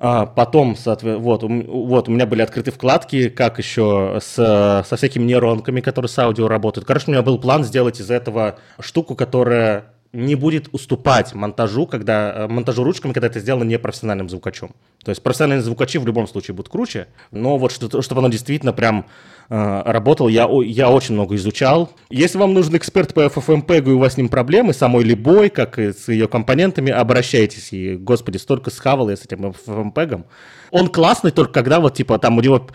а, 0.00 0.26
потом, 0.26 0.76
вот, 0.76 1.42
вот, 1.42 2.08
у 2.08 2.12
меня 2.12 2.26
были 2.26 2.42
открыты 2.42 2.70
вкладки, 2.70 3.30
как 3.30 3.58
еще 3.58 4.18
с, 4.22 4.84
со 4.86 4.96
всякими 4.96 5.24
нейронками, 5.24 5.80
которые 5.80 6.08
с 6.08 6.18
аудио 6.18 6.46
работают. 6.46 6.86
Короче, 6.86 7.06
у 7.08 7.10
меня 7.12 7.22
был 7.22 7.38
план 7.38 7.64
сделать 7.64 8.00
из 8.00 8.10
этого 8.10 8.58
штуку, 8.78 9.16
которая 9.16 9.86
не 10.12 10.34
будет 10.34 10.68
уступать 10.72 11.34
монтажу, 11.34 11.86
когда 11.86 12.32
э, 12.32 12.48
монтажу 12.48 12.82
ручками, 12.82 13.12
когда 13.12 13.26
это 13.26 13.40
сделано 13.40 13.64
непрофессиональным 13.64 14.28
звукачом. 14.28 14.70
То 15.04 15.10
есть 15.10 15.22
профессиональные 15.22 15.62
звукачи 15.62 15.98
в 15.98 16.06
любом 16.06 16.26
случае 16.26 16.54
будут 16.54 16.70
круче, 16.70 17.08
но 17.30 17.58
вот 17.58 17.72
что, 17.72 18.00
чтобы 18.00 18.20
оно 18.20 18.28
действительно 18.28 18.72
прям 18.72 19.06
э, 19.50 19.82
работало, 19.84 20.28
я, 20.28 20.48
я 20.64 20.90
очень 20.90 21.14
много 21.14 21.34
изучал. 21.36 21.90
Если 22.08 22.38
вам 22.38 22.54
нужен 22.54 22.74
эксперт 22.76 23.12
по 23.12 23.26
FFmpeg 23.26 23.86
и 23.86 23.92
у 23.92 23.98
вас 23.98 24.14
с 24.14 24.16
ним 24.16 24.30
проблемы, 24.30 24.72
самой 24.72 25.04
любой, 25.04 25.50
как 25.50 25.78
и 25.78 25.92
с 25.92 26.08
ее 26.08 26.26
компонентами, 26.26 26.90
обращайтесь. 26.90 27.72
И, 27.72 27.96
господи, 27.96 28.38
столько 28.38 28.70
схавал 28.70 29.10
я 29.10 29.16
с 29.16 29.24
этим 29.24 29.54
FFmpeg. 29.66 30.24
Он 30.70 30.88
классный 30.88 31.30
только 31.30 31.52
когда 31.52 31.80
вот 31.80 31.94
типа 31.94 32.18
там 32.18 32.38
у 32.38 32.40
него 32.40 32.66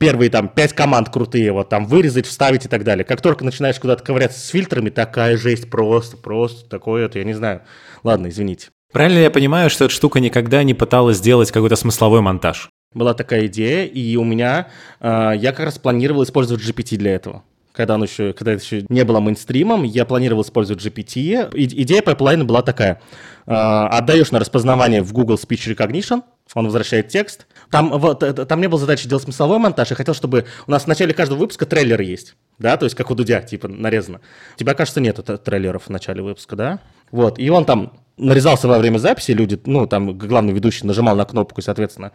первые 0.00 0.30
там 0.30 0.48
пять 0.48 0.72
команд 0.72 1.10
крутые, 1.10 1.52
вот 1.52 1.68
там 1.68 1.86
вырезать, 1.86 2.26
вставить 2.26 2.64
и 2.64 2.68
так 2.68 2.82
далее. 2.82 3.04
Как 3.04 3.20
только 3.20 3.44
начинаешь 3.44 3.78
куда-то 3.78 4.02
ковыряться 4.02 4.40
с 4.40 4.48
фильтрами, 4.48 4.88
такая 4.88 5.36
жесть 5.36 5.70
просто, 5.70 6.16
просто 6.16 6.68
такое, 6.68 7.04
это 7.04 7.18
я 7.18 7.24
не 7.24 7.34
знаю. 7.34 7.60
Ладно, 8.02 8.28
извините. 8.28 8.70
Правильно 8.92 9.18
я 9.18 9.30
понимаю, 9.30 9.70
что 9.70 9.84
эта 9.84 9.94
штука 9.94 10.18
никогда 10.18 10.64
не 10.64 10.74
пыталась 10.74 11.18
сделать 11.18 11.52
какой-то 11.52 11.76
смысловой 11.76 12.22
монтаж? 12.22 12.70
Была 12.92 13.14
такая 13.14 13.46
идея, 13.46 13.84
и 13.84 14.16
у 14.16 14.24
меня, 14.24 14.68
э, 15.00 15.32
я 15.36 15.52
как 15.52 15.66
раз 15.66 15.78
планировал 15.78 16.24
использовать 16.24 16.64
GPT 16.64 16.96
для 16.96 17.14
этого 17.14 17.44
когда, 17.72 17.94
он 17.94 18.02
еще, 18.02 18.32
когда 18.32 18.52
это 18.52 18.62
еще 18.62 18.84
не 18.88 19.04
было 19.04 19.20
мейнстримом, 19.20 19.84
я 19.84 20.04
планировал 20.04 20.42
использовать 20.42 20.84
GPT. 20.84 21.54
И, 21.54 21.82
идея 21.82 22.02
pipeline 22.02 22.39
а 22.39 22.44
была 22.44 22.62
такая. 22.62 23.00
Э, 23.46 23.86
отдаешь 23.90 24.30
на 24.32 24.38
распознавание 24.38 25.02
в 25.02 25.12
Google 25.12 25.36
Speech 25.36 25.74
Recognition, 25.74 26.22
он 26.54 26.64
возвращает 26.66 27.08
текст. 27.08 27.46
Там, 27.70 27.90
вот, 27.98 28.20
там 28.48 28.60
не 28.60 28.68
было 28.68 28.80
задачи 28.80 29.08
делать 29.08 29.24
смысловой 29.24 29.58
монтаж. 29.58 29.90
Я 29.90 29.96
хотел, 29.96 30.14
чтобы 30.14 30.46
у 30.66 30.70
нас 30.70 30.84
в 30.84 30.86
начале 30.88 31.14
каждого 31.14 31.38
выпуска 31.38 31.66
трейлер 31.66 32.00
есть. 32.00 32.34
Да, 32.58 32.76
то 32.76 32.84
есть 32.84 32.96
как 32.96 33.10
у 33.10 33.14
Дудя, 33.14 33.40
типа, 33.40 33.68
нарезано. 33.68 34.20
У 34.54 34.58
тебя, 34.58 34.74
кажется, 34.74 35.00
нету 35.00 35.22
трейлеров 35.22 35.84
в 35.84 35.88
начале 35.88 36.22
выпуска, 36.22 36.56
да? 36.56 36.80
Вот, 37.10 37.38
и 37.38 37.50
он 37.50 37.64
там 37.64 37.92
нарезался 38.20 38.68
во 38.68 38.78
время 38.78 38.98
записи, 38.98 39.32
люди, 39.32 39.58
ну, 39.64 39.86
там 39.86 40.16
главный 40.16 40.52
ведущий 40.52 40.86
нажимал 40.86 41.16
на 41.16 41.24
кнопку 41.24 41.60
и, 41.60 41.64
соответственно, 41.64 42.12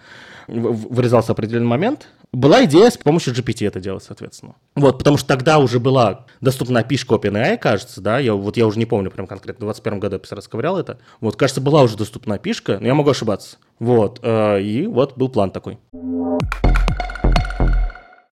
вырезался 0.47 1.31
определенный 1.31 1.67
момент. 1.67 2.08
Была 2.31 2.63
идея 2.65 2.89
с 2.89 2.97
помощью 2.97 3.34
GPT 3.34 3.67
это 3.67 3.79
делать, 3.79 4.03
соответственно. 4.03 4.55
Вот, 4.75 4.97
потому 4.97 5.17
что 5.17 5.27
тогда 5.27 5.58
уже 5.58 5.79
была 5.79 6.25
доступна 6.41 6.84
API 6.84 6.97
шка 6.97 7.15
OpenAI, 7.15 7.58
кажется, 7.58 8.01
да, 8.01 8.19
я, 8.19 8.34
вот 8.34 8.58
я 8.58 8.67
уже 8.67 8.77
не 8.77 8.86
помню 8.86 9.10
прям 9.10 9.27
конкретно, 9.27 9.65
в 9.65 9.69
2021 9.69 9.99
году 9.99 10.15
я 10.15 10.19
первый 10.19 10.36
раз 10.36 10.47
ковырял 10.47 10.77
это. 10.77 10.99
Вот, 11.21 11.36
кажется, 11.36 11.62
была 11.62 11.81
уже 11.81 11.97
доступна 11.97 12.38
API 12.38 12.52
шка, 12.52 12.77
но 12.79 12.88
я 12.88 12.93
могу 12.93 13.10
ошибаться. 13.10 13.58
Вот, 13.79 14.19
э, 14.21 14.62
и 14.62 14.86
вот 14.86 15.17
был 15.17 15.29
план 15.29 15.51
такой. 15.51 15.79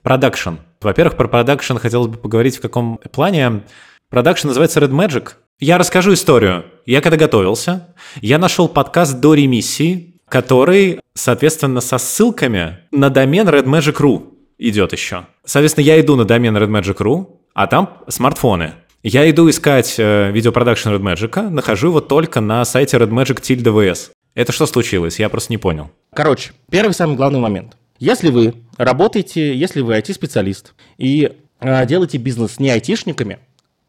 Продакшн. 0.04 0.56
Во-первых, 0.82 1.15
про 1.15 1.30
продакшн 1.30 1.78
хотелось 1.78 2.08
бы 2.08 2.17
поговорить 2.17 2.58
в 2.58 2.62
каком 2.62 2.99
плане. 3.12 3.63
Продакшн 4.10 4.49
называется 4.49 4.82
Red 4.82 4.91
Magic. 4.91 5.32
Я 5.63 5.78
расскажу 5.78 6.12
историю. 6.12 6.65
Я 6.86 6.99
когда 6.99 7.15
готовился, 7.15 7.95
я 8.19 8.38
нашел 8.38 8.67
подкаст 8.67 9.21
до 9.21 9.34
ремиссии, 9.34 10.19
который, 10.28 10.99
соответственно, 11.13 11.80
со 11.80 11.99
ссылками 11.99 12.80
на 12.91 13.10
домен 13.10 13.47
redmagic.ru 13.47 14.34
идет 14.58 14.91
еще. 14.91 15.26
Соответственно, 15.45 15.86
я 15.86 16.02
иду 16.02 16.17
на 16.17 16.26
домен 16.26 16.58
redmagic.ru, 16.58 17.39
а 17.54 17.67
там 17.67 17.99
смартфоны. 18.10 18.73
Я 19.04 19.30
иду 19.30 19.49
искать 19.49 19.95
э, 19.97 20.32
видеопродакшн 20.34 20.89
Red 20.89 20.99
Magic, 20.99 21.49
нахожу 21.49 21.88
его 21.88 22.02
только 22.02 22.41
на 22.41 22.65
сайте 22.65 22.97
redmagic.vs. 22.97 24.10
Это 24.36 24.52
что 24.52 24.65
случилось? 24.65 25.17
Я 25.17 25.30
просто 25.30 25.54
не 25.54 25.58
понял. 25.58 25.89
Короче, 26.13 26.52
первый 26.69 26.91
самый 26.91 27.15
главный 27.15 27.39
момент. 27.39 27.78
Если 27.99 28.32
вы 28.32 28.54
работаете, 28.76 29.56
если 29.56 29.80
вы 29.80 29.97
IT-специалист 29.97 30.73
и 30.97 31.32
э, 31.62 31.86
делаете 31.86 32.17
бизнес 32.17 32.60
не 32.60 32.69
айтишниками, 32.69 33.39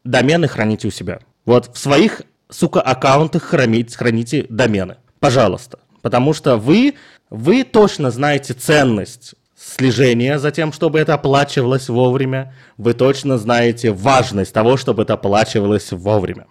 домены 0.05 0.47
храните 0.47 0.87
у 0.87 0.91
себя. 0.91 1.19
Вот 1.45 1.75
в 1.75 1.77
своих, 1.77 2.23
сука, 2.49 2.81
аккаунтах 2.81 3.43
храните, 3.43 3.97
храните 3.97 4.45
домены. 4.49 4.97
Пожалуйста. 5.19 5.79
Потому 6.01 6.33
что 6.33 6.57
вы, 6.57 6.95
вы 7.29 7.63
точно 7.63 8.11
знаете 8.11 8.53
ценность 8.53 9.35
слежения 9.55 10.37
за 10.37 10.51
тем, 10.51 10.71
чтобы 10.71 10.99
это 10.99 11.13
оплачивалось 11.15 11.89
вовремя. 11.89 12.53
Вы 12.77 12.93
точно 12.93 13.37
знаете 13.37 13.91
важность 13.91 14.53
того, 14.53 14.77
чтобы 14.77 15.03
это 15.03 15.13
оплачивалось 15.13 15.91
вовремя. 15.91 16.47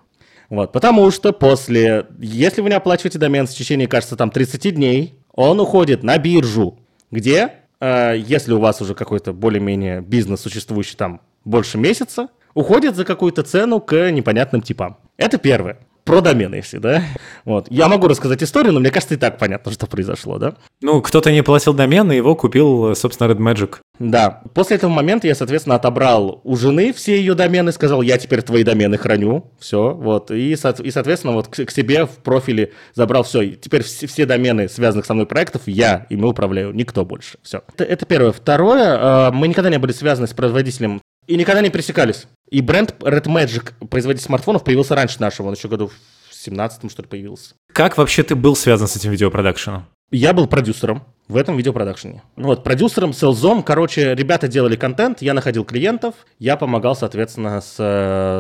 Вот, 0.50 0.72
потому 0.72 1.11
что 1.11 1.33
после, 1.33 2.07
если 2.18 2.61
вы 2.61 2.68
не 2.68 2.76
оплачиваете 2.76 3.18
домен 3.18 3.46
в 3.46 3.50
течение, 3.50 3.88
кажется, 3.88 4.16
там 4.16 4.30
30 4.30 4.74
дней, 4.74 5.14
он 5.33 5.59
уходит 5.59 6.02
на 6.02 6.18
биржу, 6.18 6.78
где, 7.11 7.52
э, 7.80 8.14
если 8.18 8.52
у 8.52 8.61
вас 8.61 8.80
уже 8.83 8.94
какой-то 8.94 9.33
более-менее 9.33 10.00
бизнес 10.00 10.40
существующий 10.40 10.96
там 10.96 11.20
больше 11.44 11.78
месяца, 11.78 12.28
уходит 12.54 12.96
за 12.96 13.04
какую-то 13.04 13.42
цену 13.42 13.80
к 13.80 14.10
непонятным 14.10 14.62
типам. 14.62 14.96
Это 15.16 15.38
первое 15.38 15.78
про 16.04 16.20
домены 16.20 16.60
все, 16.60 16.78
да? 16.78 17.02
Вот. 17.44 17.66
Я 17.70 17.88
могу 17.88 18.08
рассказать 18.08 18.42
историю, 18.42 18.72
но 18.72 18.80
мне 18.80 18.90
кажется, 18.90 19.14
и 19.14 19.18
так 19.18 19.38
понятно, 19.38 19.72
что 19.72 19.86
произошло, 19.86 20.38
да? 20.38 20.54
Ну, 20.80 21.00
кто-то 21.00 21.32
не 21.32 21.42
платил 21.42 21.72
домен, 21.72 22.12
и 22.12 22.16
его 22.16 22.36
купил, 22.36 22.94
собственно, 22.94 23.30
Red 23.30 23.38
Magic. 23.38 23.76
Да. 23.98 24.42
После 24.54 24.76
этого 24.76 24.90
момента 24.90 25.26
я, 25.26 25.34
соответственно, 25.34 25.76
отобрал 25.76 26.40
у 26.44 26.56
жены 26.56 26.92
все 26.92 27.16
ее 27.16 27.34
домены, 27.34 27.72
сказал, 27.72 28.02
я 28.02 28.18
теперь 28.18 28.42
твои 28.42 28.64
домены 28.64 28.98
храню, 28.98 29.50
все, 29.58 29.94
вот. 29.94 30.30
И, 30.30 30.52
и 30.52 30.56
соответственно, 30.56 31.32
вот 31.32 31.48
к, 31.48 31.64
к 31.64 31.70
себе 31.70 32.06
в 32.06 32.16
профиле 32.18 32.72
забрал 32.94 33.22
все. 33.22 33.50
Теперь 33.50 33.82
все, 33.82 34.06
все 34.06 34.26
домены, 34.26 34.68
связанных 34.68 35.06
со 35.06 35.14
мной 35.14 35.26
проектов, 35.26 35.62
я 35.66 36.06
ими 36.10 36.24
управляю, 36.24 36.72
никто 36.72 37.04
больше. 37.04 37.38
Все. 37.42 37.62
Это, 37.74 37.84
это 37.84 38.06
первое. 38.06 38.32
Второе, 38.32 39.28
э, 39.28 39.30
мы 39.32 39.48
никогда 39.48 39.70
не 39.70 39.78
были 39.78 39.92
связаны 39.92 40.26
с 40.26 40.32
производителем 40.32 41.00
и 41.26 41.37
никогда 41.37 41.60
не 41.60 41.70
пересекались. 41.70 42.26
И 42.50 42.60
бренд 42.60 42.94
Red 43.00 43.24
Magic, 43.24 43.72
производитель 43.88 44.26
смартфонов, 44.26 44.64
появился 44.64 44.94
раньше 44.94 45.20
нашего. 45.20 45.48
Он 45.48 45.54
еще 45.54 45.68
году 45.68 45.88
в 45.88 46.48
17-м, 46.48 46.90
что 46.90 47.02
ли, 47.02 47.08
появился. 47.08 47.54
Как 47.72 47.96
вообще 47.96 48.22
ты 48.22 48.34
был 48.34 48.54
связан 48.54 48.87
с 48.87 48.96
этим 48.96 49.10
видеопродакшеном? 49.10 49.87
Я 50.10 50.32
был 50.32 50.46
продюсером 50.46 51.04
в 51.26 51.37
этом 51.37 51.56
видеопродакшене. 51.56 52.22
Вот, 52.37 52.62
продюсером, 52.62 53.12
селзом, 53.12 53.62
короче, 53.62 54.14
ребята 54.14 54.46
делали 54.46 54.76
контент, 54.76 55.22
я 55.22 55.34
находил 55.34 55.64
клиентов, 55.64 56.14
я 56.38 56.56
помогал, 56.56 56.94
соответственно, 56.94 57.60
с, 57.60 57.76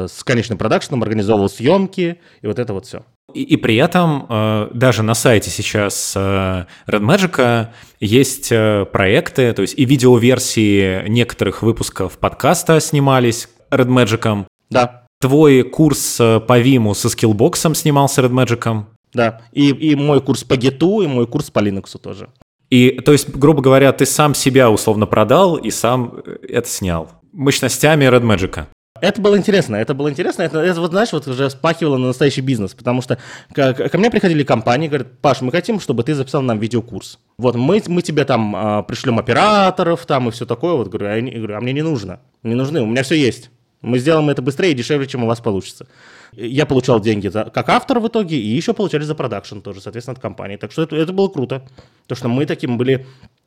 с 0.08 0.22
конечным 0.22 0.58
продакшеном, 0.58 1.02
организовывал 1.02 1.48
съемки 1.48 2.20
и 2.42 2.46
вот 2.46 2.58
это 2.58 2.74
вот 2.74 2.86
все. 2.86 3.04
И, 3.32 3.42
и 3.42 3.56
при 3.56 3.76
этом 3.76 4.26
э, 4.28 4.68
даже 4.74 5.02
на 5.02 5.14
сайте 5.14 5.50
сейчас 5.50 6.12
э, 6.14 6.66
Red 6.86 7.00
Magic 7.00 7.68
есть 8.00 8.52
э, 8.52 8.84
проекты, 8.84 9.52
то 9.52 9.62
есть 9.62 9.78
и 9.78 9.84
видеоверсии 9.84 11.08
некоторых 11.08 11.62
выпусков 11.62 12.18
подкаста 12.18 12.80
снимались 12.80 13.48
Red 13.70 13.88
Magic. 13.88 14.46
Да. 14.70 15.06
Твой 15.20 15.62
курс 15.62 16.18
по 16.18 16.58
Виму 16.58 16.94
со 16.94 17.08
скиллбоксом 17.08 17.74
снимался 17.74 18.20
Red 18.20 18.32
Magic. 18.32 18.84
Да, 19.14 19.42
и, 19.52 19.70
и 19.70 19.94
мой 19.94 20.20
курс 20.20 20.44
по 20.44 20.56
Гиту, 20.56 21.00
и 21.00 21.06
мой 21.06 21.26
курс 21.26 21.50
по 21.50 21.60
Linux 21.60 21.96
тоже. 21.98 22.28
И, 22.68 22.90
то 22.90 23.12
есть, 23.12 23.30
грубо 23.30 23.62
говоря, 23.62 23.92
ты 23.92 24.04
сам 24.04 24.34
себя 24.34 24.70
условно 24.70 25.06
продал 25.06 25.56
и 25.56 25.70
сам 25.70 26.20
это 26.48 26.68
снял 26.68 27.10
мощностями 27.34 28.04
Red 28.04 28.22
Magic. 28.22 28.66
Это 29.04 29.20
было 29.20 29.36
интересно, 29.36 29.76
это 29.76 29.92
было 29.92 30.10
интересно, 30.10 30.42
это, 30.42 30.58
это 30.60 30.80
вот, 30.80 30.92
знаешь, 30.92 31.12
вот 31.12 31.28
уже 31.28 31.50
спахивало 31.50 31.98
на 31.98 32.06
настоящий 32.06 32.40
бизнес, 32.40 32.72
потому 32.72 33.02
что 33.02 33.18
ко, 33.52 33.74
ко 33.74 33.98
мне 33.98 34.10
приходили 34.10 34.44
компании, 34.44 34.88
говорят, 34.88 35.18
Паш, 35.20 35.42
мы 35.42 35.52
хотим, 35.52 35.78
чтобы 35.78 36.04
ты 36.04 36.14
записал 36.14 36.40
нам 36.40 36.58
видеокурс. 36.58 37.18
Вот 37.36 37.54
мы, 37.54 37.82
мы 37.86 38.00
тебе 38.00 38.24
там 38.24 38.56
а, 38.56 38.82
пришлем 38.82 39.18
операторов 39.18 40.06
там 40.06 40.28
и 40.28 40.30
все 40.30 40.46
такое, 40.46 40.72
вот 40.72 40.88
говорю, 40.88 41.06
а, 41.08 41.16
я, 41.16 41.38
говорю, 41.38 41.54
а 41.54 41.60
мне 41.60 41.74
не 41.74 41.82
нужно, 41.82 42.20
не 42.42 42.54
нужны, 42.54 42.80
у 42.80 42.86
меня 42.86 43.02
все 43.02 43.14
есть. 43.14 43.50
Мы 43.82 43.98
сделаем 43.98 44.30
это 44.30 44.40
быстрее 44.40 44.70
и 44.70 44.74
дешевле, 44.74 45.06
чем 45.06 45.24
у 45.24 45.26
вас 45.26 45.40
получится. 45.40 45.86
Я 46.32 46.64
получал 46.64 46.98
деньги 46.98 47.28
за, 47.28 47.44
как 47.44 47.68
автор 47.68 48.00
в 48.00 48.08
итоге, 48.08 48.38
и 48.38 48.48
еще 48.48 48.72
получали 48.72 49.02
за 49.02 49.14
продакшн 49.14 49.58
тоже, 49.58 49.82
соответственно, 49.82 50.14
от 50.14 50.22
компании. 50.22 50.56
Так 50.56 50.72
что 50.72 50.82
это, 50.82 50.96
это 50.96 51.12
было 51.12 51.28
круто. 51.28 51.62
То, 52.06 52.14
что 52.14 52.28
мы 52.28 52.46
таким 52.46 52.78
были 52.78 53.06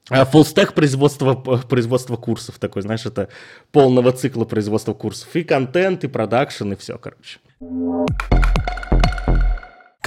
full 0.10 0.38
stack 0.38 0.74
производства, 0.74 1.34
производства 1.34 2.16
курсов 2.16 2.60
такой, 2.60 2.82
знаешь, 2.82 3.06
это 3.06 3.30
полного 3.72 4.12
цикла 4.12 4.46
производства 4.46 4.94
курсов. 4.94 5.36
И 5.36 5.44
контент, 5.44 6.04
и 6.04 6.08
продакшн, 6.08 6.74
и 6.74 6.76
все, 6.76 6.98
короче. 6.98 7.40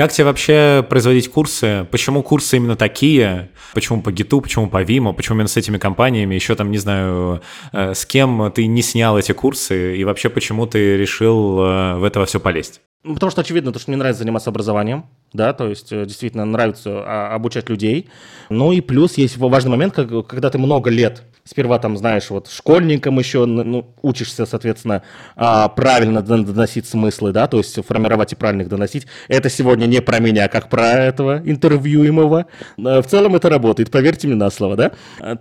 Как 0.01 0.13
тебе 0.13 0.25
вообще 0.25 0.87
производить 0.89 1.31
курсы? 1.31 1.87
Почему 1.91 2.23
курсы 2.23 2.57
именно 2.57 2.75
такие? 2.75 3.51
Почему 3.75 4.01
по 4.01 4.11
Гиту, 4.11 4.41
почему 4.41 4.71
по 4.71 4.83
Виму, 4.83 5.13
почему 5.13 5.37
именно 5.37 5.49
с 5.49 5.59
этими 5.59 5.77
компаниями? 5.77 6.35
Еще 6.35 6.55
там, 6.55 6.71
не 6.71 6.79
знаю, 6.79 7.43
э, 7.73 7.93
с 7.93 8.07
кем 8.07 8.51
ты 8.51 8.67
не 8.67 8.81
снял 8.81 9.19
эти 9.19 9.33
курсы? 9.33 9.99
И 9.99 10.05
вообще, 10.05 10.31
почему 10.31 10.67
ты 10.67 10.97
решил 10.97 11.61
э, 11.61 11.97
в 11.97 12.05
это 12.05 12.25
все 12.25 12.41
полезть? 12.41 12.81
Ну, 13.03 13.15
потому 13.15 13.31
что 13.31 13.41
очевидно, 13.41 13.73
то, 13.73 13.79
что 13.79 13.91
мне 13.91 13.97
нравится 13.97 14.19
заниматься 14.19 14.51
образованием, 14.51 15.07
да, 15.33 15.55
то 15.55 15.69
есть 15.69 15.91
э, 15.91 16.05
действительно 16.05 16.45
нравится 16.45 17.03
а, 17.03 17.35
обучать 17.35 17.71
людей. 17.71 18.11
Ну 18.51 18.73
и 18.73 18.83
плюс 18.83 19.17
есть 19.17 19.39
важный 19.39 19.71
момент, 19.71 19.95
когда 19.95 20.51
ты 20.51 20.59
много 20.59 20.91
лет 20.91 21.23
сперва 21.45 21.79
там, 21.79 21.97
знаешь, 21.97 22.31
вот 22.31 22.49
школьникам 22.49 23.19
еще 23.19 23.45
ну, 23.45 23.95
учишься, 24.03 24.47
соответственно, 24.47 25.03
а, 25.37 25.69
правильно 25.69 26.23
доносить 26.23 26.87
смыслы, 26.87 27.33
да, 27.33 27.47
то 27.49 27.59
есть 27.59 27.85
формировать 27.85 28.33
и 28.33 28.37
правильно 28.37 28.63
их 28.63 28.69
доносить. 28.69 29.07
Это 29.29 29.49
сегодня 29.51 29.87
не 29.87 30.01
про 30.01 30.21
меня, 30.21 30.49
как 30.49 30.69
про 30.69 30.93
этого 30.93 31.41
интервьюемого. 31.45 32.47
В 32.77 33.03
целом 33.03 33.35
это 33.35 33.49
работает, 33.49 33.91
поверьте 33.91 34.29
мне 34.29 34.37
на 34.37 34.51
слово, 34.51 34.77
да. 34.77 34.93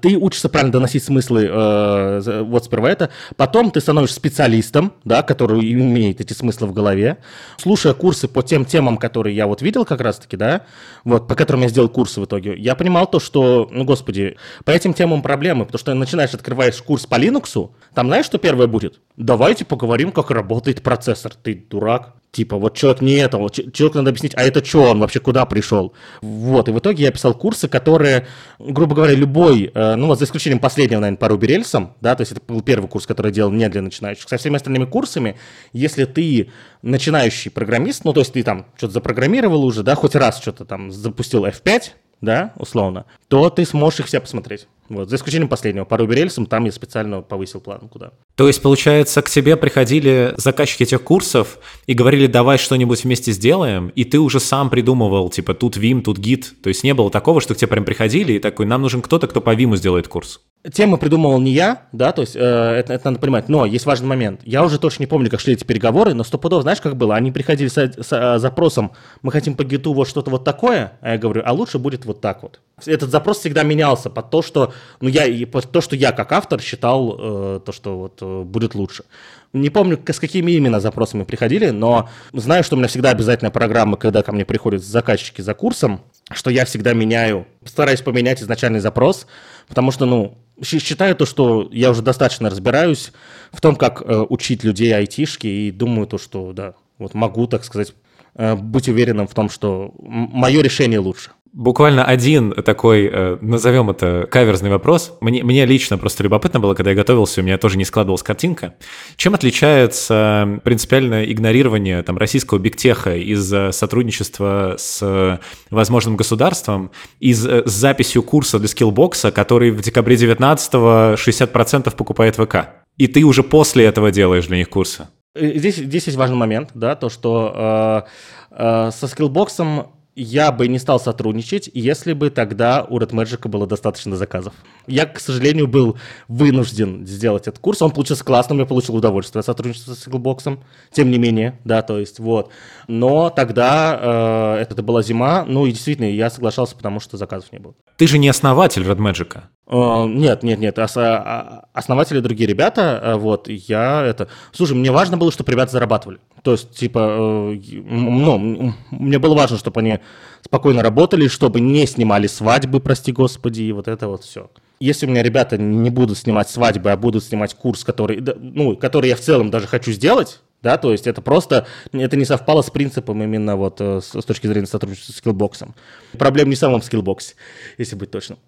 Ты 0.01 0.18
учишься 0.18 0.49
правильно 0.49 0.72
доносить 0.72 1.03
смыслы, 1.03 1.47
э, 1.51 2.43
вот 2.43 2.66
сперва 2.66 2.89
это. 2.89 3.10
Потом 3.36 3.70
ты 3.72 3.80
становишься 3.80 4.16
специалистом, 4.16 4.93
да, 5.03 5.22
который 5.22 5.60
имеет 5.74 6.22
эти 6.22 6.34
смыслы 6.34 6.68
в 6.68 6.74
голове. 6.74 7.18
Слушая 7.58 7.93
курсы 7.93 8.28
по 8.28 8.43
тем 8.43 8.66
темам, 8.66 8.97
которые 8.97 9.36
я 9.36 9.47
вот 9.47 9.62
видел 9.62 9.86
как 9.86 10.02
раз-таки, 10.02 10.38
да, 10.38 10.64
вот, 11.04 11.28
по 11.28 11.36
которым 11.36 11.64
я 11.64 11.70
сделал 11.70 11.89
курсы 11.89 12.22
в 12.22 12.26
итоге, 12.26 12.56
я 12.58 12.76
понимал 12.76 13.08
то, 13.08 13.20
что, 13.20 13.68
ну, 13.72 13.84
господи, 13.84 14.38
по 14.66 14.72
этим 14.72 14.93
темам 14.93 15.22
проблемы, 15.22 15.66
потому 15.66 15.80
что 15.80 15.93
начинаешь, 15.93 16.34
открываешь 16.34 16.82
курс 16.82 17.06
по 17.06 17.16
Linux, 17.16 17.70
там 17.93 18.08
знаешь, 18.08 18.26
что 18.26 18.38
первое 18.38 18.68
будет? 18.68 19.00
Давайте 19.18 19.66
поговорим, 19.66 20.12
как 20.12 20.32
работает 20.32 20.82
процессор. 20.82 21.34
Ты 21.36 21.56
дурак. 21.70 22.16
Типа, 22.32 22.58
вот 22.58 22.78
человек 22.78 23.02
не 23.02 23.14
этого, 23.14 23.50
человеку 23.50 23.98
надо 23.98 24.12
объяснить, 24.12 24.34
а 24.36 24.44
это 24.44 24.64
что, 24.64 24.84
он 24.84 25.00
вообще 25.00 25.20
куда 25.20 25.46
пришел? 25.48 25.94
Вот, 26.22 26.70
и 26.70 26.72
в 26.72 26.78
итоге 26.78 27.06
я 27.06 27.12
писал 27.12 27.34
курсы, 27.34 27.68
которые, 27.68 28.28
грубо 28.60 28.94
говоря, 28.94 29.16
любой, 29.16 29.72
э, 29.74 29.96
ну 29.96 30.06
вот 30.06 30.20
за 30.20 30.26
исключением 30.26 30.60
последнего, 30.60 31.00
наверное, 31.00 31.18
по 31.18 31.26
Ruby 31.26 31.92
да, 32.02 32.16
то 32.16 32.22
есть 32.22 32.32
это 32.32 32.42
был 32.48 32.62
первый 32.62 32.88
курс, 32.88 33.08
который 33.08 33.28
я 33.28 33.34
делал 33.34 33.52
не 33.52 33.68
для 33.68 33.82
начинающих. 33.82 34.30
Со 34.30 34.38
всеми 34.38 34.58
остальными 34.58 34.86
курсами, 34.86 35.38
если 35.74 36.06
ты 36.06 36.52
начинающий 36.84 37.50
программист, 37.50 38.06
ну 38.06 38.14
то 38.14 38.20
есть 38.20 38.34
ты 38.34 38.44
там 38.44 38.68
что-то 38.78 38.94
запрограммировал 38.94 39.66
уже, 39.66 39.82
да, 39.82 39.96
хоть 39.96 40.14
раз 40.16 40.40
что-то 40.40 40.66
там 40.66 40.92
запустил 40.92 41.48
F5, 41.48 41.94
да, 42.22 42.54
условно, 42.58 43.06
то 43.28 43.50
ты 43.50 43.66
сможешь 43.66 44.02
их 44.02 44.06
все 44.08 44.20
посмотреть. 44.20 44.68
Вот, 44.90 45.10
за 45.10 45.16
исключением 45.16 45.50
последнего. 45.50 45.86
По 45.86 45.96
Ruby 45.96 46.16
рельсам 46.16 46.46
там 46.46 46.66
я 46.66 46.72
специально 46.72 47.22
повысил 47.22 47.62
план 47.62 47.88
куда. 47.90 48.12
То 48.40 48.48
есть, 48.48 48.62
получается, 48.62 49.22
к 49.22 49.30
тебе 49.30 49.58
приходили 49.58 50.34
заказчики 50.38 50.84
этих 50.84 51.04
курсов 51.04 51.60
и 51.88 51.94
говорили, 51.94 52.26
давай 52.26 52.58
что-нибудь 52.58 53.04
вместе 53.04 53.34
сделаем, 53.34 53.90
и 53.96 54.06
ты 54.06 54.18
уже 54.18 54.40
сам 54.40 54.70
придумывал, 54.70 55.30
типа, 55.30 55.54
тут 55.54 55.76
Vim, 55.76 56.02
тут 56.02 56.20
Git. 56.20 56.46
То 56.64 56.70
есть 56.70 56.86
не 56.86 56.94
было 56.94 57.12
такого, 57.12 57.42
что 57.42 57.54
к 57.54 57.58
тебе 57.58 57.68
прям 57.68 57.84
приходили 57.84 58.32
и 58.32 58.40
такой, 58.40 58.66
нам 58.66 58.82
нужен 58.82 59.02
кто-то, 59.02 59.28
кто 59.28 59.42
по 59.42 59.54
Vim 59.54 59.76
сделает 59.76 60.08
курс. 60.08 60.40
Темы 60.74 60.98
придумывал 60.98 61.40
не 61.40 61.52
я, 61.52 61.84
да, 61.94 62.12
то 62.12 62.22
есть 62.22 62.36
э, 62.36 62.40
это, 62.40 62.92
это 62.92 63.10
надо 63.10 63.20
понимать, 63.20 63.48
но 63.48 63.66
есть 63.66 63.86
важный 63.86 64.08
момент. 64.08 64.42
Я 64.44 64.66
уже 64.66 64.78
точно 64.78 65.04
не 65.04 65.08
помню, 65.08 65.30
как 65.30 65.40
шли 65.40 65.54
эти 65.54 65.64
переговоры, 65.64 66.14
но 66.14 66.26
стопудово, 66.26 66.64
знаешь, 66.64 66.82
как 66.82 66.98
было? 66.98 67.16
Они 67.16 67.32
приходили 67.32 67.70
с, 67.70 67.78
с 67.78 68.12
э, 68.12 68.40
запросом, 68.40 68.92
мы 69.22 69.32
хотим 69.32 69.56
по 69.56 69.64
гиту 69.64 69.94
вот 69.94 70.10
что-то 70.10 70.32
вот 70.32 70.44
такое, 70.44 70.94
а 71.00 71.12
я 71.12 71.18
говорю, 71.18 71.44
а 71.46 71.54
лучше 71.54 71.80
будет 71.80 72.04
вот 72.04 72.20
так 72.20 72.44
вот. 72.44 72.60
Этот 72.86 73.10
запрос 73.10 73.40
всегда 73.40 73.64
менялся 73.64 74.10
под 74.10 74.30
то, 74.32 74.42
что, 74.42 74.74
ну, 75.00 75.08
я, 75.08 75.48
под 75.48 75.72
то, 75.72 75.80
что 75.80 75.96
я 75.96 76.12
как 76.12 76.34
автор 76.34 76.60
считал, 76.60 77.16
э, 77.18 77.60
то, 77.66 77.72
что 77.72 77.98
вот 77.98 78.18
э, 78.22 78.26
будет 78.46 78.76
лучше. 78.76 79.04
Не 79.52 79.70
помню, 79.70 80.00
с 80.08 80.20
какими 80.20 80.52
именно 80.52 80.80
запросами 80.80 81.24
приходили, 81.24 81.70
но 81.70 82.08
знаю, 82.34 82.64
что 82.64 82.76
у 82.76 82.80
меня 82.80 82.88
всегда 82.88 83.10
обязательная 83.10 83.52
программа, 83.52 83.98
когда 83.98 84.22
ко 84.22 84.32
мне 84.32 84.46
приходят 84.46 84.84
заказчики 84.84 85.42
за 85.42 85.56
курсом, 85.56 86.02
что 86.32 86.52
я 86.52 86.66
всегда 86.66 86.94
меняю, 86.94 87.48
стараюсь 87.66 88.02
поменять 88.02 88.44
изначальный 88.44 88.80
запрос, 88.80 89.26
потому 89.68 89.92
что, 89.92 90.06
ну, 90.06 90.38
считаю 90.64 91.16
то, 91.16 91.26
что 91.26 91.68
я 91.72 91.90
уже 91.90 92.04
достаточно 92.04 92.50
разбираюсь 92.50 93.12
в 93.52 93.60
том, 93.60 93.76
как 93.76 94.02
э, 94.02 94.26
учить 94.30 94.64
людей 94.64 94.94
айтишки, 94.94 95.48
и 95.48 95.72
думаю 95.72 96.06
то, 96.06 96.20
что, 96.20 96.54
да, 96.54 96.76
вот 97.00 97.16
могу, 97.16 97.48
так 97.48 97.64
сказать, 97.64 97.96
э, 98.36 98.56
быть 98.56 98.88
уверенным 98.88 99.28
в 99.28 99.34
том, 99.34 99.50
что 99.50 99.94
мое 99.98 100.62
решение 100.62 101.00
лучше. 101.00 101.32
Буквально 101.52 102.06
один 102.06 102.52
такой, 102.52 103.10
э, 103.12 103.38
назовем 103.41 103.89
это 103.89 104.28
каверзный 104.30 104.70
вопрос. 104.70 105.18
Мне, 105.20 105.43
мне 105.43 105.66
лично 105.66 105.97
просто 105.97 106.24
любопытно 106.24 106.60
было, 106.60 106.76
когда 106.76 106.91
я 106.91 106.95
готовился, 106.95 107.41
у 107.41 107.43
меня 107.43 107.58
тоже 107.58 107.78
не 107.78 107.86
складывалась 107.86 108.22
картинка. 108.22 108.76
Чем 109.16 109.34
отличается 109.34 110.60
принципиальное 110.64 111.26
игнорирование 111.26 112.04
там, 112.04 112.18
российского 112.18 112.60
бигтеха 112.60 113.16
из 113.16 113.76
сотрудничества 113.76 114.76
с 114.78 115.39
возможным 115.72 116.18
государством, 116.18 116.91
из 117.20 117.43
с 117.43 117.72
записью 117.72 118.22
курса 118.22 118.60
для 118.60 118.68
скиллбокса, 118.68 119.32
который 119.32 119.72
в 119.72 119.82
декабре 119.82 120.18
19 120.18 120.74
60% 120.74 121.95
покупает 121.95 122.36
ВК? 122.36 122.70
И 122.97 123.08
ты 123.08 123.24
уже 123.24 123.43
после 123.43 123.86
этого 123.86 124.12
делаешь 124.12 124.47
для 124.47 124.58
них 124.58 124.70
курсы. 124.70 125.08
Э, 125.36 125.58
здесь, 125.58 125.78
здесь 125.78 126.06
есть 126.06 126.18
важный 126.18 126.38
момент, 126.38 126.72
да, 126.74 126.95
то, 126.95 127.10
что 127.10 128.06
э, 128.52 128.52
э, 128.52 128.91
со 128.91 129.08
скиллбоксом 129.08 129.88
я 130.16 130.51
бы 130.51 130.68
не 130.68 130.80
стал 130.80 130.99
сотрудничать, 130.99 131.70
если 131.74 132.14
бы 132.14 132.30
тогда 132.30 132.86
у 132.89 132.99
Red 132.99 133.12
Magic 133.12 133.47
было 133.47 133.66
достаточно 133.66 134.16
заказов. 134.16 134.53
Я, 134.88 135.05
к 135.05 135.20
сожалению, 135.20 135.68
был 135.68 135.97
вынужден 136.28 137.05
сделать 137.05 137.47
этот 137.47 137.60
курс. 137.60 137.82
Он 137.82 137.91
получился 137.91 138.24
классным, 138.24 138.60
я 138.60 138.66
получил 138.66 138.95
удовольствие 138.95 139.39
от 139.39 139.45
сотрудничества 139.45 139.93
с 139.93 140.07
Sicklebox. 140.07 140.60
Тем 140.91 141.12
не 141.12 141.18
менее, 141.18 141.60
да, 141.64 141.82
то 141.82 141.99
есть 141.99 142.20
вот. 142.20 142.51
Но 142.88 143.30
тогда 143.30 144.55
э, 144.57 144.62
это 144.62 144.82
была 144.82 145.01
зима, 145.01 145.45
ну 145.47 145.66
и 145.66 145.72
действительно 145.72 146.07
я 146.07 146.30
соглашался, 146.30 146.76
потому 146.76 146.99
что 146.99 147.18
заказов 147.18 147.51
не 147.51 147.60
было. 147.60 147.76
Ты 147.97 148.07
же 148.07 148.18
не 148.18 148.30
основатель 148.30 148.84
Red 148.84 148.97
Magic. 148.97 149.41
Uh, 149.70 150.08
нет, 150.08 150.42
нет, 150.42 150.58
нет, 150.58 150.80
а, 150.80 151.66
основатели 151.74 152.22
другие 152.22 152.48
ребята, 152.48 153.00
э, 153.04 153.16
вот, 153.18 153.48
я 153.48 154.04
это... 154.04 154.28
Слушай, 154.52 154.76
мне 154.76 154.92
важно 154.92 155.16
было, 155.16 155.32
чтобы 155.32 155.52
ребята 155.52 155.74
зарабатывали. 155.74 156.18
То 156.42 156.54
есть, 156.54 156.72
типа, 156.72 157.00
э, 157.00 157.60
ну, 157.86 158.74
мне 158.90 159.20
было 159.20 159.36
важно, 159.36 159.60
чтобы 159.60 159.82
они 159.82 160.00
спокойно 160.42 160.82
работали, 160.82 161.28
чтобы 161.28 161.60
не 161.60 161.86
снимали 161.86 162.26
свадьбы, 162.26 162.80
прости 162.80 163.12
господи, 163.12 163.62
и 163.62 163.72
вот 163.72 163.88
это 163.88 164.08
вот 164.08 164.24
все. 164.24 164.50
Если 164.80 165.06
у 165.06 165.10
меня 165.10 165.22
ребята 165.22 165.56
не 165.60 165.92
будут 165.92 166.18
снимать 166.18 166.50
свадьбы, 166.50 166.90
а 166.90 166.98
будут 166.98 167.24
снимать 167.24 167.54
курс, 167.54 167.84
который, 167.84 168.24
ну, 168.40 168.76
который 168.76 169.10
я 169.10 169.16
в 169.16 169.20
целом 169.20 169.52
даже 169.52 169.68
хочу 169.68 169.92
сделать, 169.92 170.42
да, 170.62 170.78
то 170.78 170.91
есть 170.91 171.07
это 171.07 171.22
просто, 171.22 171.66
это 171.91 172.18
не 172.18 172.26
совпало 172.26 172.62
с 172.62 172.70
принципом 172.70 173.24
именно 173.24 173.55
вот 173.55 173.80
э, 173.80 174.01
с, 174.01 174.20
с 174.20 174.26
точки 174.26 174.47
зрения 174.47 174.68
сотрудничества 174.68 175.14
с 175.14 175.18
скиллбоксом. 175.18 175.76
Проблем 176.18 176.49
не 176.49 176.55
в 176.55 176.60
самом 176.60 176.82
скиллбоксе, 176.82 177.36
если 177.78 177.95
быть 177.95 178.12
точным. 178.12 178.39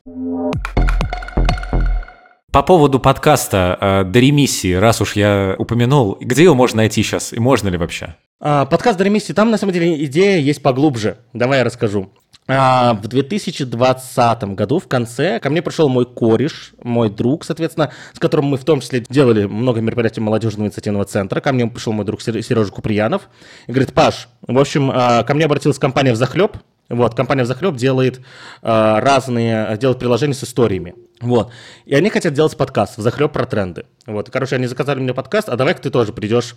По 2.52 2.64
поводу 2.64 3.00
подкаста 3.00 3.78
э, 3.80 4.04
до 4.04 4.20
ремиссии, 4.20 4.74
раз 4.74 5.00
уж 5.00 5.16
я 5.16 5.56
упомянул, 5.58 6.18
где 6.20 6.44
его 6.44 6.56
можно 6.56 6.78
найти 6.78 7.02
сейчас 7.02 7.32
и 7.32 7.40
можно 7.40 7.70
ли 7.70 7.78
вообще? 7.78 8.16
А, 8.42 8.66
подкаст 8.66 8.98
до 8.98 9.06
ремиссии, 9.06 9.32
там 9.32 9.52
на 9.52 9.58
самом 9.58 9.72
деле 9.72 10.04
идея 10.06 10.40
есть 10.40 10.62
поглубже. 10.62 11.18
Давай 11.32 11.60
я 11.60 11.64
расскажу. 11.64 12.12
А, 12.48 12.96
в 12.96 13.08
2020 13.08 14.44
году 14.56 14.80
в 14.80 14.88
конце 14.88 15.40
ко 15.40 15.50
мне 15.50 15.62
пришел 15.62 15.88
мой 15.90 16.06
кореш, 16.06 16.74
мой 16.84 17.10
друг, 17.10 17.46
соответственно, 17.46 17.92
с 18.14 18.20
которым 18.20 18.48
мы 18.48 18.58
в 18.58 18.66
том 18.66 18.82
числе 18.82 19.04
делали 19.08 19.46
много 19.46 19.80
мероприятий 19.82 20.22
молодежного 20.22 20.68
инициативного 20.68 21.06
центра. 21.06 21.40
Ко 21.40 21.54
мне 21.54 21.68
пришел 21.68 21.94
мой 21.94 22.06
друг 22.06 22.22
Сережа 22.22 22.72
Куприянов 22.72 23.30
и 23.68 23.72
говорит, 23.72 23.94
Паш, 23.94 24.28
в 24.42 24.58
общем, 24.58 24.92
а, 24.94 25.24
ко 25.24 25.34
мне 25.34 25.46
обратилась 25.46 25.80
компания 25.80 26.14
«Взахлеб», 26.14 26.58
вот, 26.92 27.16
компания 27.16 27.44
«Взахлеб» 27.44 27.76
делает 27.76 28.18
э, 28.18 28.20
разные, 28.64 29.78
делает 29.78 29.98
приложения 29.98 30.34
с 30.34 30.44
историями. 30.44 30.94
Вот. 31.22 31.52
И 31.86 31.96
они 31.96 32.10
хотят 32.10 32.34
делать 32.34 32.58
подкаст 32.58 32.98
«Взахлеб 32.98 33.32
про 33.32 33.46
тренды». 33.46 33.86
Вот. 34.06 34.30
Короче, 34.30 34.58
они 34.58 34.68
заказали 34.68 35.00
мне 35.00 35.14
подкаст, 35.14 35.48
а 35.48 35.56
давай-ка 35.56 35.82
ты 35.82 35.90
тоже 35.90 36.12
придешь 36.12 36.56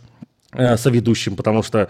соведущим, 0.76 1.36
потому 1.36 1.62
что 1.62 1.88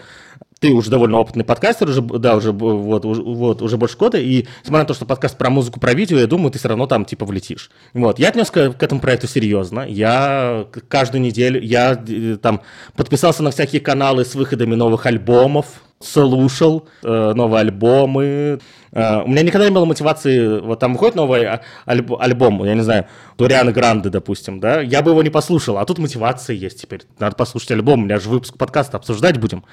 ты 0.60 0.70
уже 0.70 0.90
довольно 0.90 1.18
опытный 1.18 1.44
подкастер, 1.44 1.88
уже, 1.88 2.00
да, 2.00 2.36
уже, 2.36 2.52
вот, 2.52 3.04
уже, 3.04 3.22
вот, 3.22 3.60
уже 3.60 3.76
больше 3.76 3.98
года, 3.98 4.18
и 4.18 4.46
несмотря 4.62 4.84
на 4.84 4.86
то, 4.86 4.94
что 4.94 5.04
подкаст 5.04 5.36
про 5.36 5.50
музыку, 5.50 5.78
про 5.78 5.92
видео, 5.92 6.18
я 6.18 6.26
думаю, 6.26 6.50
ты 6.50 6.58
все 6.58 6.68
равно 6.68 6.86
там, 6.86 7.04
типа, 7.04 7.26
влетишь. 7.26 7.70
Вот, 7.92 8.18
я 8.18 8.28
отнес 8.28 8.50
к, 8.50 8.70
к 8.70 8.82
этому 8.82 9.00
проекту 9.00 9.26
серьезно, 9.26 9.80
я 9.80 10.66
каждую 10.88 11.20
неделю, 11.20 11.60
я 11.60 12.02
э, 12.08 12.38
там 12.40 12.62
подписался 12.96 13.42
на 13.42 13.50
всякие 13.50 13.80
каналы 13.80 14.24
с 14.24 14.34
выходами 14.34 14.74
новых 14.74 15.04
альбомов, 15.06 15.82
слушал 16.05 16.88
э, 17.02 17.32
новые 17.34 17.61
альбомы. 17.61 18.61
Э, 18.92 19.22
у 19.22 19.28
меня 19.28 19.42
никогда 19.42 19.68
не 19.68 19.74
было 19.74 19.84
мотивации, 19.84 20.61
вот 20.61 20.78
там 20.78 20.92
выходит 20.92 21.14
новый 21.14 21.44
а, 21.46 21.62
альб, 21.84 22.12
альбом, 22.18 22.64
я 22.64 22.74
не 22.74 22.82
знаю, 22.82 23.07
Дориана 23.38 23.72
Гранде, 23.72 24.09
допустим, 24.11 24.61
да, 24.61 24.80
я 24.80 25.02
бы 25.02 25.11
его 25.11 25.22
не 25.22 25.30
послушал, 25.30 25.78
а 25.78 25.84
тут 25.84 25.98
мотивация 25.98 26.55
есть 26.55 26.80
теперь. 26.80 27.02
Надо 27.18 27.36
послушать 27.36 27.72
альбом, 27.72 28.02
у 28.02 28.05
меня 28.05 28.20
же 28.20 28.28
выпуск 28.28 28.57
подкаста 28.57 28.96
обсуждать 28.96 29.38
будем. 29.38 29.64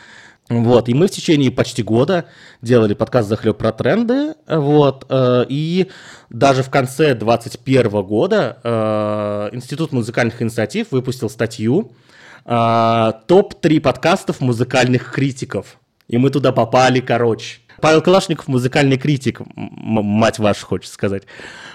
Вот, 0.49 0.89
и 0.89 0.93
мы 0.93 1.07
в 1.07 1.11
течение 1.11 1.49
почти 1.49 1.82
года 1.82 2.25
делали 2.61 2.93
подкаст 2.93 3.29
«Захлеб 3.29 3.57
про 3.57 3.71
тренды», 3.71 4.34
вот, 4.47 5.05
э, 5.09 5.45
и 5.47 5.89
даже 6.29 6.63
в 6.63 6.69
конце 6.69 7.15
2021 7.15 8.03
года 8.03 8.57
э, 8.61 9.49
Институт 9.53 9.93
музыкальных 9.93 10.41
инициатив 10.41 10.88
выпустил 10.91 11.29
статью 11.29 11.93
э, 12.43 13.11
«Топ-3 13.27 13.79
подкастов 13.79 14.41
музыкальных 14.41 15.13
критиков». 15.13 15.77
И 16.12 16.18
мы 16.18 16.30
туда 16.30 16.51
попали, 16.51 16.99
короче. 16.99 17.59
Павел 17.80 18.01
Калашников 18.01 18.49
музыкальный 18.49 18.97
критик, 18.97 19.41
мать 19.55 20.39
ваша, 20.39 20.66
хочется 20.66 20.93
сказать. 20.93 21.24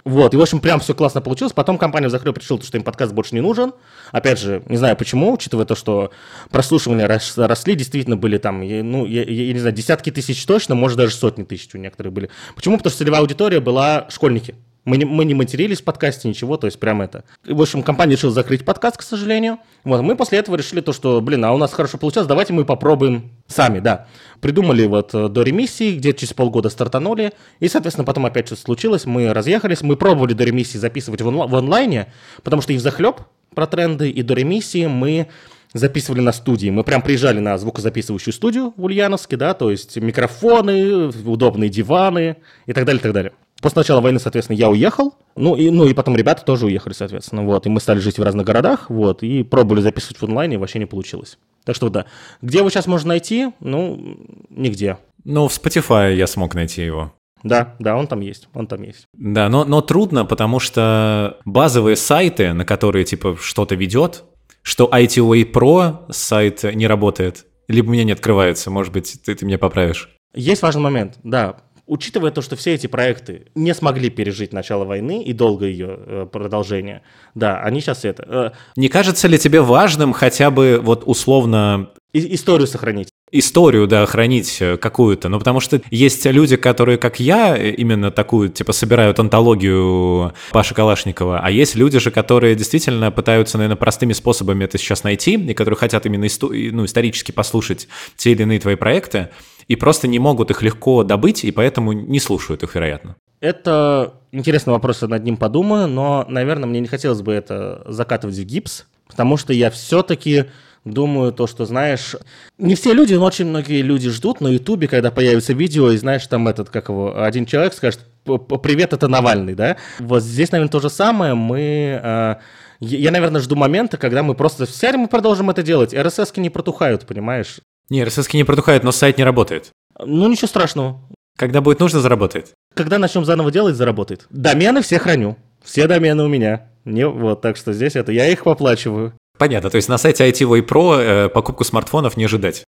Вот, 0.04 0.34
и, 0.34 0.36
в 0.36 0.42
общем, 0.42 0.60
прям 0.60 0.78
все 0.78 0.94
классно 0.94 1.22
получилось. 1.22 1.54
Потом 1.54 1.78
компания 1.78 2.10
захлеб 2.10 2.36
решила, 2.38 2.62
что 2.62 2.76
им 2.76 2.84
подкаст 2.84 3.12
больше 3.12 3.34
не 3.34 3.40
нужен. 3.40 3.72
Опять 4.12 4.38
же, 4.38 4.62
не 4.68 4.76
знаю 4.76 4.94
почему, 4.96 5.32
учитывая 5.32 5.64
то, 5.64 5.74
что 5.74 6.12
прослушивания 6.50 7.08
росли, 7.08 7.74
действительно 7.74 8.16
были 8.16 8.36
там, 8.36 8.60
ну, 8.60 9.06
я, 9.06 9.24
я 9.24 9.52
не 9.52 9.58
знаю, 9.58 9.74
десятки 9.74 10.12
тысяч 10.12 10.44
точно, 10.44 10.74
может, 10.74 10.98
даже 10.98 11.14
сотни 11.14 11.42
тысяч 11.42 11.74
у 11.74 11.78
некоторых 11.78 12.12
были. 12.12 12.30
Почему? 12.54 12.76
Потому 12.76 12.90
что 12.90 12.98
целевая 12.98 13.22
аудитория 13.22 13.60
была 13.60 14.06
школьники. 14.10 14.54
Мы 14.86 14.98
не, 14.98 15.04
мы 15.04 15.24
не 15.24 15.34
матерились 15.34 15.80
в 15.80 15.84
подкасте, 15.84 16.28
ничего, 16.28 16.56
то 16.56 16.66
есть 16.68 16.78
прям 16.78 17.02
это. 17.02 17.24
В 17.44 17.60
общем, 17.60 17.82
компания 17.82 18.14
решила 18.14 18.32
закрыть 18.32 18.64
подкаст, 18.64 18.96
к 18.96 19.02
сожалению. 19.02 19.58
Вот, 19.82 20.00
мы 20.00 20.14
после 20.14 20.38
этого 20.38 20.54
решили 20.54 20.80
то, 20.80 20.92
что, 20.92 21.20
блин, 21.20 21.44
а 21.44 21.52
у 21.52 21.58
нас 21.58 21.72
хорошо 21.72 21.98
получилось, 21.98 22.28
давайте 22.28 22.52
мы 22.52 22.64
попробуем 22.64 23.32
сами, 23.48 23.80
да. 23.80 24.06
Придумали 24.40 24.86
вот 24.86 25.12
э, 25.12 25.28
до 25.28 25.42
ремиссии, 25.42 25.96
где 25.96 26.14
через 26.14 26.34
полгода 26.34 26.68
стартанули, 26.68 27.32
и, 27.58 27.66
соответственно, 27.66 28.04
потом 28.04 28.26
опять 28.26 28.46
что-то 28.46 28.62
случилось, 28.62 29.06
мы 29.06 29.34
разъехались, 29.34 29.82
мы 29.82 29.96
пробовали 29.96 30.34
до 30.34 30.44
ремиссии 30.44 30.78
записывать 30.78 31.20
в, 31.20 31.28
онла- 31.28 31.48
в 31.48 31.56
онлайне, 31.56 32.12
потому 32.44 32.62
что 32.62 32.72
и 32.72 32.76
в 32.76 32.80
захлеб 32.80 33.22
про 33.56 33.66
тренды, 33.66 34.08
и 34.08 34.22
до 34.22 34.34
ремиссии 34.34 34.86
мы 34.86 35.26
записывали 35.72 36.20
на 36.20 36.30
студии. 36.30 36.70
Мы 36.70 36.84
прям 36.84 37.02
приезжали 37.02 37.40
на 37.40 37.58
звукозаписывающую 37.58 38.32
студию 38.32 38.72
в 38.76 38.84
Ульяновске, 38.84 39.36
да, 39.36 39.52
то 39.52 39.72
есть 39.72 39.96
микрофоны, 39.96 41.08
удобные 41.08 41.70
диваны 41.70 42.36
и 42.66 42.72
так 42.72 42.84
далее, 42.84 43.00
и 43.00 43.02
так 43.02 43.12
далее. 43.12 43.32
После 43.62 43.80
начала 43.80 44.00
войны, 44.00 44.18
соответственно, 44.18 44.56
я 44.56 44.68
уехал, 44.68 45.14
ну 45.34 45.56
и, 45.56 45.70
ну 45.70 45.86
и 45.86 45.94
потом 45.94 46.14
ребята 46.14 46.44
тоже 46.44 46.66
уехали, 46.66 46.92
соответственно, 46.92 47.42
вот, 47.44 47.66
и 47.66 47.70
мы 47.70 47.80
стали 47.80 48.00
жить 48.00 48.18
в 48.18 48.22
разных 48.22 48.44
городах, 48.44 48.90
вот, 48.90 49.22
и 49.22 49.42
пробовали 49.42 49.80
записывать 49.80 50.20
в 50.20 50.24
онлайне, 50.24 50.58
вообще 50.58 50.78
не 50.78 50.86
получилось. 50.86 51.38
Так 51.64 51.74
что 51.74 51.88
да. 51.88 52.04
Где 52.42 52.58
его 52.58 52.70
сейчас 52.70 52.86
можно 52.86 53.08
найти? 53.08 53.48
Ну, 53.60 54.18
нигде. 54.50 54.98
Ну, 55.24 55.48
в 55.48 55.52
Spotify 55.52 56.14
я 56.14 56.26
смог 56.26 56.54
найти 56.54 56.82
его. 56.82 57.12
Да, 57.42 57.74
да, 57.78 57.96
он 57.96 58.06
там 58.06 58.20
есть, 58.20 58.48
он 58.54 58.66
там 58.66 58.82
есть. 58.82 59.06
Да, 59.14 59.48
но, 59.48 59.64
но 59.64 59.80
трудно, 59.80 60.24
потому 60.24 60.58
что 60.58 61.38
базовые 61.44 61.96
сайты, 61.96 62.52
на 62.52 62.64
которые 62.64 63.04
типа 63.04 63.36
что-то 63.40 63.74
ведет, 63.74 64.24
что 64.62 64.90
ITOA 64.92 65.50
Pro 65.50 66.10
сайт 66.10 66.62
не 66.62 66.86
работает, 66.86 67.46
либо 67.68 67.88
у 67.88 67.92
меня 67.92 68.04
не 68.04 68.12
открывается, 68.12 68.70
может 68.70 68.92
быть, 68.92 69.18
ты, 69.24 69.34
ты 69.34 69.46
меня 69.46 69.58
поправишь. 69.58 70.10
Есть 70.34 70.62
важный 70.62 70.82
момент, 70.82 71.18
да 71.22 71.56
учитывая 71.86 72.30
то, 72.30 72.42
что 72.42 72.56
все 72.56 72.74
эти 72.74 72.86
проекты 72.86 73.46
не 73.54 73.74
смогли 73.74 74.10
пережить 74.10 74.52
начало 74.52 74.84
войны 74.84 75.22
и 75.22 75.32
долго 75.32 75.66
ее 75.66 75.98
э, 75.98 76.26
продолжение, 76.30 77.02
да, 77.34 77.60
они 77.60 77.80
сейчас 77.80 78.04
это... 78.04 78.24
Э, 78.28 78.50
не 78.76 78.88
кажется 78.88 79.28
ли 79.28 79.38
тебе 79.38 79.60
важным 79.60 80.12
хотя 80.12 80.50
бы 80.50 80.80
вот 80.82 81.02
условно... 81.06 81.90
историю 82.12 82.66
сохранить? 82.66 83.10
Историю, 83.32 83.86
да, 83.86 84.06
хранить 84.06 84.58
э, 84.60 84.76
какую-то. 84.76 85.28
Ну, 85.28 85.38
потому 85.38 85.60
что 85.60 85.80
есть 85.90 86.24
люди, 86.26 86.56
которые, 86.56 86.96
как 86.96 87.18
я, 87.18 87.56
именно 87.56 88.10
такую, 88.10 88.50
типа, 88.50 88.72
собирают 88.72 89.18
антологию 89.18 90.32
Паши 90.52 90.74
Калашникова, 90.74 91.40
а 91.42 91.50
есть 91.50 91.74
люди 91.74 91.98
же, 91.98 92.10
которые 92.10 92.54
действительно 92.54 93.10
пытаются, 93.10 93.58
наверное, 93.58 93.76
простыми 93.76 94.12
способами 94.12 94.64
это 94.64 94.78
сейчас 94.78 95.02
найти, 95.02 95.34
и 95.34 95.54
которые 95.54 95.76
хотят 95.76 96.06
именно 96.06 96.24
исто- 96.24 96.70
ну, 96.72 96.84
исторически 96.84 97.32
послушать 97.32 97.88
те 98.16 98.32
или 98.32 98.42
иные 98.42 98.60
твои 98.60 98.76
проекты 98.76 99.30
и 99.68 99.74
просто 99.74 100.06
не 100.06 100.18
могут 100.18 100.50
их 100.50 100.62
легко 100.62 101.02
добыть, 101.02 101.44
и 101.44 101.50
поэтому 101.50 101.92
не 101.92 102.20
слушают 102.20 102.62
их, 102.62 102.74
вероятно. 102.74 103.16
Это 103.40 104.14
интересный 104.32 104.72
вопрос, 104.72 105.02
я 105.02 105.08
над 105.08 105.24
ним 105.24 105.36
подумаю, 105.36 105.88
но, 105.88 106.24
наверное, 106.28 106.68
мне 106.68 106.80
не 106.80 106.86
хотелось 106.86 107.22
бы 107.22 107.32
это 107.32 107.82
закатывать 107.86 108.36
в 108.36 108.44
гипс, 108.44 108.86
потому 109.08 109.36
что 109.36 109.52
я 109.52 109.70
все-таки 109.70 110.46
думаю 110.86 111.32
то, 111.32 111.46
что, 111.46 111.66
знаешь, 111.66 112.16
не 112.56 112.74
все 112.74 112.94
люди, 112.94 113.14
но 113.14 113.24
очень 113.24 113.46
многие 113.46 113.82
люди 113.82 114.08
ждут 114.08 114.40
на 114.40 114.48
Ютубе, 114.48 114.88
когда 114.88 115.10
появится 115.10 115.52
видео, 115.52 115.90
и, 115.90 115.96
знаешь, 115.98 116.26
там 116.26 116.48
этот, 116.48 116.70
как 116.70 116.88
его, 116.88 117.22
один 117.22 117.44
человек 117.44 117.74
скажет, 117.74 118.00
привет, 118.24 118.92
это 118.92 119.08
Навальный, 119.08 119.54
да? 119.54 119.76
Вот 119.98 120.22
здесь, 120.22 120.52
наверное, 120.52 120.70
то 120.70 120.80
же 120.80 120.88
самое, 120.88 121.34
мы... 121.34 122.00
Э, 122.02 122.36
я, 122.80 123.10
наверное, 123.10 123.40
жду 123.40 123.56
момента, 123.56 123.96
когда 123.96 124.22
мы 124.22 124.34
просто 124.34 124.66
сядем 124.66 125.04
и 125.04 125.08
продолжим 125.08 125.50
это 125.50 125.62
делать. 125.62 125.94
РСС 125.94 126.32
не 126.36 126.50
протухают, 126.50 127.06
понимаешь? 127.06 127.58
Не, 127.88 128.02
RSS 128.02 128.28
не 128.34 128.44
протухает, 128.44 128.84
но 128.84 128.92
сайт 128.92 129.16
не 129.16 129.24
работает. 129.24 129.70
Ну, 129.98 130.28
ничего 130.28 130.48
страшного. 130.48 131.00
Когда 131.36 131.60
будет 131.60 131.80
нужно, 131.80 132.00
заработает. 132.00 132.52
Когда 132.74 132.98
начнем 132.98 133.24
заново 133.24 133.50
делать, 133.50 133.76
заработает. 133.76 134.26
Домены 134.30 134.82
все 134.82 134.98
храню. 134.98 135.36
Все 135.62 135.86
домены 135.86 136.24
у 136.24 136.28
меня. 136.28 136.68
Не, 136.84 137.08
вот, 137.08 137.40
так 137.40 137.56
что 137.56 137.72
здесь 137.72 137.96
это, 137.96 138.12
я 138.12 138.28
их 138.28 138.44
поплачиваю. 138.44 139.14
Понятно, 139.38 139.70
то 139.70 139.76
есть 139.76 139.88
на 139.88 139.98
сайте 139.98 140.28
ITV 140.28 140.66
Pro 140.66 140.98
э, 140.98 141.28
покупку 141.28 141.64
смартфонов 141.64 142.16
не 142.16 142.24
ожидать. 142.24 142.64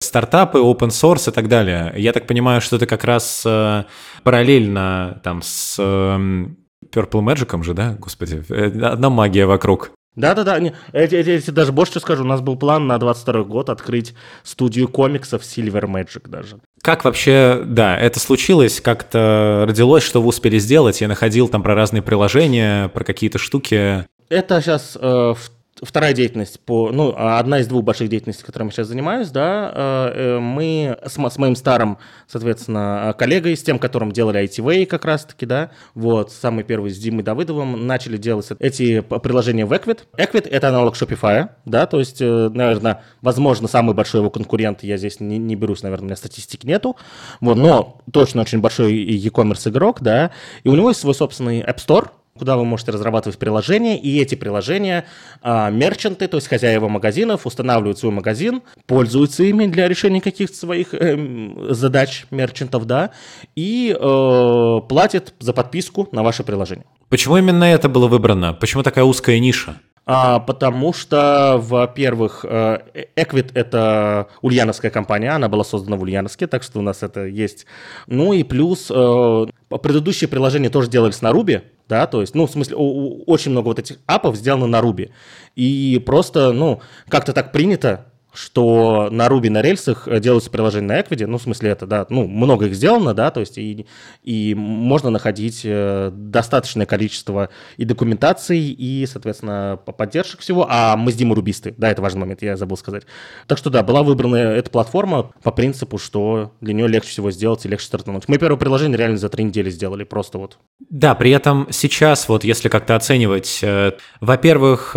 Стартапы, 0.00 0.58
open 0.58 0.88
source 0.88 1.30
и 1.30 1.32
так 1.32 1.48
далее. 1.48 1.92
Я 1.96 2.12
так 2.12 2.26
понимаю, 2.26 2.60
что 2.60 2.76
это 2.76 2.86
как 2.86 3.04
раз 3.04 3.42
э, 3.44 3.84
параллельно 4.22 5.20
там 5.24 5.42
с 5.42 5.76
э, 5.78 5.82
Purple 5.82 7.22
Magic 7.22 7.62
же, 7.64 7.74
да? 7.74 7.96
Господи, 7.98 8.44
э, 8.48 8.66
одна 8.80 9.10
магия 9.10 9.46
вокруг. 9.46 9.90
Да-да-да, 10.14 10.56
я 10.56 11.40
даже 11.48 11.72
больше 11.72 12.00
скажу, 12.00 12.22
у 12.24 12.26
нас 12.26 12.40
был 12.40 12.56
план 12.56 12.86
на 12.86 12.96
22 12.96 13.44
год 13.44 13.68
открыть 13.68 14.14
студию 14.44 14.88
комиксов 14.88 15.42
Silver 15.42 15.84
Magic 15.84 16.28
даже. 16.28 16.58
Как 16.86 17.04
вообще, 17.04 17.62
да, 17.66 17.98
это 17.98 18.20
случилось, 18.20 18.80
как-то 18.80 19.64
родилось, 19.66 20.04
что 20.04 20.22
вы 20.22 20.28
успели 20.28 20.56
сделать? 20.60 21.00
Я 21.00 21.08
находил 21.08 21.48
там 21.48 21.60
про 21.64 21.74
разные 21.74 22.00
приложения, 22.00 22.86
про 22.90 23.02
какие-то 23.02 23.38
штуки. 23.38 24.06
Это 24.28 24.60
сейчас 24.60 24.94
э, 24.94 25.00
в 25.36 25.50
вторая 25.82 26.12
деятельность, 26.12 26.60
по, 26.60 26.90
ну, 26.90 27.14
одна 27.16 27.60
из 27.60 27.66
двух 27.66 27.84
больших 27.84 28.08
деятельностей, 28.08 28.44
которыми 28.44 28.68
я 28.68 28.72
сейчас 28.72 28.88
занимаюсь, 28.88 29.28
да, 29.30 29.72
э, 29.74 30.12
э, 30.14 30.38
мы 30.38 30.98
с, 31.04 31.14
с 31.14 31.38
моим 31.38 31.56
старым, 31.56 31.98
соответственно, 32.26 33.14
коллегой, 33.18 33.56
с 33.56 33.62
тем, 33.62 33.78
которым 33.78 34.12
делали 34.12 34.42
ITV 34.42 34.86
как 34.86 35.04
раз-таки, 35.04 35.44
да, 35.46 35.70
вот, 35.94 36.32
самый 36.32 36.64
первый 36.64 36.90
с 36.90 36.98
Димой 36.98 37.22
Давыдовым, 37.22 37.86
начали 37.86 38.16
делать 38.16 38.48
эти 38.58 39.00
приложения 39.00 39.66
в 39.66 39.72
Equid. 39.72 40.00
Equid— 40.16 40.48
это 40.50 40.68
аналог 40.68 40.94
Shopify, 40.94 41.50
да, 41.64 41.86
то 41.86 41.98
есть, 41.98 42.20
э, 42.20 42.50
наверное, 42.52 43.02
возможно, 43.20 43.68
самый 43.68 43.94
большой 43.94 44.20
его 44.20 44.30
конкурент, 44.30 44.82
я 44.82 44.96
здесь 44.96 45.20
не, 45.20 45.38
не 45.38 45.56
берусь, 45.56 45.82
наверное, 45.82 46.04
у 46.04 46.06
меня 46.06 46.16
статистики 46.16 46.66
нету, 46.66 46.96
вот, 47.40 47.56
но 47.56 48.00
точно 48.12 48.42
очень 48.42 48.60
большой 48.60 48.94
e-commerce 48.94 49.68
игрок, 49.68 50.00
да, 50.00 50.30
и 50.64 50.68
у 50.68 50.74
него 50.74 50.88
есть 50.88 51.00
свой 51.00 51.14
собственный 51.14 51.60
App 51.60 51.76
Store, 51.76 52.08
куда 52.36 52.56
вы 52.56 52.64
можете 52.64 52.92
разрабатывать 52.92 53.38
приложения, 53.38 53.98
и 53.98 54.20
эти 54.20 54.34
приложения 54.34 55.04
а, 55.42 55.70
мерчанты, 55.70 56.28
то 56.28 56.36
есть 56.36 56.48
хозяева 56.48 56.88
магазинов, 56.88 57.46
устанавливают 57.46 57.98
свой 57.98 58.12
магазин, 58.12 58.62
пользуются 58.86 59.42
ими 59.42 59.66
для 59.66 59.88
решения 59.88 60.20
каких-то 60.20 60.56
своих 60.56 60.94
э, 60.94 61.72
задач 61.72 62.26
мерчантов, 62.30 62.86
да, 62.86 63.10
и 63.54 63.96
э, 63.98 64.80
платят 64.88 65.34
за 65.40 65.52
подписку 65.52 66.08
на 66.12 66.22
ваше 66.22 66.44
приложение. 66.44 66.86
Почему 67.08 67.36
именно 67.36 67.64
это 67.64 67.88
было 67.88 68.08
выбрано? 68.08 68.52
Почему 68.52 68.82
такая 68.82 69.04
узкая 69.04 69.38
ниша? 69.38 69.76
А, 70.08 70.38
потому 70.38 70.92
что, 70.92 71.58
во-первых, 71.60 72.44
Equid— 72.44 73.50
это 73.54 74.28
ульяновская 74.40 74.92
компания, 74.92 75.30
она 75.30 75.48
была 75.48 75.64
создана 75.64 75.96
в 75.96 76.02
Ульяновске, 76.02 76.46
так 76.46 76.62
что 76.62 76.78
у 76.78 76.82
нас 76.82 77.02
это 77.02 77.24
есть. 77.26 77.66
Ну 78.06 78.32
и 78.32 78.44
плюс 78.44 78.88
э, 78.88 79.46
предыдущие 79.82 80.28
приложения 80.28 80.70
тоже 80.70 80.88
делались 80.88 81.22
на 81.22 81.32
Ruby, 81.32 81.62
да, 81.88 82.06
то 82.06 82.20
есть, 82.20 82.34
ну, 82.34 82.46
в 82.46 82.50
смысле, 82.50 82.76
очень 82.76 83.52
много 83.52 83.66
вот 83.66 83.78
этих 83.78 83.98
апов 84.06 84.36
сделано 84.36 84.66
на 84.66 84.80
Ruby. 84.80 85.10
И 85.54 86.02
просто, 86.04 86.52
ну, 86.52 86.80
как-то 87.08 87.32
так 87.32 87.52
принято, 87.52 88.06
что 88.36 89.08
на 89.10 89.26
Ruby 89.26 89.50
на 89.50 89.62
рельсах 89.62 90.06
э, 90.06 90.20
делаются 90.20 90.50
приложения 90.50 90.86
на 90.86 91.00
Equid, 91.00 91.26
ну, 91.26 91.38
в 91.38 91.42
смысле 91.42 91.70
это, 91.70 91.86
да, 91.86 92.06
ну, 92.10 92.26
много 92.26 92.66
их 92.66 92.74
сделано, 92.74 93.14
да, 93.14 93.30
то 93.30 93.40
есть 93.40 93.58
и, 93.58 93.86
и 94.22 94.54
можно 94.54 95.10
находить 95.10 95.62
э, 95.64 96.10
достаточное 96.12 96.86
количество 96.86 97.48
и 97.76 97.84
документаций, 97.84 98.58
и, 98.58 99.06
соответственно, 99.06 99.78
поддержек 99.84 100.40
всего, 100.40 100.66
а 100.68 100.96
мы 100.96 101.12
с 101.12 101.14
Димой 101.14 101.36
рубисты, 101.36 101.74
да, 101.76 101.90
это 101.90 102.02
важный 102.02 102.20
момент, 102.20 102.42
я 102.42 102.56
забыл 102.56 102.76
сказать. 102.76 103.04
Так 103.46 103.58
что, 103.58 103.70
да, 103.70 103.82
была 103.82 104.02
выбрана 104.02 104.36
эта 104.36 104.70
платформа 104.70 105.32
по 105.42 105.50
принципу, 105.50 105.98
что 105.98 106.52
для 106.60 106.74
нее 106.74 106.88
легче 106.88 107.10
всего 107.10 107.30
сделать 107.30 107.64
и 107.64 107.68
легче 107.68 107.86
стартануть. 107.86 108.28
Мы 108.28 108.38
первое 108.38 108.58
приложение 108.58 108.98
реально 108.98 109.16
за 109.16 109.28
три 109.28 109.44
недели 109.44 109.70
сделали, 109.70 110.04
просто 110.04 110.38
вот. 110.38 110.58
Да, 110.90 111.14
при 111.14 111.30
этом 111.30 111.68
сейчас 111.70 112.28
вот 112.28 112.44
если 112.44 112.68
как-то 112.68 112.96
оценивать, 112.96 113.60
э, 113.62 113.92
во-первых, 114.20 114.94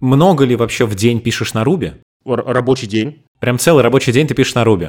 много 0.00 0.44
ли 0.44 0.56
вообще 0.56 0.86
в 0.86 0.94
день 0.94 1.20
пишешь 1.20 1.54
на 1.54 1.64
Руби? 1.64 1.94
Рабочий 2.36 2.86
день. 2.86 3.24
Прям 3.40 3.58
целый 3.58 3.82
рабочий 3.82 4.12
день 4.12 4.26
ты 4.26 4.34
пишешь 4.34 4.54
на 4.54 4.64
Руби. 4.64 4.88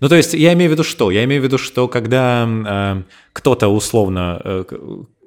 Ну, 0.00 0.08
то 0.08 0.16
есть 0.16 0.34
я 0.34 0.52
имею 0.52 0.70
в 0.70 0.72
виду 0.72 0.84
что? 0.84 1.10
Я 1.10 1.24
имею 1.24 1.40
в 1.40 1.44
виду, 1.44 1.58
что 1.58 1.88
когда 1.88 2.48
э, 2.48 3.02
кто-то 3.32 3.68
условно, 3.68 4.40
э, 4.44 4.64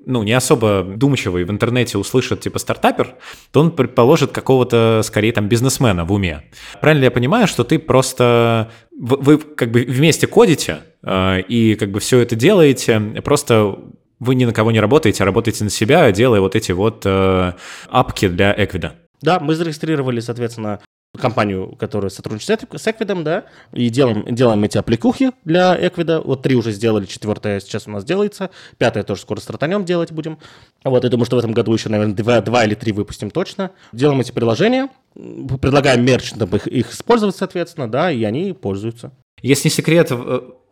ну, 0.06 0.24
не 0.24 0.34
особо 0.34 0.84
думчивый 0.84 1.44
в 1.44 1.52
интернете 1.52 1.98
услышит 1.98 2.42
типа 2.42 2.60
стартапер, 2.60 3.16
то 3.52 3.62
он 3.62 3.72
предположит 3.72 4.32
какого-то, 4.32 5.02
скорее, 5.04 5.32
там, 5.32 5.48
бизнесмена 5.48 6.06
в 6.06 6.14
уме. 6.14 6.44
Правильно 6.80 7.02
ли 7.02 7.06
я 7.06 7.12
понимаю, 7.12 7.48
что 7.48 7.64
ты 7.64 7.80
просто... 7.80 8.72
Вы, 8.98 9.18
вы 9.18 9.38
как 9.38 9.72
бы 9.72 9.84
вместе 9.84 10.28
кодите 10.28 10.80
э, 11.04 11.42
и 11.42 11.76
как 11.76 11.92
бы 11.92 12.00
все 12.00 12.20
это 12.20 12.36
делаете, 12.36 13.00
просто 13.24 13.78
вы 14.20 14.36
ни 14.36 14.46
на 14.46 14.54
кого 14.54 14.72
не 14.72 14.80
работаете, 14.80 15.24
а 15.24 15.26
работаете 15.26 15.64
на 15.64 15.70
себя, 15.70 16.12
делая 16.12 16.40
вот 16.40 16.56
эти 16.56 16.72
вот 16.72 17.04
э, 17.06 17.54
апки 17.90 18.28
для 18.28 18.54
Эквида. 18.58 18.96
Да, 19.22 19.40
мы 19.40 19.56
зарегистрировали, 19.56 20.20
соответственно, 20.20 20.80
компанию, 21.16 21.76
которая 21.78 22.10
сотрудничает 22.10 22.64
с 22.72 22.88
Эквидом, 22.88 23.24
да, 23.24 23.46
и 23.74 23.90
делаем, 23.90 24.24
делаем 24.34 24.64
эти 24.64 24.78
аппликухи 24.78 25.32
для 25.44 25.76
Эквида. 25.76 26.22
Вот 26.22 26.42
три 26.42 26.56
уже 26.56 26.72
сделали, 26.72 27.06
четвертая 27.06 27.60
сейчас 27.60 27.88
у 27.88 27.92
нас 27.92 28.04
делается, 28.04 28.50
пятая 28.78 29.04
тоже 29.04 29.22
скоро 29.22 29.40
стартанем 29.40 29.86
делать 29.86 30.12
будем. 30.12 30.38
Вот, 30.84 31.04
я 31.04 31.10
думаю, 31.10 31.26
что 31.26 31.36
в 31.36 31.40
этом 31.40 31.54
году 31.54 31.74
еще, 31.74 31.90
наверное, 31.90 32.16
два, 32.16 32.42
два 32.42 32.66
или 32.66 32.76
три 32.76 32.92
выпустим 32.92 33.32
точно. 33.32 33.72
Делаем 33.92 34.20
эти 34.22 34.32
приложения, 34.32 34.90
предлагаем 35.14 36.06
мерчантам 36.06 36.56
их, 36.56 36.68
их 36.68 36.92
использовать, 36.92 37.36
соответственно, 37.36 37.90
да, 37.90 38.12
и 38.12 38.24
они 38.24 38.54
пользуются. 38.54 39.12
Если 39.42 39.70
не 39.70 39.74
секрет, 39.74 40.12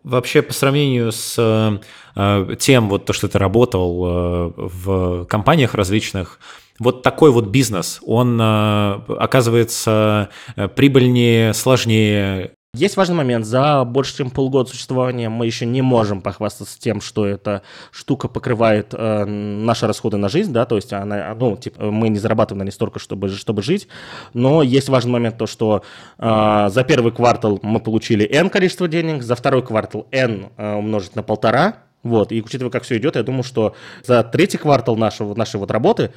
вообще 0.03 0.41
по 0.41 0.53
сравнению 0.53 1.11
с 1.11 1.35
э, 2.15 2.55
тем, 2.59 2.89
вот 2.89 3.05
то, 3.05 3.13
что 3.13 3.27
ты 3.27 3.39
работал 3.39 4.05
э, 4.05 4.53
в 4.57 5.25
компаниях 5.25 5.73
различных, 5.73 6.39
вот 6.79 7.03
такой 7.03 7.31
вот 7.31 7.47
бизнес, 7.47 7.99
он 8.05 8.39
э, 8.41 9.01
оказывается 9.17 10.29
э, 10.55 10.67
прибыльнее, 10.67 11.53
сложнее. 11.53 12.51
Есть 12.75 12.97
важный 12.97 13.15
момент. 13.15 13.45
За 13.45 13.83
больше 13.83 14.17
чем 14.17 14.31
полгода 14.31 14.67
существования 14.67 15.29
мы 15.29 15.45
еще 15.45 15.67
не 15.67 15.83
можем 15.83 16.21
похвастаться 16.21 16.79
тем, 16.79 17.01
что 17.01 17.27
эта 17.27 17.61
штука 17.91 18.27
покрывает 18.27 18.93
э, 18.93 19.25
наши 19.25 19.85
расходы 19.85 20.17
на 20.17 20.27
жизнь, 20.27 20.51
да, 20.51 20.65
то 20.65 20.75
есть 20.75 20.91
она, 20.91 21.35
ну, 21.35 21.55
типа, 21.55 21.91
мы 21.91 22.09
не 22.09 22.17
зарабатываем 22.17 22.59
на 22.59 22.63
ней 22.63 22.71
столько, 22.71 22.97
чтобы, 22.97 23.29
чтобы 23.29 23.61
жить, 23.61 23.87
но 24.33 24.63
есть 24.63 24.89
важный 24.89 25.11
момент 25.11 25.37
то, 25.37 25.45
что 25.45 25.83
э, 26.17 26.69
за 26.71 26.83
первый 26.83 27.11
квартал 27.11 27.59
мы 27.61 27.79
получили 27.79 28.25
N 28.25 28.49
количество 28.49 28.87
денег, 28.87 29.21
за 29.21 29.35
второй 29.35 29.61
квартал 29.61 30.07
N 30.09 30.47
э, 30.57 30.73
умножить 30.73 31.15
на 31.15 31.21
полтора, 31.21 31.75
вот, 32.01 32.31
и 32.31 32.41
учитывая, 32.41 32.71
как 32.71 32.83
все 32.83 32.97
идет, 32.97 33.15
я 33.17 33.23
думаю, 33.23 33.43
что 33.43 33.75
за 34.03 34.23
третий 34.23 34.57
квартал 34.57 34.97
нашего, 34.97 35.35
нашей 35.35 35.57
вот 35.59 35.69
работы 35.69 36.11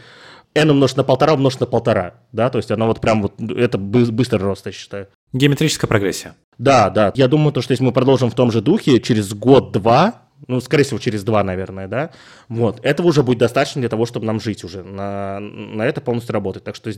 n 0.57 0.71
умножить 0.71 0.97
на 0.97 1.05
полтора 1.05 1.35
умножить 1.35 1.61
на 1.61 1.67
полтора, 1.67 2.15
да, 2.33 2.51
то 2.51 2.59
есть 2.59 2.71
она 2.71 2.87
вот 2.87 3.01
прям 3.01 3.23
вот, 3.23 3.41
это 3.41 3.79
быстрый 3.79 4.43
рост, 4.43 4.67
я 4.67 4.73
считаю. 4.73 5.09
Геометрическая 5.33 5.89
прогрессия. 5.89 6.35
Да, 6.59 6.91
да. 6.91 7.13
Я 7.15 7.29
думаю, 7.29 7.53
то, 7.53 7.61
что 7.61 7.73
если 7.73 7.85
мы 7.85 7.93
продолжим 7.93 8.31
в 8.31 8.35
том 8.35 8.51
же 8.51 8.61
духе, 8.61 9.01
через 9.01 9.35
год-два, 9.35 10.27
ну, 10.49 10.61
скорее 10.61 10.85
всего, 10.85 10.99
через 10.99 11.25
два, 11.25 11.43
наверное, 11.43 11.89
да, 11.89 12.11
вот, 12.49 12.81
этого 12.85 13.09
уже 13.09 13.23
будет 13.23 13.39
достаточно 13.39 13.81
для 13.81 13.89
того, 13.89 14.07
чтобы 14.07 14.27
нам 14.27 14.41
жить 14.41 14.65
уже, 14.65 14.83
на, 14.83 15.41
на 15.41 15.83
это 15.83 16.01
полностью 16.01 16.35
работать. 16.35 16.65
Так 16.65 16.77
что 16.77 16.91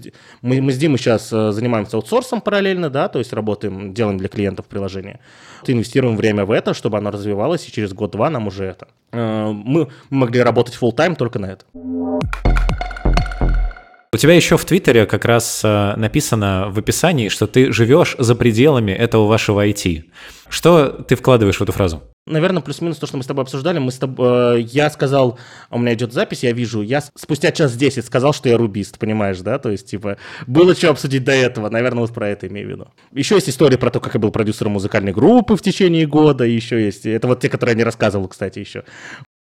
мы, 0.42 0.60
мы 0.60 0.72
с 0.72 0.78
Димой 0.78 0.98
сейчас 0.98 1.32
э, 1.32 1.52
занимаемся 1.52 1.96
аутсорсом 1.96 2.40
параллельно, 2.40 2.90
да, 2.90 3.08
то 3.08 3.18
есть 3.18 3.32
работаем, 3.32 3.94
делаем 3.94 4.18
для 4.18 4.28
клиентов 4.28 4.66
приложение, 4.66 5.20
инвестируем 5.66 6.16
время 6.16 6.44
в 6.44 6.50
это, 6.50 6.74
чтобы 6.74 6.98
оно 6.98 7.10
развивалось, 7.10 7.66
и 7.68 7.72
через 7.72 7.92
год-два 7.92 8.28
нам 8.30 8.48
уже 8.48 8.64
это. 8.64 8.88
Э, 9.12 9.50
мы 9.52 9.88
могли 10.10 10.42
работать 10.42 10.76
full 10.80 10.94
time 10.94 11.14
только 11.14 11.38
на 11.38 11.46
это. 11.46 11.64
У 14.10 14.16
тебя 14.16 14.34
еще 14.34 14.56
в 14.56 14.64
Твиттере 14.64 15.04
как 15.04 15.26
раз 15.26 15.60
э, 15.62 15.94
написано 15.96 16.70
в 16.70 16.78
описании, 16.78 17.28
что 17.28 17.46
ты 17.46 17.70
живешь 17.72 18.16
за 18.18 18.34
пределами 18.34 18.90
этого 18.90 19.26
вашего 19.26 19.66
IT. 19.66 20.04
Что 20.48 20.88
ты 20.88 21.14
вкладываешь 21.14 21.58
в 21.58 21.62
эту 21.62 21.72
фразу? 21.72 22.02
Наверное, 22.26 22.62
плюс-минус 22.62 22.96
то, 22.96 23.06
что 23.06 23.18
мы 23.18 23.22
с 23.22 23.26
тобой 23.26 23.42
обсуждали. 23.42 23.78
Мы 23.78 23.92
с 23.92 23.98
тобой, 23.98 24.60
э, 24.60 24.66
я 24.72 24.88
сказал, 24.88 25.38
у 25.70 25.78
меня 25.78 25.92
идет 25.92 26.14
запись, 26.14 26.42
я 26.42 26.52
вижу, 26.52 26.80
я 26.80 27.02
спустя 27.16 27.52
час 27.52 27.74
10 27.74 28.02
сказал, 28.06 28.32
что 28.32 28.48
я 28.48 28.56
рубист, 28.56 28.98
понимаешь, 28.98 29.40
да? 29.40 29.58
То 29.58 29.70
есть, 29.70 29.90
типа, 29.90 30.16
было 30.46 30.74
что 30.74 30.88
обсудить 30.88 31.24
до 31.24 31.32
этого. 31.32 31.68
Наверное, 31.68 32.00
вот 32.00 32.14
про 32.14 32.30
это 32.30 32.46
имею 32.46 32.66
в 32.66 32.70
виду. 32.70 32.88
Еще 33.12 33.34
есть 33.34 33.50
история 33.50 33.76
про 33.76 33.90
то, 33.90 34.00
как 34.00 34.14
я 34.14 34.20
был 34.20 34.30
продюсером 34.30 34.72
музыкальной 34.72 35.12
группы 35.12 35.54
в 35.54 35.60
течение 35.60 36.06
года. 36.06 36.44
Еще 36.44 36.82
есть. 36.82 37.04
Это 37.04 37.28
вот 37.28 37.40
те, 37.40 37.50
которые 37.50 37.74
я 37.74 37.78
не 37.78 37.84
рассказывал, 37.84 38.26
кстати, 38.28 38.58
еще. 38.58 38.84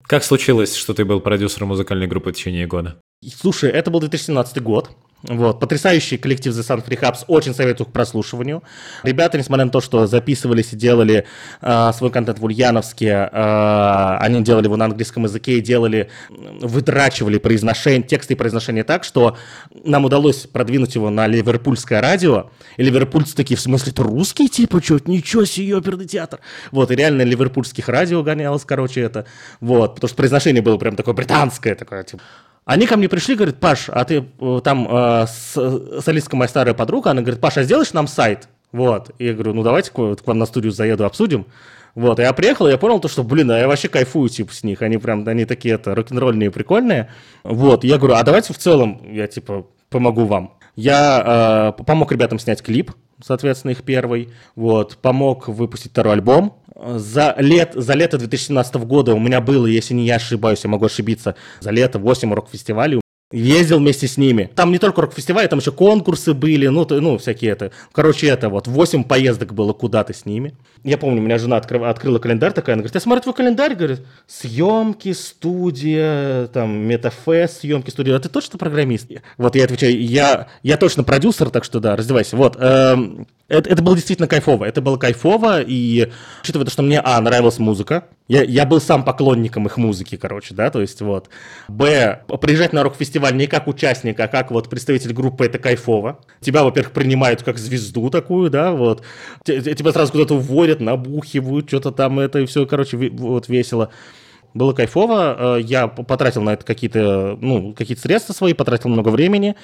Как 0.03 0.26
случилось, 0.26 0.76
что 0.76 0.93
ты 0.93 1.05
был 1.05 1.22
продюсером 1.22 1.70
музыкальной 1.70 2.07
группы 2.07 2.32
в 2.32 2.34
течение 2.34 2.68
года? 2.68 2.99
Слушай, 3.26 3.72
это 3.72 3.89
был 3.89 3.99
2017 3.99 4.61
год. 4.61 4.91
Вот, 5.24 5.59
потрясающий 5.59 6.18
коллектив 6.18 6.53
The 6.53 6.61
Sun 6.61 6.86
Free 6.86 7.01
Hubs, 7.01 7.24
очень 7.26 7.55
советую 7.55 7.88
к 7.88 7.91
прослушиванию. 7.91 8.61
Ребята, 9.01 9.39
несмотря 9.39 9.65
на 9.65 9.72
то, 9.72 9.82
что 9.82 10.05
записывались 10.05 10.74
и 10.74 10.76
делали 10.76 11.26
э, 11.59 11.91
свой 11.95 12.11
контент 12.11 12.38
в 12.38 12.45
Ульяновске, 12.45 13.28
э, 13.32 14.18
они 14.20 14.43
делали 14.43 14.65
его 14.65 14.78
на 14.78 14.86
английском 14.86 15.24
языке 15.24 15.57
и 15.57 15.61
делали, 15.61 16.11
вытрачивали 16.30 17.39
произношение, 17.39 18.07
тексты 18.07 18.36
и 18.36 18.38
произношение 18.38 18.84
так, 18.84 19.03
что 19.03 19.36
нам 19.84 20.05
удалось 20.05 20.45
продвинуть 20.45 20.93
его 20.93 21.09
на 21.09 21.26
ливерпульское 21.26 21.99
радио. 21.99 22.51
И 22.78 22.84
ливерпульцы 22.84 23.36
такие, 23.36 23.57
в 23.57 23.61
смысле, 23.61 23.93
это 23.93 24.03
русский 24.03 24.47
типа, 24.47 24.80
что 24.84 24.99
ничего 25.07 25.45
себе, 25.45 25.76
оперный 25.76 26.05
театр. 26.05 26.39
Вот, 26.70 26.91
и 26.91 26.95
реально 26.95 27.24
ливерпульских 27.24 27.89
радио 27.89 28.22
гонялось, 28.22 28.65
короче, 28.65 29.01
это. 29.01 29.26
Вот, 29.61 29.95
потому 29.95 30.07
что 30.07 30.15
произношение 30.15 30.61
было 30.61 30.78
прям 30.78 30.95
такое 30.95 31.15
британское, 31.15 31.74
такое, 31.74 32.03
типа, 32.03 32.22
они 32.68 32.86
ко 32.86 32.97
мне 32.97 33.07
пришли, 33.07 33.36
говорят, 33.36 33.61
Паш, 33.61 33.88
а 33.88 34.03
ты 34.03 34.26
э, 34.39 34.61
там 34.61 34.88
э, 34.89 35.26
с, 35.26 36.01
солистка 36.03 36.36
моя 36.36 36.49
старая 36.49 36.74
подруга, 36.74 37.11
она 37.11 37.22
говорит, 37.22 37.39
Паша, 37.39 37.61
а 37.61 37.63
сделаешь 37.63 37.93
нам 37.93 38.07
сайт? 38.07 38.49
Вот. 38.74 39.11
И 39.20 39.26
я 39.26 39.34
говорю, 39.34 39.53
ну 39.53 39.63
давайте 39.63 39.89
к, 39.89 39.93
к 39.93 40.28
вам 40.28 40.38
на 40.38 40.45
студию 40.45 40.74
заеду, 40.74 41.05
обсудим. 41.05 41.45
Вот, 41.95 42.20
я 42.20 42.32
приехал, 42.34 42.68
я 42.68 42.78
понял 42.78 42.99
то, 42.99 43.07
что, 43.07 43.24
блин, 43.24 43.49
а 43.51 43.57
я 43.57 43.70
вообще 43.70 43.88
кайфую, 43.88 44.28
типа, 44.28 44.53
с 44.53 44.63
них. 44.63 44.82
Они 44.82 44.97
прям, 44.97 45.26
они 45.26 45.45
такие, 45.45 45.76
это, 45.76 45.95
рок-н-ролльные, 45.95 46.51
прикольные. 46.51 47.09
Вот, 47.45 47.86
я 47.86 47.97
говорю, 47.97 48.15
а 48.15 48.24
давайте 48.24 48.53
в 48.53 48.57
целом 48.57 49.01
я, 49.09 49.28
типа, 49.28 49.65
помогу 49.89 50.26
вам. 50.26 50.57
Я 50.78 51.74
э, 51.78 51.84
помог 51.84 52.12
ребятам 52.12 52.38
снять 52.38 52.62
клип, 52.62 52.92
соответственно, 53.22 53.72
их 53.72 53.84
первый. 53.84 54.30
Вот, 54.56 54.98
помог 54.98 55.48
выпустить 55.48 55.92
второй 55.92 56.14
альбом. 56.14 56.62
За, 56.76 57.36
лет, 57.40 57.72
за 57.74 57.96
лето 57.96 58.20
2017 58.20 58.76
года 58.76 59.16
у 59.16 59.20
меня 59.20 59.42
было, 59.42 59.66
если 59.66 59.96
не 59.96 60.06
я 60.06 60.16
ошибаюсь, 60.18 60.64
я 60.64 60.70
могу 60.70 60.86
ошибиться, 60.86 61.36
за 61.60 61.72
лето 61.72 61.98
8 61.98 62.32
рок-фестивалей 62.32 63.02
Ездил 63.34 63.80
вместе 63.80 64.08
с 64.08 64.16
ними. 64.16 64.50
Там 64.56 64.72
не 64.72 64.78
только 64.78 65.02
рок-фестиваль, 65.02 65.50
там 65.50 65.60
еще 65.60 65.74
конкурсы 65.74 66.34
были, 66.34 66.68
ну, 66.68 66.86
то, 66.86 67.02
ну, 67.02 67.18
всякие 67.18 67.52
это. 67.52 67.72
Короче, 67.92 68.28
это 68.28 68.48
вот, 68.48 68.68
8 68.68 69.04
поездок 69.04 69.54
было 69.54 69.74
куда-то 69.74 70.14
с 70.14 70.26
ними. 70.26 70.56
Я 70.86 70.98
помню, 70.98 71.22
у 71.22 71.26
меня 71.26 71.38
жена 71.38 71.58
откры... 71.58 71.84
открыла 71.84 72.20
календарь 72.20 72.54
такая, 72.54 72.76
она 72.76 72.84
говорит, 72.84 72.96
я 72.96 73.02
смотрю 73.02 73.24
твой 73.24 73.36
календарь, 73.36 73.76
говорит, 73.76 74.00
съемки, 74.28 75.12
студия, 75.12 76.48
там, 76.48 76.70
метафест, 76.88 77.60
съемки, 77.60 77.90
студия. 77.90 78.16
А 78.16 78.20
ты 78.20 78.30
точно 78.30 78.58
программист? 78.58 79.10
Вот 79.38 79.58
я 79.58 79.66
отвечаю, 79.66 80.02
я, 80.02 80.48
я 80.64 80.78
точно 80.78 81.04
продюсер, 81.04 81.50
так 81.50 81.66
что 81.66 81.82
да, 81.82 81.98
раздевайся. 81.98 82.38
Вот, 82.38 82.56
эм, 82.58 83.28
это, 83.50 83.70
это 83.70 83.82
было 83.82 83.95
действительно 83.95 84.28
кайфово. 84.28 84.66
Это 84.66 84.82
было 84.82 84.98
кайфово, 84.98 85.62
и 85.62 86.12
учитывая 86.43 86.66
то, 86.66 86.72
что 86.72 86.84
мне, 86.84 87.00
а, 87.00 87.20
нравилась 87.22 87.60
музыка, 87.60 88.06
я, 88.28 88.43
я 88.43 88.66
был 88.66 88.82
сам 88.82 89.06
поклонником 89.06 89.66
их 89.68 89.78
музыки, 89.78 90.18
короче, 90.18 90.54
да, 90.54 90.70
то 90.70 90.82
есть 90.82 91.02
вот. 91.02 91.30
Б, 91.70 92.24
приезжать 92.41 92.74
на 92.74 92.84
рок-фестиваль 92.84 93.36
не 93.38 93.48
как 93.48 93.68
участник, 93.68 94.20
а 94.20 94.28
как 94.28 94.52
вот 94.52 94.70
представитель 94.70 95.14
группы, 95.14 95.45
это 95.45 95.60
кайфово. 95.60 96.20
Тебя, 96.41 96.64
во-первых, 96.64 96.91
принимают 96.91 97.43
как 97.43 97.58
звезду 97.58 98.10
такую, 98.10 98.50
да, 98.50 98.72
вот. 98.72 99.04
Тебя 99.45 99.91
сразу 99.93 100.12
куда-то 100.12 100.36
уводят, 100.36 100.82
набухивают, 100.82 101.70
что-то 101.70 101.91
там 101.91 102.20
это, 102.20 102.39
и 102.39 102.45
все, 102.45 102.66
короче, 102.66 102.98
вот 102.98 103.48
весело 103.48 103.91
было 104.58 104.74
кайфово. 104.74 105.58
Э, 105.58 105.62
я 105.62 105.88
потратил 105.88 106.41
на 106.41 106.51
это 106.51 106.66
какие-то, 106.66 107.38
ну, 107.39 107.74
какие-то 107.74 108.01
средства 108.01 108.34
свои, 108.34 108.53
потратил 108.53 108.89
много 108.89 109.10
времени. 109.10 109.55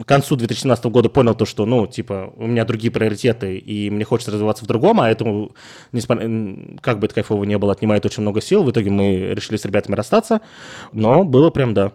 К 0.00 0.04
концу 0.04 0.36
2017 0.36 0.84
года 0.86 1.08
понял 1.08 1.34
то, 1.34 1.46
что, 1.46 1.66
ну, 1.66 1.86
типа, 1.86 2.32
у 2.36 2.46
меня 2.46 2.64
другие 2.64 2.92
приоритеты, 2.92 3.56
и 3.56 3.90
мне 3.90 4.04
хочется 4.04 4.30
развиваться 4.30 4.64
в 4.64 4.68
другом, 4.68 5.00
а 5.00 5.10
этому, 5.10 5.52
как 6.80 6.98
бы 6.98 7.06
это 7.06 7.14
кайфово 7.14 7.44
не 7.44 7.58
было, 7.58 7.72
отнимает 7.72 8.04
очень 8.04 8.22
много 8.22 8.40
сил. 8.40 8.62
В 8.62 8.70
итоге 8.70 8.90
мы 8.90 9.32
решили 9.34 9.56
с 9.56 9.64
ребятами 9.64 9.96
расстаться, 9.96 10.40
но 10.92 11.24
было 11.24 11.50
прям 11.50 11.74
да. 11.74 11.92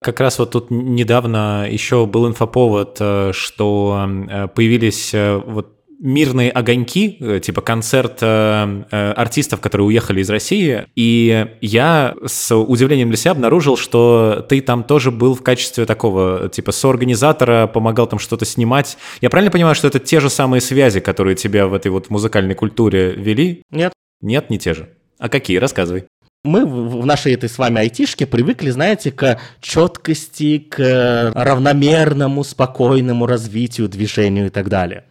Как 0.00 0.18
раз 0.18 0.40
вот 0.40 0.50
тут 0.50 0.70
недавно 0.70 1.68
еще 1.70 2.06
был 2.06 2.26
инфоповод, 2.26 2.96
э, 2.98 3.30
что 3.32 4.08
э, 4.28 4.48
появились 4.48 5.14
вот 5.14 5.81
мирные 6.02 6.50
огоньки, 6.50 7.40
типа 7.40 7.60
концерт 7.60 8.22
артистов, 8.22 9.60
которые 9.60 9.86
уехали 9.86 10.20
из 10.20 10.28
России, 10.28 10.84
и 10.96 11.46
я 11.60 12.14
с 12.26 12.54
удивлением 12.54 13.08
для 13.08 13.16
себя 13.16 13.30
обнаружил, 13.30 13.76
что 13.76 14.44
ты 14.48 14.60
там 14.60 14.82
тоже 14.84 15.10
был 15.10 15.34
в 15.34 15.42
качестве 15.42 15.86
такого, 15.86 16.48
типа, 16.48 16.72
соорганизатора, 16.72 17.68
помогал 17.68 18.08
там 18.08 18.18
что-то 18.18 18.44
снимать. 18.44 18.98
Я 19.20 19.30
правильно 19.30 19.52
понимаю, 19.52 19.74
что 19.74 19.86
это 19.86 20.00
те 20.00 20.18
же 20.18 20.28
самые 20.28 20.60
связи, 20.60 21.00
которые 21.00 21.36
тебя 21.36 21.68
в 21.68 21.74
этой 21.74 21.92
вот 21.92 22.10
музыкальной 22.10 22.54
культуре 22.54 23.12
вели? 23.12 23.62
Нет. 23.70 23.92
Нет, 24.20 24.50
не 24.50 24.58
те 24.58 24.74
же. 24.74 24.88
А 25.18 25.28
какие? 25.28 25.58
Рассказывай 25.58 26.04
мы 26.44 26.66
в 26.66 27.06
нашей 27.06 27.34
этой 27.34 27.48
с 27.48 27.56
вами 27.56 27.78
айтишке 27.78 28.26
привыкли, 28.26 28.70
знаете, 28.70 29.12
к 29.12 29.38
четкости, 29.60 30.58
к 30.58 31.32
равномерному, 31.36 32.42
спокойному 32.42 33.26
развитию, 33.26 33.88
движению 33.88 34.46
и 34.46 34.48
так 34.48 34.68
далее. 34.68 35.04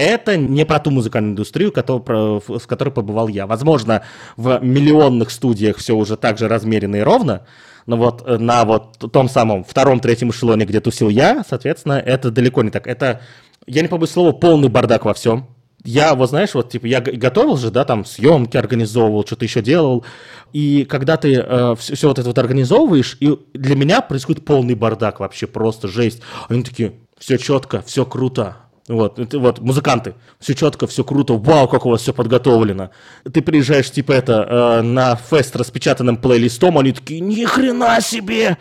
Это 0.00 0.38
не 0.38 0.64
про 0.64 0.80
ту 0.80 0.90
музыкальную 0.90 1.32
индустрию, 1.32 1.72
в 1.74 2.66
которой 2.66 2.90
побывал 2.90 3.28
я. 3.28 3.46
Возможно, 3.46 4.02
в 4.38 4.58
миллионных 4.62 5.30
студиях 5.30 5.76
все 5.76 5.94
уже 5.94 6.16
так 6.16 6.38
же 6.38 6.48
размеренно 6.48 6.96
и 6.96 7.00
ровно, 7.00 7.46
но 7.84 7.98
вот 7.98 8.26
на 8.26 8.64
вот 8.64 8.98
том 9.12 9.28
самом 9.28 9.62
втором-третьем 9.62 10.30
эшелоне, 10.30 10.64
где 10.64 10.80
тусил 10.80 11.10
я, 11.10 11.44
соответственно, 11.46 11.94
это 11.94 12.30
далеко 12.30 12.62
не 12.62 12.70
так. 12.70 12.86
Это, 12.86 13.20
я 13.66 13.82
не 13.82 13.88
побоюсь 13.88 14.12
слова, 14.12 14.32
полный 14.32 14.68
бардак 14.68 15.04
во 15.04 15.12
всем 15.12 15.48
я, 15.84 16.14
вот 16.14 16.28
знаешь, 16.28 16.54
вот 16.54 16.70
типа 16.70 16.86
я 16.86 17.00
готовил 17.00 17.56
же, 17.56 17.70
да, 17.70 17.84
там 17.84 18.04
съемки 18.04 18.56
организовывал, 18.56 19.24
что-то 19.24 19.44
еще 19.44 19.62
делал, 19.62 20.04
и 20.52 20.84
когда 20.84 21.16
ты 21.16 21.34
э, 21.34 21.74
все, 21.78 21.94
все 21.94 22.08
вот 22.08 22.18
это 22.18 22.28
вот 22.28 22.38
организовываешь, 22.38 23.16
и 23.20 23.38
для 23.54 23.76
меня 23.76 24.02
происходит 24.02 24.44
полный 24.44 24.74
бардак 24.74 25.20
вообще, 25.20 25.46
просто 25.46 25.88
жесть. 25.88 26.20
Они 26.48 26.62
такие, 26.62 26.92
все 27.18 27.38
четко, 27.38 27.82
все 27.82 28.04
круто, 28.04 28.56
вот, 28.90 29.18
это, 29.18 29.38
вот, 29.38 29.60
музыканты, 29.60 30.14
все 30.38 30.54
четко, 30.54 30.86
все 30.86 31.04
круто, 31.04 31.34
вау, 31.34 31.68
как 31.68 31.86
у 31.86 31.90
вас 31.90 32.02
все 32.02 32.12
подготовлено. 32.12 32.90
Ты 33.32 33.40
приезжаешь, 33.40 33.90
типа, 33.90 34.12
это, 34.12 34.46
э, 34.48 34.82
на 34.82 35.16
фест 35.16 35.56
распечатанным 35.56 36.16
плейлистом, 36.16 36.76
они 36.78 36.92
такие, 36.92 37.20
ни 37.20 37.44
хрена 37.44 38.00
себе, 38.00 38.58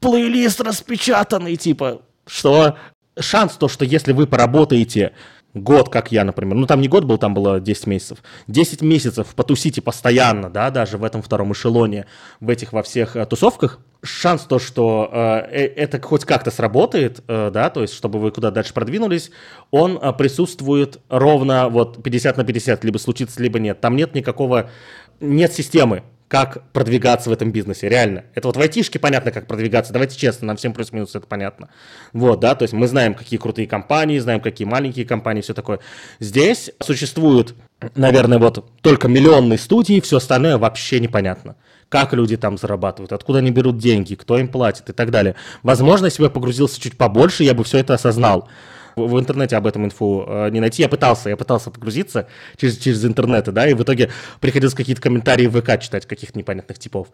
плейлист 0.00 0.60
распечатанный, 0.60 1.56
типа, 1.56 2.02
что? 2.26 2.76
Шанс 3.18 3.54
то, 3.54 3.68
что 3.68 3.84
если 3.84 4.12
вы 4.12 4.26
поработаете 4.26 5.12
год, 5.54 5.88
как 5.88 6.12
я, 6.12 6.24
например, 6.24 6.56
ну 6.56 6.66
там 6.66 6.80
не 6.80 6.88
год 6.88 7.04
был, 7.04 7.16
там 7.16 7.32
было 7.32 7.60
10 7.60 7.86
месяцев, 7.86 8.18
10 8.48 8.82
месяцев 8.82 9.34
потусите 9.34 9.80
постоянно, 9.80 10.50
да, 10.50 10.70
даже 10.70 10.98
в 10.98 11.04
этом 11.04 11.22
втором 11.22 11.52
эшелоне, 11.52 12.06
в 12.40 12.50
этих 12.50 12.72
во 12.72 12.82
всех 12.82 13.16
э, 13.16 13.24
тусовках, 13.24 13.78
шанс 14.02 14.42
то, 14.42 14.58
что 14.58 15.08
э, 15.10 15.18
э, 15.18 15.66
это 15.76 16.00
хоть 16.00 16.24
как-то 16.24 16.50
сработает, 16.50 17.22
э, 17.28 17.50
да, 17.52 17.70
то 17.70 17.82
есть 17.82 17.94
чтобы 17.94 18.18
вы 18.18 18.32
куда 18.32 18.50
дальше 18.50 18.74
продвинулись, 18.74 19.30
он 19.70 19.96
э, 19.96 20.12
присутствует 20.12 21.00
ровно 21.08 21.68
вот 21.68 22.02
50 22.02 22.36
на 22.36 22.44
50, 22.44 22.84
либо 22.84 22.98
случится, 22.98 23.42
либо 23.42 23.58
нет. 23.58 23.80
Там 23.80 23.96
нет 23.96 24.14
никакого, 24.14 24.70
нет 25.20 25.52
системы, 25.52 26.02
как 26.28 26.70
продвигаться 26.72 27.30
в 27.30 27.32
этом 27.32 27.52
бизнесе, 27.52 27.88
реально. 27.88 28.24
Это 28.34 28.48
вот 28.48 28.56
в 28.56 28.60
айтишке 28.60 28.98
понятно, 28.98 29.30
как 29.30 29.46
продвигаться, 29.46 29.92
давайте 29.92 30.16
честно, 30.18 30.46
нам 30.48 30.56
всем 30.56 30.72
плюс-минус 30.72 31.14
это 31.14 31.26
понятно. 31.26 31.68
Вот, 32.12 32.40
да, 32.40 32.54
то 32.54 32.62
есть 32.62 32.72
мы 32.72 32.88
знаем, 32.88 33.14
какие 33.14 33.38
крутые 33.38 33.66
компании, 33.66 34.18
знаем, 34.18 34.40
какие 34.40 34.66
маленькие 34.66 35.04
компании, 35.04 35.42
все 35.42 35.54
такое. 35.54 35.80
Здесь 36.20 36.70
существуют, 36.80 37.54
наверное, 37.94 38.38
вот 38.38 38.64
только 38.80 39.08
миллионные 39.08 39.58
студии, 39.58 40.00
все 40.00 40.16
остальное 40.16 40.58
вообще 40.58 40.98
непонятно. 40.98 41.56
Как 41.88 42.12
люди 42.12 42.36
там 42.36 42.56
зарабатывают, 42.58 43.12
откуда 43.12 43.38
они 43.38 43.50
берут 43.50 43.78
деньги, 43.78 44.14
кто 44.14 44.38
им 44.38 44.48
платит 44.48 44.90
и 44.90 44.92
так 44.92 45.10
далее. 45.10 45.36
Возможно, 45.62 46.06
если 46.06 46.22
бы 46.22 46.26
я 46.26 46.30
погрузился 46.30 46.80
чуть 46.80 46.96
побольше, 46.96 47.44
я 47.44 47.54
бы 47.54 47.62
все 47.62 47.78
это 47.78 47.94
осознал 47.94 48.48
в 48.96 49.18
интернете 49.18 49.56
об 49.56 49.66
этом 49.66 49.84
инфу 49.84 50.24
э, 50.26 50.50
не 50.50 50.60
найти. 50.60 50.82
Я 50.82 50.88
пытался, 50.88 51.28
я 51.28 51.36
пытался 51.36 51.70
погрузиться 51.70 52.28
через, 52.56 52.78
через 52.78 53.04
интернет, 53.04 53.52
да, 53.52 53.68
и 53.68 53.74
в 53.74 53.82
итоге 53.82 54.10
приходилось 54.40 54.74
какие-то 54.74 55.02
комментарии 55.02 55.46
в 55.46 55.60
ВК 55.60 55.80
читать 55.80 56.06
каких-то 56.06 56.38
непонятных 56.38 56.78
типов. 56.78 57.08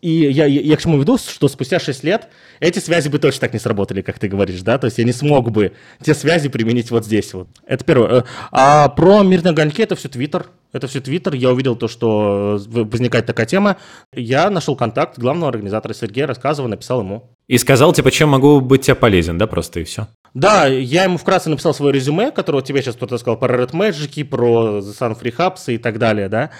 И 0.00 0.10
я, 0.10 0.46
я, 0.46 0.60
я 0.60 0.76
к 0.76 0.80
чему 0.80 0.98
веду, 0.98 1.18
что 1.18 1.48
спустя 1.48 1.78
6 1.78 2.04
лет 2.04 2.28
эти 2.60 2.78
связи 2.78 3.08
бы 3.08 3.18
точно 3.18 3.40
так 3.40 3.52
не 3.52 3.58
сработали, 3.58 4.02
как 4.02 4.18
ты 4.18 4.28
говоришь, 4.28 4.62
да, 4.62 4.78
то 4.78 4.86
есть 4.86 4.98
я 4.98 5.04
не 5.04 5.12
смог 5.12 5.50
бы 5.50 5.72
те 6.02 6.14
связи 6.14 6.48
применить 6.48 6.90
вот 6.90 7.04
здесь 7.04 7.32
вот. 7.34 7.48
Это 7.66 7.84
первое. 7.84 8.20
Э, 8.20 8.22
а 8.50 8.88
про 8.88 9.22
мирные 9.22 9.50
огоньки 9.52 9.82
это 9.82 9.96
все 9.96 10.08
Твиттер, 10.08 10.46
это 10.72 10.86
все 10.86 11.00
Твиттер. 11.00 11.34
Я 11.34 11.50
увидел 11.50 11.76
то, 11.76 11.88
что 11.88 12.58
возникает 12.66 13.26
такая 13.26 13.46
тема. 13.46 13.76
Я 14.12 14.50
нашел 14.50 14.76
контакт 14.76 15.18
главного 15.18 15.50
организатора 15.50 15.92
Сергея, 15.94 16.26
рассказывал, 16.26 16.68
написал 16.68 17.00
ему. 17.00 17.30
И 17.48 17.58
сказал, 17.58 17.92
типа, 17.92 18.10
чем 18.10 18.30
могу 18.30 18.60
быть 18.60 18.82
тебе 18.82 18.94
полезен, 18.94 19.36
да, 19.36 19.46
просто 19.46 19.80
и 19.80 19.84
все. 19.84 20.08
Да, 20.32 20.66
я 20.66 21.04
ему 21.04 21.18
вкратце 21.18 21.50
написал 21.50 21.74
свое 21.74 21.92
резюме, 21.92 22.30
которое 22.30 22.62
тебе 22.62 22.80
сейчас 22.80 22.94
кто-то 22.94 23.18
сказал 23.18 23.38
про 23.38 23.54
Red 23.54 23.72
Magic, 23.72 24.24
про 24.24 24.78
The 24.78 24.98
Sun 24.98 25.20
Free 25.20 25.36
Hubs 25.36 25.74
и 25.74 25.76
так 25.76 25.98
далее, 25.98 26.30
да. 26.30 26.50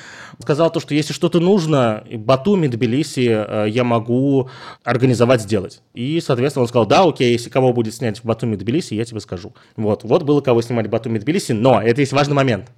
Сказал 0.40 0.70
то, 0.70 0.80
что 0.80 0.94
если 0.94 1.14
что-то 1.14 1.40
нужно, 1.40 2.04
Батуми, 2.12 2.66
Тбилиси 2.66 3.28
э, 3.30 3.66
я 3.70 3.84
могу 3.84 4.50
организовать, 4.84 5.40
сделать. 5.40 5.80
И, 5.94 6.20
соответственно, 6.20 6.64
он 6.64 6.68
сказал, 6.68 6.84
да, 6.84 7.04
окей, 7.04 7.32
если 7.32 7.48
кого 7.48 7.72
будет 7.72 7.94
снять 7.94 8.18
в 8.18 8.24
Батуми, 8.24 8.56
Тбилиси, 8.56 8.92
я 8.92 9.06
тебе 9.06 9.20
скажу. 9.20 9.54
Вот, 9.76 10.04
вот 10.04 10.24
было 10.24 10.42
кого 10.42 10.60
снимать 10.60 10.88
в 10.88 10.90
Батуми, 10.90 11.18
Тбилиси, 11.18 11.52
но 11.52 11.80
это 11.80 12.02
есть 12.02 12.12
важный 12.12 12.34
момент. 12.34 12.70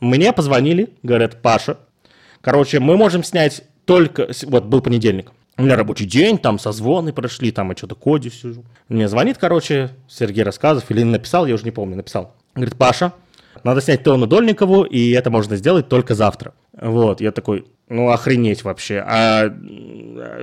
Мне 0.00 0.32
позвонили, 0.32 0.90
говорят, 1.02 1.42
Паша, 1.42 1.78
короче, 2.40 2.80
мы 2.80 2.96
можем 2.96 3.22
снять 3.24 3.62
только, 3.84 4.28
вот 4.44 4.64
был 4.64 4.80
понедельник, 4.80 5.32
у 5.56 5.62
меня 5.62 5.76
рабочий 5.76 6.06
день, 6.06 6.38
там 6.38 6.58
созвоны 6.58 7.12
прошли, 7.12 7.52
там 7.52 7.70
я 7.70 7.76
что-то 7.76 7.94
коде 7.94 8.30
сижу. 8.30 8.64
Мне 8.88 9.08
звонит, 9.08 9.38
короче, 9.38 9.90
Сергей 10.08 10.42
Рассказов, 10.42 10.90
или 10.90 11.02
написал, 11.04 11.46
я 11.46 11.54
уже 11.54 11.64
не 11.64 11.70
помню, 11.70 11.96
написал. 11.96 12.34
Говорит, 12.54 12.76
Паша, 12.76 13.12
надо 13.62 13.80
снять 13.80 14.02
Тону 14.02 14.26
Дольникову, 14.26 14.82
и 14.82 15.10
это 15.10 15.30
можно 15.30 15.56
сделать 15.56 15.88
только 15.88 16.14
завтра. 16.14 16.54
Вот, 16.72 17.20
я 17.20 17.30
такой, 17.30 17.66
ну 17.88 18.10
охренеть 18.10 18.64
вообще. 18.64 19.04
А, 19.06 19.54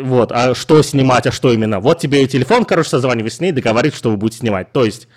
вот, 0.01 0.31
а 0.31 0.55
что 0.55 0.81
снимать, 0.81 1.27
а 1.27 1.31
что 1.31 1.51
именно? 1.51 1.81
Вот 1.81 1.99
тебе 1.99 2.23
и 2.23 2.27
телефон, 2.27 2.63
короче, 2.63 2.89
созванивай 2.89 3.31
с 3.31 3.41
ней, 3.41 3.51
договорить, 3.51 3.95
что 3.95 4.11
вы 4.11 4.17
будете 4.17 4.39
снимать. 4.39 4.71
То 4.71 4.85
есть 4.85 5.09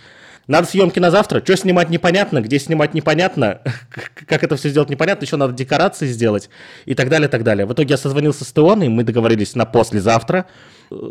надо 0.46 0.66
съемки 0.66 0.98
на 0.98 1.10
завтра. 1.10 1.42
Что 1.42 1.56
снимать 1.56 1.90
непонятно, 1.90 2.40
где 2.40 2.58
снимать 2.58 2.94
непонятно, 2.94 3.60
как 4.26 4.42
это 4.42 4.56
все 4.56 4.68
сделать 4.68 4.90
непонятно, 4.90 5.24
еще 5.24 5.36
надо 5.36 5.52
декорации 5.52 6.06
сделать 6.06 6.50
и 6.84 6.94
так 6.94 7.08
далее, 7.08 7.28
и 7.28 7.30
так 7.30 7.42
далее. 7.42 7.66
В 7.66 7.72
итоге 7.72 7.90
я 7.90 7.96
созвонился 7.96 8.44
с 8.44 8.52
Теоной, 8.52 8.88
мы 8.88 9.04
договорились 9.04 9.54
на 9.54 9.64
послезавтра. 9.64 10.46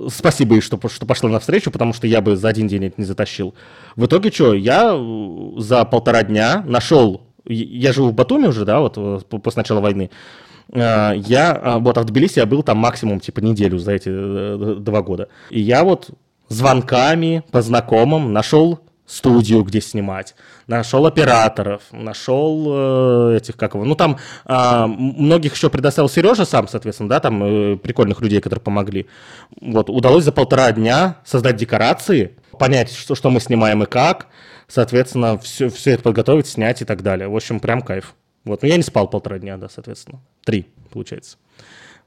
Спасибо 0.10 0.56
ей, 0.56 0.62
что, 0.62 0.80
что 0.88 1.06
пошла 1.06 1.30
навстречу, 1.30 1.72
потому 1.72 1.94
что 1.94 2.08
я 2.08 2.22
бы 2.22 2.36
за 2.36 2.50
один 2.50 2.68
день 2.68 2.86
это 2.86 2.96
не 2.98 3.06
затащил. 3.06 3.56
В 3.96 4.06
итоге 4.06 4.32
что, 4.32 4.54
я 4.54 4.98
за 5.58 5.84
полтора 5.86 6.24
дня 6.24 6.64
нашел, 6.66 7.28
я 7.46 7.92
живу 7.94 8.10
в 8.10 8.14
Батуми 8.14 8.48
уже, 8.48 8.66
да, 8.66 8.80
вот 8.80 8.94
э, 8.98 9.20
после 9.40 9.60
начала 9.60 9.82
войны, 9.82 10.10
э, 10.72 11.14
я, 11.18 11.52
а, 11.52 11.80
вот, 11.80 11.98
а 11.98 12.02
в 12.02 12.06
Тбилиси 12.06 12.40
я 12.40 12.46
был 12.46 12.64
там 12.64 12.78
максимум, 12.78 13.20
типа, 13.20 13.40
неделю 13.42 13.80
за 13.80 13.92
эти 13.94 14.10
э, 14.10 14.76
два 14.80 15.02
года. 15.02 15.28
И 15.50 15.60
я 15.60 15.84
вот 15.84 16.12
звонками 16.48 17.44
по 17.52 17.62
знакомым 17.62 18.32
нашел 18.32 18.80
студию, 19.06 19.64
где 19.64 19.82
снимать, 19.82 20.36
нашел 20.68 21.06
операторов, 21.06 21.84
нашел 21.92 23.32
э, 23.34 23.38
этих, 23.38 23.58
как 23.58 23.74
его, 23.74 23.84
ну 23.84 23.96
там 23.96 24.18
э, 24.46 24.86
многих 24.88 25.56
еще 25.56 25.70
предоставил 25.70 26.10
Сережа 26.10 26.46
сам, 26.46 26.68
соответственно, 26.68 27.10
да, 27.10 27.20
там 27.20 27.44
э, 27.44 27.78
прикольных 27.78 28.22
людей, 28.22 28.40
которые 28.40 28.64
помогли. 28.64 29.08
Вот, 29.60 29.90
удалось 29.90 30.24
за 30.24 30.32
полтора 30.32 30.72
дня 30.72 31.18
создать 31.26 31.58
декорации, 31.58 32.38
понять, 32.58 32.94
что, 32.94 33.16
что 33.16 33.30
мы 33.30 33.40
снимаем 33.40 33.84
и 33.84 33.86
как, 33.86 34.28
соответственно, 34.68 35.38
все, 35.38 35.70
все 35.70 35.92
это 35.92 36.04
подготовить, 36.04 36.48
снять 36.48 36.82
и 36.82 36.86
так 36.86 37.02
далее. 37.04 37.28
В 37.28 37.36
общем, 37.36 37.60
прям 37.60 37.82
кайф. 37.82 38.16
Вот, 38.46 38.62
но 38.62 38.68
я 38.68 38.78
не 38.78 38.84
спал 38.84 39.10
полтора 39.10 39.40
дня, 39.40 39.58
да, 39.58 39.70
соответственно. 39.70 40.22
Три, 40.44 40.68
получается. 40.92 41.38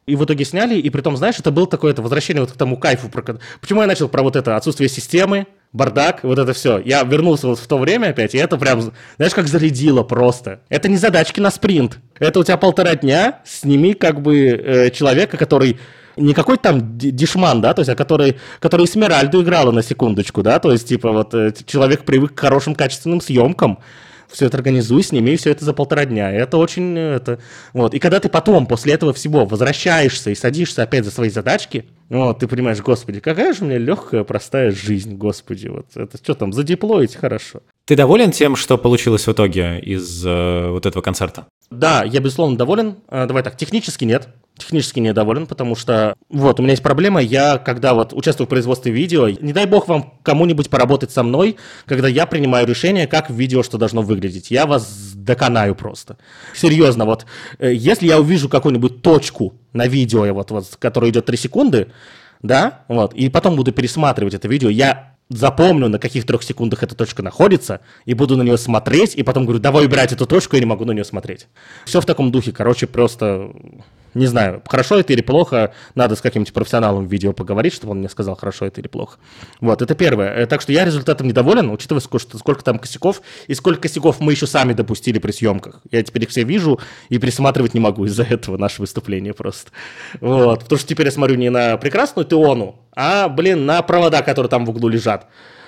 И 0.07 0.14
в 0.14 0.24
итоге 0.24 0.44
сняли, 0.44 0.76
и 0.78 0.88
при 0.88 1.01
том, 1.01 1.16
знаешь, 1.16 1.38
это 1.38 1.51
было 1.51 1.66
такое 1.66 1.92
это 1.92 2.01
возвращение 2.01 2.40
вот 2.40 2.53
к 2.53 2.57
тому 2.57 2.76
кайфу. 2.76 3.09
Про... 3.09 3.38
Почему 3.61 3.80
я 3.80 3.86
начал 3.86 4.09
про 4.09 4.22
вот 4.22 4.36
это 4.36 4.57
отсутствие 4.57 4.88
системы, 4.88 5.47
бардак, 5.73 6.25
вот 6.25 6.39
это 6.39 6.53
все. 6.53 6.79
Я 6.79 7.03
вернулся 7.03 7.49
вот 7.49 7.59
в 7.59 7.67
то 7.67 7.79
время 7.79 8.09
опять, 8.09 8.35
и 8.35 8.39
это 8.39 8.57
прям, 8.57 8.93
знаешь, 9.17 9.35
как 9.35 9.49
зарядило 9.49 10.03
просто. 10.03 10.61
Это 10.69 10.89
не 10.89 10.97
задачки 10.97 11.41
на 11.41 11.51
спринт. 11.51 11.99
Это 12.19 12.41
у 12.41 12.45
тебя 12.45 12.57
полтора 12.57 12.95
дня, 12.95 13.41
сними 13.45 13.95
как 13.95 14.23
бы 14.23 14.49
э, 14.49 14.91
человека, 14.91 15.37
который 15.37 15.79
не 16.17 16.33
какой-то 16.33 16.62
там 16.62 16.97
дешман, 16.99 17.61
да, 17.61 17.75
то 17.75 17.81
есть, 17.81 17.91
а 17.91 17.95
который, 17.95 18.37
который 18.59 18.87
Смиральду 18.87 19.43
играла 19.43 19.71
на 19.71 19.83
секундочку, 19.83 20.43
да, 20.43 20.59
то 20.59 20.73
есть, 20.73 20.89
типа, 20.89 21.12
вот 21.12 21.35
э, 21.35 21.53
человек 21.67 22.05
привык 22.05 22.35
к 22.35 22.41
хорошим 22.41 22.75
качественным 22.75 23.21
съемкам, 23.21 23.79
все 24.31 24.47
это 24.47 24.57
организуй, 24.57 25.03
сними 25.03 25.37
все 25.37 25.51
это 25.51 25.64
за 25.64 25.73
полтора 25.73 26.05
дня. 26.05 26.35
И 26.35 26.37
это 26.37 26.57
очень... 26.57 26.99
Это, 26.99 27.39
вот. 27.73 27.95
И 27.95 27.99
когда 27.99 28.21
ты 28.21 28.29
потом, 28.29 28.67
после 28.67 28.95
этого 28.95 29.12
всего, 29.12 29.47
возвращаешься 29.47 30.31
и 30.31 30.35
садишься 30.35 30.83
опять 30.83 31.05
за 31.05 31.11
свои 31.11 31.31
задачки, 31.31 31.87
вот, 32.09 32.39
ты 32.39 32.47
понимаешь, 32.47 32.81
господи, 32.81 33.21
какая 33.21 33.53
же 33.53 33.65
у 33.65 33.67
меня 33.67 33.79
легкая, 33.79 34.23
простая 34.23 34.71
жизнь, 34.71 35.17
господи, 35.17 35.69
вот 35.69 35.87
это 35.97 36.17
что 36.19 36.35
там, 36.35 36.53
задеплоить 36.53 37.17
хорошо. 37.17 37.63
Ты 37.85 37.97
доволен 37.97 38.31
тем, 38.31 38.57
что 38.57 38.79
получилось 38.79 39.27
в 39.27 39.33
итоге 39.33 39.81
из 39.81 40.25
э, 40.25 40.69
вот 40.71 40.87
этого 40.87 41.03
концерта? 41.03 41.47
Да, 41.71 42.05
я 42.05 42.21
безусловно 42.21 42.57
доволен. 42.57 42.97
Э, 43.09 43.27
давай 43.27 43.43
так, 43.43 43.57
технически 43.57 44.05
нет. 44.05 44.29
технически 44.57 45.01
недоволен, 45.01 45.47
потому 45.47 45.75
что 45.75 46.15
вот 46.29 46.59
у 46.59 46.63
меня 46.63 46.73
есть 46.73 46.83
проблема, 46.83 47.21
я 47.21 47.59
когда 47.59 47.95
вот 47.95 48.13
участвую 48.13 48.47
в 48.47 48.51
производстве 48.51 48.93
видео, 48.93 49.29
не 49.29 49.53
дай 49.53 49.67
бог 49.67 49.89
вам 49.89 50.15
кому-нибудь 50.23 50.71
поработать 50.71 51.11
со 51.11 51.23
мной, 51.23 51.57
когда 51.85 52.09
я 52.09 52.27
принимаю 52.27 52.67
решение, 52.67 53.07
как 53.07 53.31
видео 53.31 53.63
что 53.63 53.79
должно 53.79 54.03
выглядеть. 54.03 54.51
Я 54.51 54.67
вас 54.67 55.15
доконаю 55.27 55.74
просто. 55.74 56.16
Серьезно, 56.55 57.05
вот 57.05 57.27
э, 57.59 57.74
если 57.74 58.07
я 58.07 58.18
увижу 58.18 58.49
какую-нибудь 58.49 59.03
точку 59.03 59.55
на 59.72 59.87
видео, 59.87 60.33
вот, 60.33 60.51
вот, 60.51 60.77
которая 60.79 61.11
идет 61.11 61.27
3 61.27 61.37
секунды, 61.37 61.89
да, 62.43 62.85
вот, 62.89 63.12
и 63.14 63.29
потом 63.29 63.57
буду 63.57 63.72
пересматривать 63.72 64.35
это 64.35 64.49
видео, 64.49 64.70
я 64.70 65.16
запомню, 65.29 65.89
на 65.89 65.99
каких 65.99 66.24
трех 66.24 66.43
секундах 66.43 66.83
эта 66.83 66.95
точка 66.95 67.22
находится, 67.22 67.81
и 68.05 68.14
буду 68.14 68.37
на 68.37 68.43
нее 68.43 68.57
смотреть, 68.57 69.16
и 69.16 69.22
потом 69.22 69.45
говорю, 69.45 69.61
давай 69.61 69.85
убирать 69.85 70.12
эту 70.12 70.27
точку, 70.27 70.57
я 70.57 70.61
не 70.61 70.66
могу 70.66 70.85
на 70.85 70.93
нее 70.93 71.05
смотреть. 71.05 71.49
Все 71.85 72.01
в 72.01 72.07
таком 72.07 72.31
духе, 72.31 72.53
короче, 72.53 72.87
просто 72.87 73.51
не 74.17 74.27
знаю, 74.27 74.62
хорошо 74.67 74.99
это 74.99 75.12
или 75.12 75.21
плохо, 75.21 75.75
надо 75.95 76.17
с 76.17 76.21
каким-нибудь 76.21 76.53
профессионалом 76.53 77.07
в 77.07 77.12
видео 77.12 77.33
поговорить, 77.33 77.75
чтобы 77.75 77.93
он 77.93 77.99
мне 77.99 78.09
сказал, 78.09 78.35
хорошо 78.35 78.64
это 78.64 78.81
или 78.81 78.89
плохо. 78.89 79.19
Вот, 79.61 79.83
это 79.83 79.95
первое. 79.95 80.33
Э, 80.35 80.47
так 80.47 80.62
что 80.62 80.73
я 80.73 80.85
результатом 80.85 81.29
недоволен, 81.29 81.71
учитывая, 81.71 82.01
сколько, 82.01 82.39
сколько 82.39 82.64
там 82.64 82.79
косяков, 82.79 83.23
и 83.47 83.55
сколько 83.55 83.83
косяков 83.83 84.21
мы 84.21 84.33
еще 84.33 84.47
сами 84.47 84.73
допустили 84.73 85.19
при 85.19 85.33
съемках. 85.33 85.83
Я 85.91 86.03
теперь 86.03 86.25
их 86.25 86.31
все 86.31 86.45
вижу 86.45 86.81
и 87.09 87.19
пересматривать 87.19 87.75
не 87.75 87.81
могу 87.81 88.07
из-за 88.07 88.23
этого 88.23 88.57
наше 88.57 88.81
выступление 88.81 89.35
просто. 89.35 89.71
Вот, 90.21 90.61
потому 90.61 90.79
что 90.79 90.89
теперь 90.89 91.07
я 91.07 91.12
смотрю 91.12 91.37
не 91.37 91.51
на 91.51 91.77
прекрасную 91.77 92.27
Теону, 92.27 92.81
а, 92.95 93.29
блин, 93.29 93.67
на 93.67 93.83
провода, 93.83 94.23
которые 94.23 94.49
там 94.49 94.64
в 94.64 94.71
углу 94.71 94.89
лежат. 94.89 95.27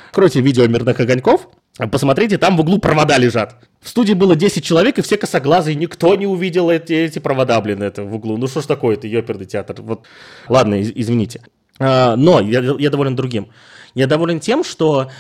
Откройте 0.09 0.41
видео 0.41 0.67
мирных 0.67 0.99
огоньков, 0.99 1.49
посмотрите, 1.87 2.39
там 2.39 2.57
в 2.57 2.61
углу 2.61 2.79
провода 2.79 3.19
лежат. 3.19 3.57
В 3.81 3.89
студии 3.89 4.15
было 4.15 4.35
10 4.35 4.65
человек, 4.65 4.99
и 4.99 5.03
все 5.03 5.17
косоглазые, 5.17 5.77
никто 5.77 6.15
не 6.17 6.27
увидел 6.27 6.71
эти, 6.71 6.93
эти 6.93 7.21
провода, 7.21 7.61
блин, 7.61 7.83
это 7.83 8.03
в 8.03 8.15
углу. 8.15 8.37
Ну 8.37 8.49
что 8.49 8.61
ж 8.61 8.67
такое, 8.67 8.97
это 8.97 9.07
ёперный 9.07 9.47
театр. 9.47 9.77
Вот, 9.81 10.07
ладно, 10.49 10.81
из, 10.81 10.91
извините. 10.95 11.43
А, 11.79 12.17
но 12.17 12.41
я, 12.41 12.61
я 12.79 12.91
доволен 12.91 13.15
другим. 13.15 13.49
Я 13.95 14.07
доволен 14.07 14.41
тем, 14.41 14.65
что 14.65 15.11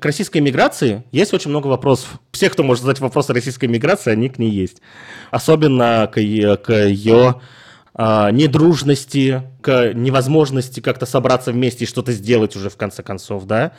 к 0.00 0.04
российской 0.04 0.38
миграции 0.38 1.04
есть 1.12 1.32
очень 1.32 1.50
много 1.50 1.68
вопросов. 1.68 2.18
Все, 2.32 2.50
кто 2.50 2.62
может 2.62 2.82
задать 2.82 3.00
вопросы 3.00 3.32
российской 3.32 3.66
миграции, 3.66 4.10
они 4.10 4.28
к 4.28 4.38
ней 4.38 4.50
есть. 4.50 4.82
Особенно 5.30 6.10
к, 6.12 6.14
к 6.14 6.72
ее 6.86 7.40
недружности, 7.98 9.42
к 9.60 9.92
невозможности 9.92 10.80
как-то 10.80 11.06
собраться 11.06 11.52
вместе 11.52 11.84
и 11.84 11.86
что-то 11.88 12.12
сделать 12.12 12.56
уже 12.56 12.70
в 12.70 12.76
конце 12.76 13.02
концов, 13.02 13.44
да. 13.44 13.72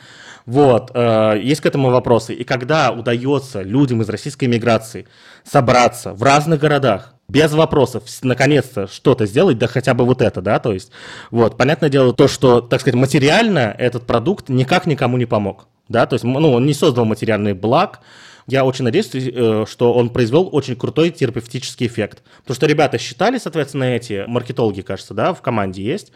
Вот, 0.46 0.90
э, 0.94 1.40
есть 1.42 1.60
к 1.60 1.66
этому 1.66 1.90
вопросы. 1.90 2.34
И 2.34 2.44
когда 2.44 2.92
удается 2.92 3.62
людям 3.62 4.02
из 4.02 4.08
российской 4.08 4.44
миграции 4.44 5.06
собраться 5.42 6.12
в 6.12 6.22
разных 6.22 6.60
городах, 6.60 7.14
без 7.28 7.52
вопросов, 7.52 8.04
наконец-то 8.22 8.86
что-то 8.86 9.26
сделать, 9.26 9.58
да 9.58 9.66
хотя 9.66 9.94
бы 9.94 10.04
вот 10.04 10.20
это, 10.20 10.42
да, 10.42 10.58
то 10.58 10.72
есть, 10.72 10.90
вот, 11.30 11.56
понятное 11.56 11.88
дело, 11.88 12.12
то, 12.12 12.28
что, 12.28 12.60
так 12.60 12.80
сказать, 12.80 13.00
материально 13.00 13.74
этот 13.78 14.06
продукт 14.06 14.48
никак 14.48 14.86
никому 14.86 15.16
не 15.16 15.24
помог, 15.24 15.66
да, 15.88 16.06
то 16.06 16.14
есть, 16.14 16.24
ну, 16.24 16.52
он 16.52 16.66
не 16.66 16.74
создал 16.74 17.06
материальный 17.06 17.54
благ, 17.54 18.00
я 18.46 18.64
очень 18.64 18.84
надеюсь, 18.84 19.10
э, 19.12 19.64
что 19.68 19.94
он 19.94 20.10
произвел 20.10 20.48
очень 20.52 20.76
крутой 20.76 21.10
терапевтический 21.10 21.86
эффект. 21.86 22.22
Потому 22.42 22.56
что 22.56 22.66
ребята 22.66 22.98
считали, 22.98 23.38
соответственно, 23.38 23.84
эти 23.84 24.24
маркетологи, 24.26 24.82
кажется, 24.82 25.14
да, 25.14 25.32
в 25.32 25.40
команде 25.40 25.82
есть, 25.82 26.12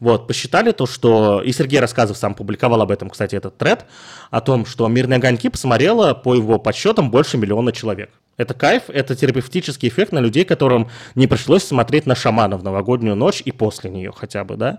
вот, 0.00 0.26
посчитали 0.26 0.72
то, 0.72 0.86
что... 0.86 1.42
И 1.42 1.52
Сергей 1.52 1.80
Рассказов 1.80 2.16
сам 2.16 2.34
публиковал 2.34 2.82
об 2.82 2.90
этом, 2.90 3.10
кстати, 3.10 3.36
этот 3.36 3.56
тред, 3.58 3.86
о 4.30 4.40
том, 4.40 4.66
что 4.66 4.88
«Мирные 4.88 5.18
огоньки» 5.18 5.48
посмотрело, 5.48 6.14
по 6.14 6.34
его 6.34 6.58
подсчетам, 6.58 7.10
больше 7.10 7.36
миллиона 7.36 7.72
человек. 7.72 8.10
Это 8.36 8.54
кайф, 8.54 8.84
это 8.88 9.14
терапевтический 9.14 9.88
эффект 9.88 10.12
на 10.12 10.18
людей, 10.18 10.44
которым 10.44 10.88
не 11.14 11.26
пришлось 11.26 11.64
смотреть 11.64 12.06
на 12.06 12.14
шамана 12.14 12.56
в 12.56 12.64
новогоднюю 12.64 13.14
ночь 13.14 13.42
и 13.44 13.52
после 13.52 13.90
нее 13.90 14.12
хотя 14.14 14.42
бы, 14.44 14.56
да. 14.56 14.78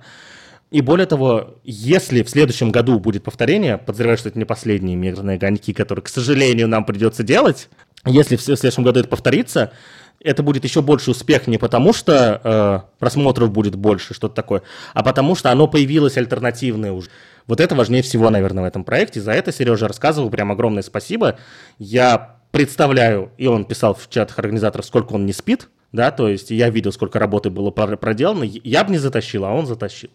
И 0.73 0.81
более 0.81 1.05
того, 1.05 1.59
если 1.63 2.23
в 2.23 2.29
следующем 2.31 2.71
году 2.71 2.99
будет 2.99 3.23
повторение, 3.23 3.77
подозреваю, 3.77 4.17
что 4.17 4.29
это 4.29 4.39
не 4.39 4.45
последние 4.45 4.95
мирные 4.95 5.35
огоньки, 5.35 5.71
которые, 5.71 6.01
к 6.01 6.07
сожалению, 6.07 6.67
нам 6.67 6.83
придется 6.83 7.21
делать, 7.21 7.69
если 8.07 8.37
в 8.37 8.41
следующем 8.41 8.81
году 8.81 8.99
это 8.99 9.07
повторится, 9.07 9.71
это 10.19 10.41
будет 10.41 10.63
еще 10.63 10.81
больше 10.81 11.11
успех 11.11 11.45
не 11.45 11.59
потому, 11.59 11.93
что 11.93 12.41
э, 12.43 12.97
просмотров 12.97 13.51
будет 13.51 13.75
больше, 13.75 14.15
что-то 14.15 14.33
такое, 14.33 14.63
а 14.95 15.03
потому 15.03 15.35
что 15.35 15.51
оно 15.51 15.67
появилось 15.67 16.17
альтернативное 16.17 16.91
уже. 16.91 17.11
Вот 17.45 17.59
это 17.59 17.75
важнее 17.75 18.01
всего, 18.01 18.31
наверное, 18.31 18.63
в 18.63 18.65
этом 18.65 18.83
проекте. 18.83 19.21
За 19.21 19.31
это 19.31 19.51
Сережа 19.51 19.87
рассказывал, 19.87 20.31
прям 20.31 20.51
огромное 20.51 20.81
спасибо. 20.81 21.37
Я 21.77 22.37
представляю, 22.49 23.31
и 23.37 23.45
он 23.45 23.65
писал 23.65 23.93
в 23.93 24.09
чатах 24.09 24.39
организаторов, 24.39 24.87
сколько 24.87 25.13
он 25.13 25.27
не 25.27 25.33
спит, 25.33 25.69
да, 25.93 26.11
то 26.11 26.27
есть 26.27 26.49
я 26.49 26.69
видел, 26.69 26.91
сколько 26.91 27.19
работы 27.19 27.51
было 27.51 27.69
проделано, 27.71 28.43
я 28.43 28.83
бы 28.83 28.91
не 28.91 28.97
затащил, 28.97 29.45
а 29.45 29.53
он 29.53 29.67
затащил. 29.67 30.09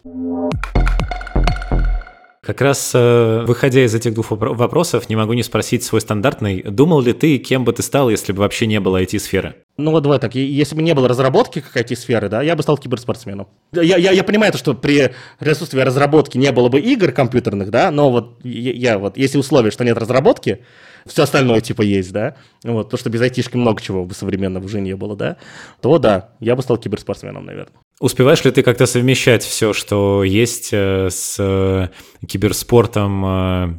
Как 2.41 2.61
раз 2.61 2.91
э, 2.95 3.43
выходя 3.45 3.85
из 3.85 3.93
этих 3.93 4.13
двух 4.13 4.31
вопросов, 4.31 5.07
не 5.07 5.15
могу 5.15 5.33
не 5.33 5.43
спросить 5.43 5.83
свой 5.83 6.01
стандартный. 6.01 6.63
Думал 6.63 7.01
ли 7.01 7.13
ты, 7.13 7.37
кем 7.37 7.63
бы 7.63 7.73
ты 7.73 7.83
стал, 7.83 8.09
если 8.09 8.33
бы 8.33 8.39
вообще 8.39 8.65
не 8.65 8.79
было 8.79 9.01
IT-сферы? 9.03 9.55
Ну 9.79 9.91
вот 9.91 10.03
давай 10.03 10.19
так, 10.19 10.35
если 10.35 10.75
бы 10.75 10.81
не 10.81 10.93
было 10.93 11.07
разработки 11.07 11.61
как 11.61 11.75
IT-сферы, 11.77 12.27
да, 12.27 12.41
я 12.41 12.57
бы 12.57 12.63
стал 12.63 12.77
киберспортсменом. 12.77 13.47
Я, 13.71 13.95
я, 13.95 14.11
я 14.11 14.23
понимаю, 14.25 14.51
что 14.57 14.73
при 14.73 15.13
присутствии 15.39 15.79
разработки 15.79 16.37
не 16.37 16.51
было 16.51 16.67
бы 16.67 16.81
игр 16.81 17.13
компьютерных, 17.13 17.71
да, 17.71 17.89
но 17.89 18.11
вот 18.11 18.39
я, 18.43 18.73
я 18.73 18.99
вот, 18.99 19.15
если 19.17 19.37
условие, 19.37 19.71
что 19.71 19.85
нет 19.85 19.97
разработки, 19.97 20.65
все 21.05 21.23
остальное 21.23 21.61
типа 21.61 21.81
есть, 21.81 22.11
да, 22.11 22.35
вот, 22.63 22.89
то, 22.89 22.97
что 22.97 23.09
без 23.09 23.21
айтишки 23.21 23.55
много 23.55 23.81
чего 23.81 24.03
бы 24.03 24.13
современного 24.13 24.65
уже 24.65 24.81
не 24.81 24.97
было, 24.97 25.15
да, 25.15 25.37
то 25.81 25.97
да, 25.97 26.31
я 26.41 26.57
бы 26.57 26.61
стал 26.61 26.77
киберспортсменом, 26.77 27.45
наверное. 27.45 27.79
Успеваешь 28.01 28.43
ли 28.43 28.51
ты 28.51 28.63
как-то 28.63 28.85
совмещать 28.85 29.43
все, 29.43 29.71
что 29.71 30.25
есть 30.25 30.69
э, 30.73 31.07
с 31.09 31.37
э, 31.39 31.87
киберспортом 32.27 33.25
э, 33.25 33.75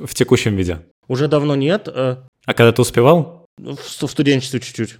в 0.00 0.14
текущем 0.14 0.56
виде? 0.56 0.80
Уже 1.06 1.28
давно 1.28 1.54
нет. 1.54 1.86
А 1.88 2.24
когда 2.46 2.72
ты 2.72 2.82
успевал? 2.82 3.46
В, 3.56 3.76
в 3.76 4.10
студенчестве 4.10 4.58
чуть-чуть 4.60 4.98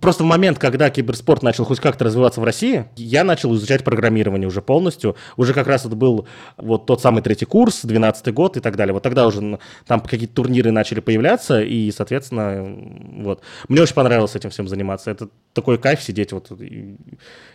просто 0.00 0.24
в 0.24 0.26
момент, 0.26 0.58
когда 0.58 0.90
киберспорт 0.90 1.42
начал 1.42 1.64
хоть 1.64 1.80
как-то 1.80 2.04
развиваться 2.04 2.40
в 2.40 2.44
России, 2.44 2.86
я 2.96 3.24
начал 3.24 3.54
изучать 3.54 3.84
программирование 3.84 4.48
уже 4.48 4.62
полностью. 4.62 5.16
Уже 5.36 5.54
как 5.54 5.66
раз 5.66 5.84
это 5.84 5.96
был 5.96 6.26
вот 6.56 6.86
тот 6.86 7.00
самый 7.00 7.22
третий 7.22 7.44
курс, 7.44 7.80
12 7.82 8.32
год 8.32 8.56
и 8.56 8.60
так 8.60 8.76
далее. 8.76 8.92
Вот 8.92 9.02
тогда 9.02 9.26
уже 9.26 9.58
там 9.86 10.00
какие-то 10.00 10.34
турниры 10.34 10.70
начали 10.70 11.00
появляться, 11.00 11.60
и, 11.60 11.90
соответственно, 11.90 12.76
вот. 13.22 13.42
Мне 13.68 13.82
очень 13.82 13.94
понравилось 13.94 14.36
этим 14.36 14.50
всем 14.50 14.68
заниматься. 14.68 15.10
Это 15.10 15.28
такой 15.52 15.78
кайф 15.78 16.02
сидеть, 16.02 16.32
вот, 16.32 16.50
и, 16.60 16.96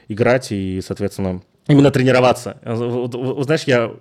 играть 0.07 0.51
и, 0.51 0.81
соответственно, 0.81 1.41
именно 1.67 1.91
тренироваться. 1.91 2.57
Знаешь, 2.63 3.63
я 3.63 3.91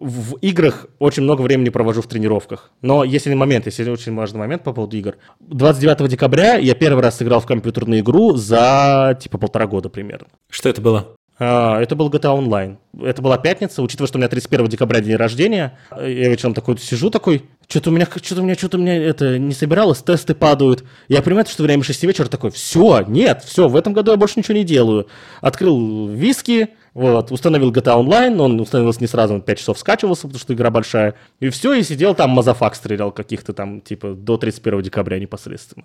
в 0.00 0.36
играх 0.36 0.86
очень 0.98 1.22
много 1.22 1.42
времени 1.42 1.70
провожу 1.70 2.02
в 2.02 2.06
тренировках. 2.06 2.70
Но 2.82 3.04
есть 3.04 3.26
один 3.26 3.38
момент, 3.38 3.66
есть 3.66 3.80
очень 3.80 4.14
важный 4.14 4.38
момент 4.38 4.62
по 4.62 4.72
поводу 4.72 4.96
игр. 4.96 5.16
29 5.40 6.08
декабря 6.08 6.54
я 6.54 6.74
первый 6.74 7.02
раз 7.02 7.16
сыграл 7.16 7.40
в 7.40 7.46
компьютерную 7.46 8.00
игру 8.00 8.36
за 8.36 9.18
типа 9.20 9.38
полтора 9.38 9.66
года 9.66 9.88
примерно. 9.88 10.28
Что 10.50 10.68
это 10.68 10.80
было? 10.80 11.16
А, 11.38 11.80
это 11.80 11.96
был 11.96 12.08
GTA 12.08 12.38
Online. 12.38 12.78
Это 13.02 13.20
была 13.20 13.36
пятница, 13.36 13.82
учитывая, 13.82 14.08
что 14.08 14.16
у 14.16 14.20
меня 14.20 14.28
31 14.28 14.68
декабря 14.68 15.00
день 15.00 15.16
рождения. 15.16 15.78
Я 15.90 16.30
вечером 16.30 16.54
такой 16.54 16.78
сижу 16.78 17.10
такой, 17.10 17.44
что-то 17.68 17.90
у 17.90 17.92
меня, 17.92 18.06
что-то 18.06 18.40
у 18.40 18.44
меня, 18.44 18.54
что-то 18.54 18.78
у 18.78 18.80
меня 18.80 18.96
это 18.96 19.38
не 19.38 19.52
собиралось, 19.52 19.98
тесты 19.98 20.34
падают. 20.34 20.84
Я 21.08 21.20
понимаю, 21.20 21.46
что 21.46 21.62
время 21.62 21.82
6 21.82 22.04
вечера 22.04 22.28
такой, 22.28 22.50
все, 22.50 23.04
нет, 23.06 23.42
все, 23.44 23.68
в 23.68 23.76
этом 23.76 23.92
году 23.92 24.12
я 24.12 24.16
больше 24.16 24.38
ничего 24.38 24.56
не 24.56 24.64
делаю. 24.64 25.08
Открыл 25.42 26.08
виски, 26.08 26.68
вот, 26.96 27.30
установил 27.30 27.72
GTA 27.72 28.02
Online, 28.02 28.40
он 28.40 28.58
установился 28.58 29.02
не 29.02 29.06
сразу, 29.06 29.34
он 29.34 29.42
5 29.42 29.58
часов 29.58 29.78
скачивался, 29.78 30.22
потому 30.22 30.38
что 30.38 30.54
игра 30.54 30.70
большая. 30.70 31.14
И 31.40 31.50
все, 31.50 31.74
и 31.74 31.82
сидел 31.82 32.14
там, 32.14 32.30
мазафак 32.30 32.74
стрелял 32.74 33.12
каких-то 33.12 33.52
там, 33.52 33.82
типа, 33.82 34.14
до 34.14 34.38
31 34.38 34.80
декабря 34.80 35.18
непосредственно. 35.18 35.84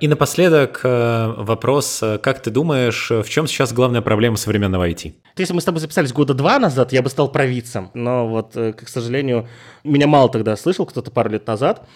И 0.00 0.08
напоследок 0.08 0.80
э, 0.82 1.34
вопрос, 1.36 2.02
э, 2.02 2.18
как 2.18 2.42
ты 2.42 2.50
думаешь, 2.50 3.08
в 3.08 3.28
чем 3.28 3.46
сейчас 3.46 3.72
главная 3.72 4.02
проблема 4.02 4.36
современного 4.36 4.88
IT? 4.88 5.12
Если 5.36 5.54
мы 5.54 5.60
с 5.60 5.64
тобой 5.64 5.80
записались 5.80 6.12
года 6.12 6.34
два 6.34 6.58
назад, 6.58 6.92
я 6.92 7.02
бы 7.02 7.08
стал 7.08 7.30
провидцем. 7.30 7.92
Но 7.94 8.26
вот, 8.26 8.56
э, 8.56 8.72
к 8.72 8.88
сожалению, 8.88 9.46
меня 9.84 10.08
мало 10.08 10.28
тогда 10.28 10.56
слышал, 10.56 10.86
кто-то 10.86 11.12
пару 11.12 11.30
лет 11.30 11.46
назад. 11.46 11.86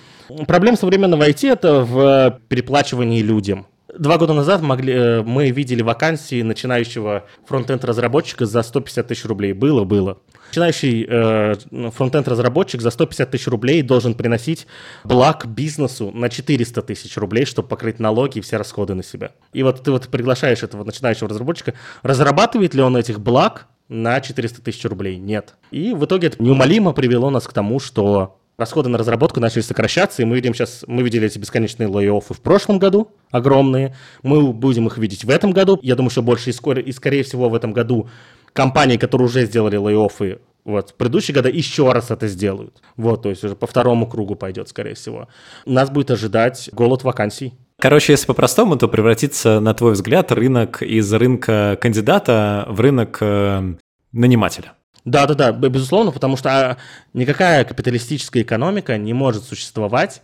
Проблема 0.47 0.77
современного 0.77 1.29
IT– 1.29 1.49
это 1.51 1.81
в 1.81 2.39
переплачивании 2.49 3.23
людям. 3.23 3.67
Два 3.99 4.19
года 4.19 4.35
назад 4.35 4.63
могли, 4.63 4.93
э, 4.93 5.23
мы 5.23 5.51
видели 5.51 5.83
вакансии 5.83 6.43
начинающего 6.43 7.25
фронтенд-разработчика 7.47 8.45
за 8.45 8.63
150 8.63 9.07
тысяч 9.07 9.25
рублей. 9.25 9.53
Было, 9.53 9.85
было. 9.85 10.19
Начинающий 10.49 11.07
э, 11.09 11.55
фронтенд-разработчик 11.91 12.83
за 12.83 12.91
150 12.91 13.31
тысяч 13.31 13.47
рублей 13.47 13.83
должен 13.83 14.15
приносить 14.15 14.67
благ 15.05 15.47
бизнесу 15.47 16.11
на 16.13 16.29
400 16.29 16.83
тысяч 16.83 17.17
рублей, 17.17 17.47
чтобы 17.47 17.69
покрыть 17.69 17.99
налоги 17.99 18.39
и 18.39 18.41
все 18.43 18.57
расходы 18.57 18.95
на 18.95 19.03
себя. 19.03 19.33
И 19.53 19.63
вот 19.63 19.83
ты 19.83 19.91
вот 19.91 20.09
приглашаешь 20.09 20.63
этого 20.63 20.85
начинающего 20.85 21.29
разработчика, 21.29 21.75
разрабатывает 22.03 22.75
ли 22.75 22.83
он 22.83 22.97
этих 22.97 23.21
благ 23.21 23.67
на 23.89 24.21
400 24.21 24.63
тысяч 24.63 24.85
рублей? 24.85 25.17
Нет. 25.17 25.55
И 25.71 25.95
в 25.95 26.05
итоге 26.05 26.29
это 26.29 26.43
неумолимо 26.43 26.93
привело 26.93 27.31
нас 27.31 27.45
к 27.45 27.53
тому, 27.53 27.81
что 27.81 28.39
расходы 28.59 28.89
на 28.89 28.99
разработку 28.99 29.41
начали 29.41 29.63
сокращаться, 29.63 30.23
и 30.23 30.25
мы 30.25 30.37
видим 30.37 30.55
сейчас, 30.55 30.85
мы 30.87 31.03
видели 31.03 31.27
эти 31.27 31.39
бесконечные 31.39 31.89
лей-оффы 31.89 32.35
в 32.35 32.41
прошлом 32.41 32.79
году, 32.79 33.11
огромные, 33.31 33.95
мы 34.23 34.53
будем 34.53 34.87
их 34.87 34.99
видеть 34.99 35.25
в 35.25 35.31
этом 35.31 35.53
году, 35.53 35.79
я 35.83 35.95
думаю, 35.95 36.11
что 36.11 36.23
больше 36.23 36.51
и, 36.51 36.53
скоро, 36.53 36.81
и 36.81 36.93
скорее 36.93 37.23
всего 37.23 37.49
в 37.49 37.55
этом 37.55 37.73
году 37.73 38.09
компании, 38.53 38.97
которые 38.97 39.27
уже 39.27 39.47
сделали 39.47 39.79
лей-оффы, 39.79 40.41
вот, 40.65 40.91
в 40.91 40.95
предыдущие 40.95 41.33
года 41.33 41.49
еще 41.49 41.93
раз 41.93 42.11
это 42.11 42.27
сделают. 42.27 42.83
Вот, 42.97 43.23
то 43.23 43.31
есть 43.31 43.45
уже 43.45 43.55
по 43.55 43.69
второму 43.69 44.09
кругу 44.09 44.35
пойдет, 44.35 44.69
скорее 44.69 44.95
всего. 44.95 45.29
Нас 45.65 45.91
будет 45.91 46.11
ожидать 46.11 46.71
голод 46.73 47.05
вакансий. 47.05 47.55
Короче, 47.79 48.15
если 48.15 48.27
по-простому, 48.27 48.77
то 48.77 48.89
превратится, 48.89 49.61
на 49.61 49.75
твой 49.75 49.93
взгляд, 49.93 50.33
рынок 50.33 50.83
из 50.83 51.13
рынка 51.13 51.79
кандидата 51.81 52.65
в 52.69 52.81
рынок 52.81 53.19
э, 53.21 53.75
нанимателя. 54.13 54.73
Да, 55.07 55.27
да, 55.27 55.35
да, 55.35 55.53
безусловно, 55.53 56.11
потому 56.11 56.37
что 56.37 56.51
а, 56.51 56.77
никакая 57.15 57.65
капиталистическая 57.65 58.43
экономика 58.43 58.99
не 58.99 59.13
может 59.13 59.45
существовать 59.45 60.21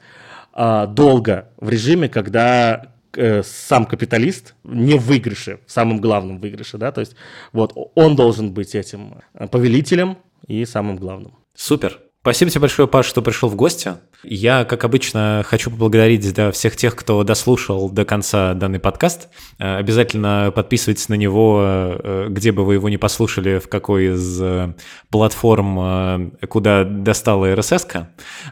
а, 0.53 0.87
долго 0.87 1.49
в 1.57 1.68
режиме, 1.68 2.09
когда 2.09 2.93
э, 3.16 3.43
сам 3.45 3.87
капиталист 3.87 4.55
не 4.64 4.99
в 4.99 5.05
выигрыше, 5.05 5.61
в 5.66 5.70
самом 5.70 6.01
главном 6.01 6.39
выигрыше, 6.39 6.78
да, 6.78 6.91
то 6.91 7.01
есть 7.01 7.14
вот 7.53 7.72
он 7.95 8.16
должен 8.16 8.53
быть 8.53 8.74
этим 8.74 9.22
э, 9.35 9.47
повелителем 9.47 10.18
и 10.49 10.64
самым 10.64 10.97
главным. 10.97 11.37
Супер. 11.55 12.01
Спасибо 12.22 12.52
тебе 12.52 12.60
большое, 12.60 12.86
Паш, 12.86 13.06
что 13.06 13.20
пришел 13.20 13.48
в 13.48 13.56
гости. 13.56 13.94
Я, 14.22 14.64
как 14.64 14.84
обычно, 14.84 15.42
хочу 15.44 15.72
поблагодарить 15.72 16.32
да, 16.32 16.52
всех 16.52 16.76
тех, 16.76 16.94
кто 16.94 17.24
дослушал 17.24 17.90
до 17.90 18.04
конца 18.04 18.54
данный 18.54 18.78
подкаст. 18.78 19.28
Э, 19.58 19.78
обязательно 19.78 20.52
подписывайтесь 20.54 21.08
на 21.08 21.14
него, 21.14 21.60
э, 21.64 22.26
где 22.30 22.52
бы 22.52 22.64
вы 22.64 22.74
его 22.74 22.88
не 22.88 22.96
послушали, 22.96 23.58
в 23.58 23.68
какой 23.68 24.14
из 24.14 24.40
э, 24.40 24.72
платформ, 25.10 26.32
куда 26.48 26.84
достала 26.84 27.46
RSS. 27.46 27.88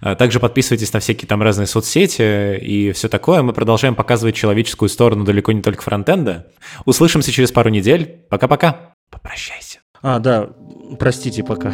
-ка. 0.02 0.16
Также 0.16 0.40
подписывайтесь 0.40 0.92
на 0.92 0.98
всякие 0.98 1.28
там 1.28 1.40
разные 1.40 1.68
соцсети 1.68 2.56
и 2.56 2.90
все 2.90 3.08
такое. 3.08 3.42
Мы 3.42 3.52
продолжаем 3.52 3.94
показывать 3.94 4.34
человеческую 4.34 4.88
сторону 4.88 5.24
далеко 5.24 5.52
не 5.52 5.62
только 5.62 5.82
фронтенда. 5.82 6.48
Услышимся 6.86 7.30
через 7.30 7.52
пару 7.52 7.70
недель. 7.70 8.24
Пока-пока. 8.30 8.94
Попрощайся. 9.12 9.78
А, 10.02 10.18
да, 10.18 10.48
простите, 10.98 11.44
пока. 11.44 11.72